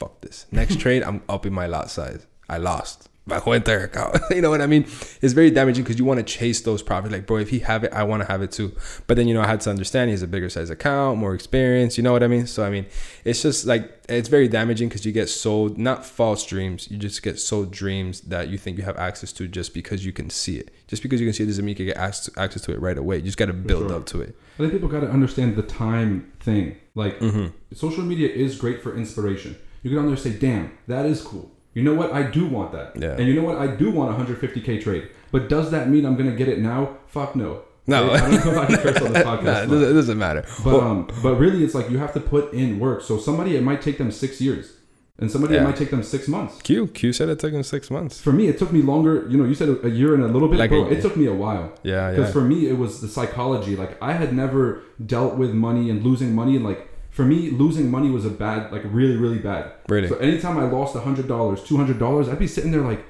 fuck 0.00 0.20
this. 0.22 0.46
Next 0.50 0.80
trade, 0.80 1.02
I'm 1.04 1.22
upping 1.28 1.52
my 1.52 1.66
lot 1.66 1.90
size. 1.90 2.26
I 2.48 2.56
lost. 2.58 3.06
Bajo 3.28 3.54
entire 3.54 3.84
account. 3.84 4.16
you 4.30 4.40
know 4.40 4.50
what 4.50 4.62
I 4.62 4.66
mean? 4.66 4.84
It's 5.20 5.34
very 5.34 5.50
damaging 5.52 5.84
because 5.84 5.98
you 6.00 6.04
want 6.06 6.18
to 6.18 6.24
chase 6.24 6.62
those 6.62 6.82
profits. 6.82 7.12
Like, 7.12 7.26
bro, 7.26 7.36
if 7.36 7.50
he 7.50 7.60
have 7.60 7.84
it, 7.84 7.92
I 7.92 8.02
want 8.02 8.22
to 8.22 8.26
have 8.26 8.42
it 8.42 8.50
too. 8.50 8.74
But 9.06 9.18
then 9.18 9.28
you 9.28 9.34
know, 9.34 9.42
I 9.42 9.46
had 9.46 9.60
to 9.60 9.70
understand 9.70 10.08
he 10.08 10.12
has 10.12 10.22
a 10.22 10.26
bigger 10.26 10.48
size 10.48 10.70
account, 10.70 11.18
more 11.18 11.34
experience. 11.34 11.96
You 11.98 12.02
know 12.02 12.12
what 12.12 12.22
I 12.24 12.26
mean? 12.28 12.46
So 12.46 12.64
I 12.64 12.70
mean, 12.70 12.86
it's 13.24 13.42
just 13.42 13.66
like 13.66 14.02
it's 14.08 14.28
very 14.28 14.48
damaging 14.48 14.88
because 14.88 15.04
you 15.04 15.12
get 15.12 15.28
sold 15.28 15.78
not 15.78 16.04
false 16.04 16.44
dreams. 16.44 16.90
You 16.90 16.96
just 16.96 17.22
get 17.22 17.38
sold 17.38 17.70
dreams 17.70 18.22
that 18.22 18.48
you 18.48 18.58
think 18.58 18.78
you 18.78 18.84
have 18.84 18.96
access 18.96 19.32
to 19.34 19.46
just 19.46 19.74
because 19.74 20.04
you 20.04 20.12
can 20.12 20.30
see 20.30 20.56
it. 20.56 20.72
Just 20.88 21.02
because 21.02 21.20
you 21.20 21.26
can 21.26 21.34
see 21.34 21.44
it 21.44 21.46
doesn't 21.48 21.64
mean 21.64 21.74
you 21.74 21.76
can 21.76 21.86
get 21.86 21.98
access 21.98 22.32
to, 22.32 22.40
access 22.40 22.62
to 22.62 22.72
it 22.72 22.80
right 22.80 22.98
away. 22.98 23.16
You 23.16 23.22
just 23.22 23.38
got 23.38 23.46
to 23.46 23.52
build 23.52 23.90
sure. 23.90 23.98
up 23.98 24.06
to 24.06 24.22
it. 24.22 24.34
I 24.54 24.62
think 24.62 24.72
people 24.72 24.88
got 24.88 25.00
to 25.00 25.10
understand 25.10 25.54
the 25.56 25.62
time 25.62 26.32
thing. 26.40 26.76
Like, 26.96 27.20
Mm-hmm. 27.20 27.48
social 27.74 28.02
media 28.02 28.28
is 28.28 28.56
great 28.56 28.82
for 28.82 28.96
inspiration. 28.96 29.56
You 29.82 29.90
get 29.90 29.98
on 29.98 30.04
there 30.06 30.14
and 30.14 30.22
say, 30.22 30.32
"Damn, 30.32 30.72
that 30.88 31.06
is 31.06 31.22
cool." 31.22 31.50
You 31.74 31.82
know 31.84 31.94
what? 31.94 32.12
I 32.12 32.22
do 32.24 32.46
want 32.46 32.72
that. 32.72 32.96
Yeah. 32.96 33.16
And 33.16 33.26
you 33.28 33.34
know 33.34 33.44
what? 33.44 33.56
I 33.58 33.68
do 33.68 33.90
want 33.90 34.10
a 34.10 34.24
150k 34.34 34.82
trade. 34.82 35.08
But 35.32 35.48
does 35.48 35.70
that 35.70 35.88
mean 35.88 36.04
I'm 36.04 36.16
gonna 36.16 36.34
get 36.36 36.48
it 36.48 36.58
now? 36.58 36.98
Fuck 37.06 37.36
no. 37.36 37.62
No. 37.86 38.10
I 38.12 38.20
don't 38.20 38.30
know 38.44 38.52
if 38.52 38.58
I 38.58 38.66
can 38.66 38.76
curse 38.78 39.02
on 39.02 39.12
this 39.12 39.22
podcast. 39.30 39.44
Nah, 39.44 39.60
it, 39.62 39.66
doesn't, 39.68 39.90
it 39.90 39.94
doesn't 39.94 40.18
matter. 40.18 40.44
But 40.64 40.72
Well, 40.74 40.80
um, 40.80 41.08
but 41.22 41.36
really, 41.36 41.64
it's 41.64 41.74
like 41.74 41.88
you 41.90 41.98
have 41.98 42.12
to 42.14 42.20
put 42.20 42.52
in 42.52 42.78
work. 42.78 43.02
So 43.02 43.18
somebody 43.18 43.56
it 43.56 43.62
might 43.62 43.80
take 43.82 43.98
them 43.98 44.10
six 44.10 44.40
years, 44.40 44.76
and 45.18 45.30
somebody 45.30 45.54
Yeah. 45.54 45.62
it 45.62 45.64
might 45.64 45.76
take 45.76 45.90
them 45.90 46.02
six 46.02 46.28
months. 46.28 46.60
Q 46.62 46.88
Q 46.88 47.12
said 47.12 47.28
it 47.28 47.38
took 47.38 47.52
him 47.52 47.62
six 47.62 47.90
months. 47.90 48.20
For 48.20 48.32
me, 48.32 48.48
it 48.48 48.58
took 48.58 48.72
me 48.72 48.82
longer. 48.82 49.26
You 49.30 49.38
know, 49.38 49.44
you 49.44 49.54
said 49.54 49.68
a 49.82 49.90
year 49.90 50.14
and 50.14 50.22
a 50.24 50.28
little 50.28 50.48
bit. 50.48 50.58
Like 50.58 50.70
bro, 50.70 50.84
a- 50.86 50.90
it 50.90 51.00
took 51.02 51.16
me 51.16 51.26
a 51.26 51.34
while. 51.34 51.72
Yeah, 51.84 52.10
Because 52.10 52.26
yeah. 52.26 52.32
for 52.32 52.42
me, 52.42 52.68
it 52.68 52.76
was 52.78 53.00
the 53.00 53.08
psychology. 53.08 53.76
Like 53.76 54.00
I 54.02 54.12
had 54.12 54.34
never 54.34 54.82
dealt 55.04 55.36
with 55.36 55.52
money 55.54 55.88
and 55.88 56.02
losing 56.04 56.34
money. 56.34 56.56
And 56.56 56.64
like 56.64 56.88
for 57.10 57.24
me, 57.24 57.50
losing 57.50 57.90
money 57.90 58.10
was 58.10 58.24
a 58.24 58.30
bad, 58.30 58.72
like 58.72 58.82
really, 58.84 59.16
really 59.16 59.38
bad. 59.38 59.72
Really? 59.88 60.08
So 60.08 60.16
anytime 60.16 60.58
I 60.58 60.64
lost 60.64 60.96
a 60.96 61.00
hundred 61.00 61.28
dollars, 61.28 61.62
two 61.62 61.76
hundred 61.76 61.98
dollars, 61.98 62.28
I'd 62.28 62.38
be 62.38 62.46
sitting 62.46 62.70
there 62.70 62.82
like, 62.82 63.04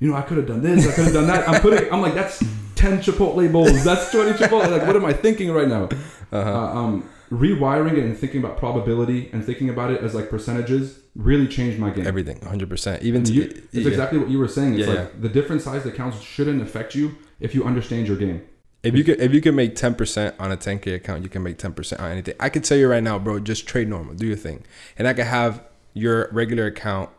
you 0.00 0.10
know, 0.10 0.16
I 0.16 0.22
could 0.22 0.38
have 0.38 0.46
done 0.46 0.62
this, 0.62 0.86
I 0.88 0.92
could 0.92 1.04
have 1.04 1.14
done 1.14 1.26
that. 1.28 1.48
I'm 1.48 1.60
putting, 1.60 1.92
I'm 1.92 2.00
like, 2.00 2.14
that's 2.14 2.42
ten 2.74 2.98
Chipotle 2.98 3.50
bowls, 3.52 3.84
that's 3.84 4.10
twenty 4.10 4.32
Chipotle. 4.32 4.70
Like, 4.70 4.86
what 4.86 4.96
am 4.96 5.04
I 5.04 5.12
thinking 5.12 5.52
right 5.52 5.68
now? 5.68 5.88
Uh-huh. 6.32 6.38
Uh, 6.50 6.74
um, 6.74 7.10
rewiring 7.30 7.92
it 7.92 8.04
and 8.04 8.16
thinking 8.16 8.40
about 8.42 8.58
probability 8.58 9.30
and 9.32 9.44
thinking 9.44 9.68
about 9.68 9.90
it 9.90 10.00
as 10.02 10.14
like 10.14 10.30
percentages 10.30 11.00
really 11.16 11.46
changed 11.46 11.78
my 11.78 11.90
game. 11.90 12.06
Everything, 12.06 12.40
hundred 12.42 12.68
percent. 12.68 13.02
Even 13.02 13.24
to, 13.24 13.32
You, 13.32 13.42
it's 13.42 13.74
yeah. 13.74 13.88
exactly 13.88 14.18
what 14.18 14.30
you 14.30 14.38
were 14.38 14.48
saying. 14.48 14.74
It's 14.78 14.86
Yeah, 14.86 14.94
like 14.94 15.20
the 15.20 15.28
different 15.28 15.62
sized 15.62 15.86
accounts 15.86 16.20
shouldn't 16.20 16.60
affect 16.62 16.94
you 16.94 17.16
if 17.40 17.54
you 17.54 17.64
understand 17.64 18.08
your 18.08 18.16
game. 18.16 18.42
If 18.84 18.94
you 18.94 19.02
could, 19.02 19.20
if 19.20 19.32
you 19.32 19.40
can 19.40 19.54
make 19.54 19.74
ten 19.76 19.94
percent 19.94 20.34
on 20.38 20.52
a 20.52 20.56
ten 20.56 20.78
k 20.78 20.92
account, 20.92 21.22
you 21.22 21.30
can 21.30 21.42
make 21.42 21.58
ten 21.58 21.72
percent 21.72 22.00
on 22.02 22.10
anything. 22.10 22.34
I 22.38 22.50
can 22.50 22.62
tell 22.62 22.76
you 22.76 22.86
right 22.88 23.02
now, 23.02 23.18
bro, 23.18 23.40
just 23.40 23.66
trade 23.66 23.88
normal, 23.88 24.14
do 24.14 24.26
your 24.26 24.36
thing, 24.36 24.64
and 24.98 25.08
I 25.08 25.14
can 25.14 25.26
have 25.26 25.62
your 25.94 26.28
regular 26.32 26.66
account 26.66 27.10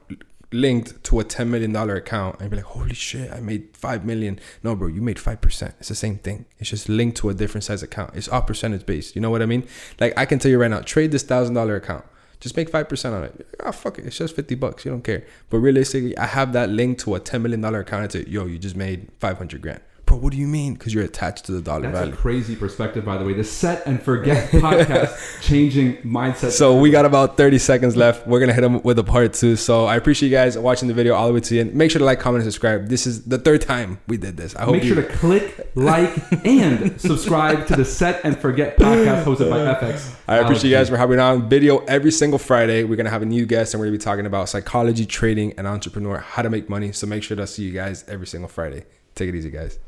linked 0.52 1.04
to 1.04 1.20
a 1.20 1.24
ten 1.24 1.50
million 1.50 1.74
dollar 1.74 1.96
account, 1.96 2.40
and 2.40 2.50
be 2.52 2.58
like, 2.58 2.66
holy 2.66 2.94
shit, 2.94 3.32
I 3.32 3.40
made 3.40 3.76
five 3.76 4.06
million. 4.06 4.40
No, 4.64 4.76
bro, 4.76 4.88
you 4.88 5.02
made 5.02 5.18
five 5.18 5.42
percent. 5.42 5.74
It's 5.80 5.90
the 5.90 5.96
same 5.96 6.20
thing. 6.20 6.46
It's 6.60 6.70
just 6.70 6.88
linked 6.88 7.18
to 7.18 7.30
a 7.30 7.34
different 7.34 7.64
size 7.64 7.82
account. 7.82 8.16
It's 8.16 8.30
all 8.30 8.44
percentage 8.44 8.86
based. 8.86 9.16
You 9.16 9.22
know 9.22 9.32
what 9.32 9.42
I 9.42 9.48
mean? 9.48 9.68
Like 10.00 10.14
I 10.16 10.26
can 10.26 10.38
tell 10.38 10.52
you 10.52 10.60
right 10.60 10.70
now, 10.70 10.82
trade 10.82 11.12
this 11.12 11.24
thousand 11.24 11.56
dollar 11.56 11.76
account. 11.76 12.06
Just 12.40 12.56
make 12.56 12.70
five 12.70 12.88
percent 12.88 13.16
on 13.16 13.24
it. 13.24 13.48
Ah, 13.64 13.72
fuck 13.72 13.98
it. 13.98 14.06
It's 14.06 14.18
just 14.18 14.36
fifty 14.36 14.54
bucks. 14.54 14.86
You 14.86 14.92
don't 14.92 15.04
care. 15.04 15.26
But 15.50 15.58
realistically, 15.60 16.16
I 16.18 16.28
have 16.28 16.54
that 16.54 16.70
linked 16.70 17.02
to 17.02 17.16
a 17.16 17.20
ten 17.20 17.42
million 17.42 17.62
dollar 17.62 17.80
account. 17.80 18.06
It's 18.06 18.16
like, 18.16 18.28
yo, 18.28 18.46
you 18.46 18.60
just 18.60 18.76
made 18.76 19.10
five 19.20 19.40
hundred 19.40 19.64
grand. 19.64 19.82
Bro, 20.06 20.18
what 20.18 20.34
do 20.34 20.38
you 20.38 20.46
mean? 20.48 20.76
Because 20.76 20.94
you're 20.94 21.04
attached 21.04 21.46
to 21.46 21.52
the 21.52 21.62
dollar 21.62 21.82
That's 21.82 21.98
value. 21.98 22.14
a 22.14 22.16
crazy 22.16 22.56
perspective, 22.56 23.04
by 23.04 23.18
the 23.18 23.26
way. 23.26 23.34
The 23.34 23.44
set 23.44 23.88
and 23.88 24.00
forget 24.00 24.50
podcast 24.52 25.42
changing 25.42 25.98
mindset. 26.04 26.52
So 26.52 26.78
we 26.78 26.92
got 26.92 27.06
about 27.06 27.38
30 27.38 27.58
seconds 27.58 27.96
left. 27.96 28.28
We're 28.28 28.40
gonna 28.40 28.54
hit 28.54 28.62
them 28.62 28.84
with 28.84 29.00
a 29.00 29.04
part 29.04 29.34
two. 29.34 29.56
So 29.56 29.86
I 29.86 29.96
appreciate 29.96 30.30
you 30.30 30.36
guys 30.36 30.58
watching 30.60 30.88
the 30.88 30.94
video 30.94 31.16
all 31.16 31.28
the 31.28 31.34
way 31.34 31.40
to 31.40 31.50
the 31.50 31.60
end. 31.62 31.74
Make 31.74 31.90
sure 31.90 31.98
to 32.00 32.06
like, 32.06 32.20
comment, 32.20 32.44
and 32.44 32.54
subscribe. 32.54 32.88
This 32.88 33.08
is 33.08 33.24
the 33.26 33.40
third 33.40 33.62
time 33.62 34.00
we 34.08 34.18
did 34.18 34.38
this. 34.38 34.56
I 34.56 34.64
hope 34.66 34.74
Make 34.74 34.84
you. 34.84 34.94
sure 34.94 35.02
to 35.04 35.10
click, 35.10 35.72
like, 35.74 36.14
and 36.46 37.02
subscribe 37.02 37.66
to 37.68 37.76
the 37.76 37.86
Set 37.86 38.22
and 38.24 38.38
Forget 38.38 38.78
podcast 38.78 39.24
hosted 39.24 39.50
by 39.50 39.58
FX. 39.88 40.14
I 40.28 40.38
appreciate 40.38 40.70
you 40.70 40.76
guys 40.76 40.88
for 40.88 40.98
having 40.98 41.20
on 41.20 41.50
video 41.50 41.80
every 41.86 42.12
single 42.12 42.38
Friday. 42.38 42.84
We're 42.84 42.96
gonna 42.96 43.10
have 43.10 43.24
a 43.24 43.26
new 43.26 43.48
guest 43.48 43.74
and 43.74 43.80
we're 43.82 43.88
gonna 43.88 43.98
be 43.98 44.04
talking 44.04 44.28
about 44.28 44.50
psychology, 44.50 45.08
trading, 45.08 45.54
and 45.58 45.66
entrepreneur, 45.66 46.20
how 46.20 46.44
to 46.44 46.50
make 46.52 46.70
money. 46.70 46.92
So 46.92 47.08
make 47.08 47.24
sure 47.24 47.36
to 47.38 47.48
see 47.48 47.64
you 47.64 47.72
guys 47.72 48.06
every 48.08 48.28
single 48.28 48.50
Friday. 48.50 48.86
Take 49.16 49.30
it 49.30 49.36
easy, 49.36 49.50
guys. 49.50 49.80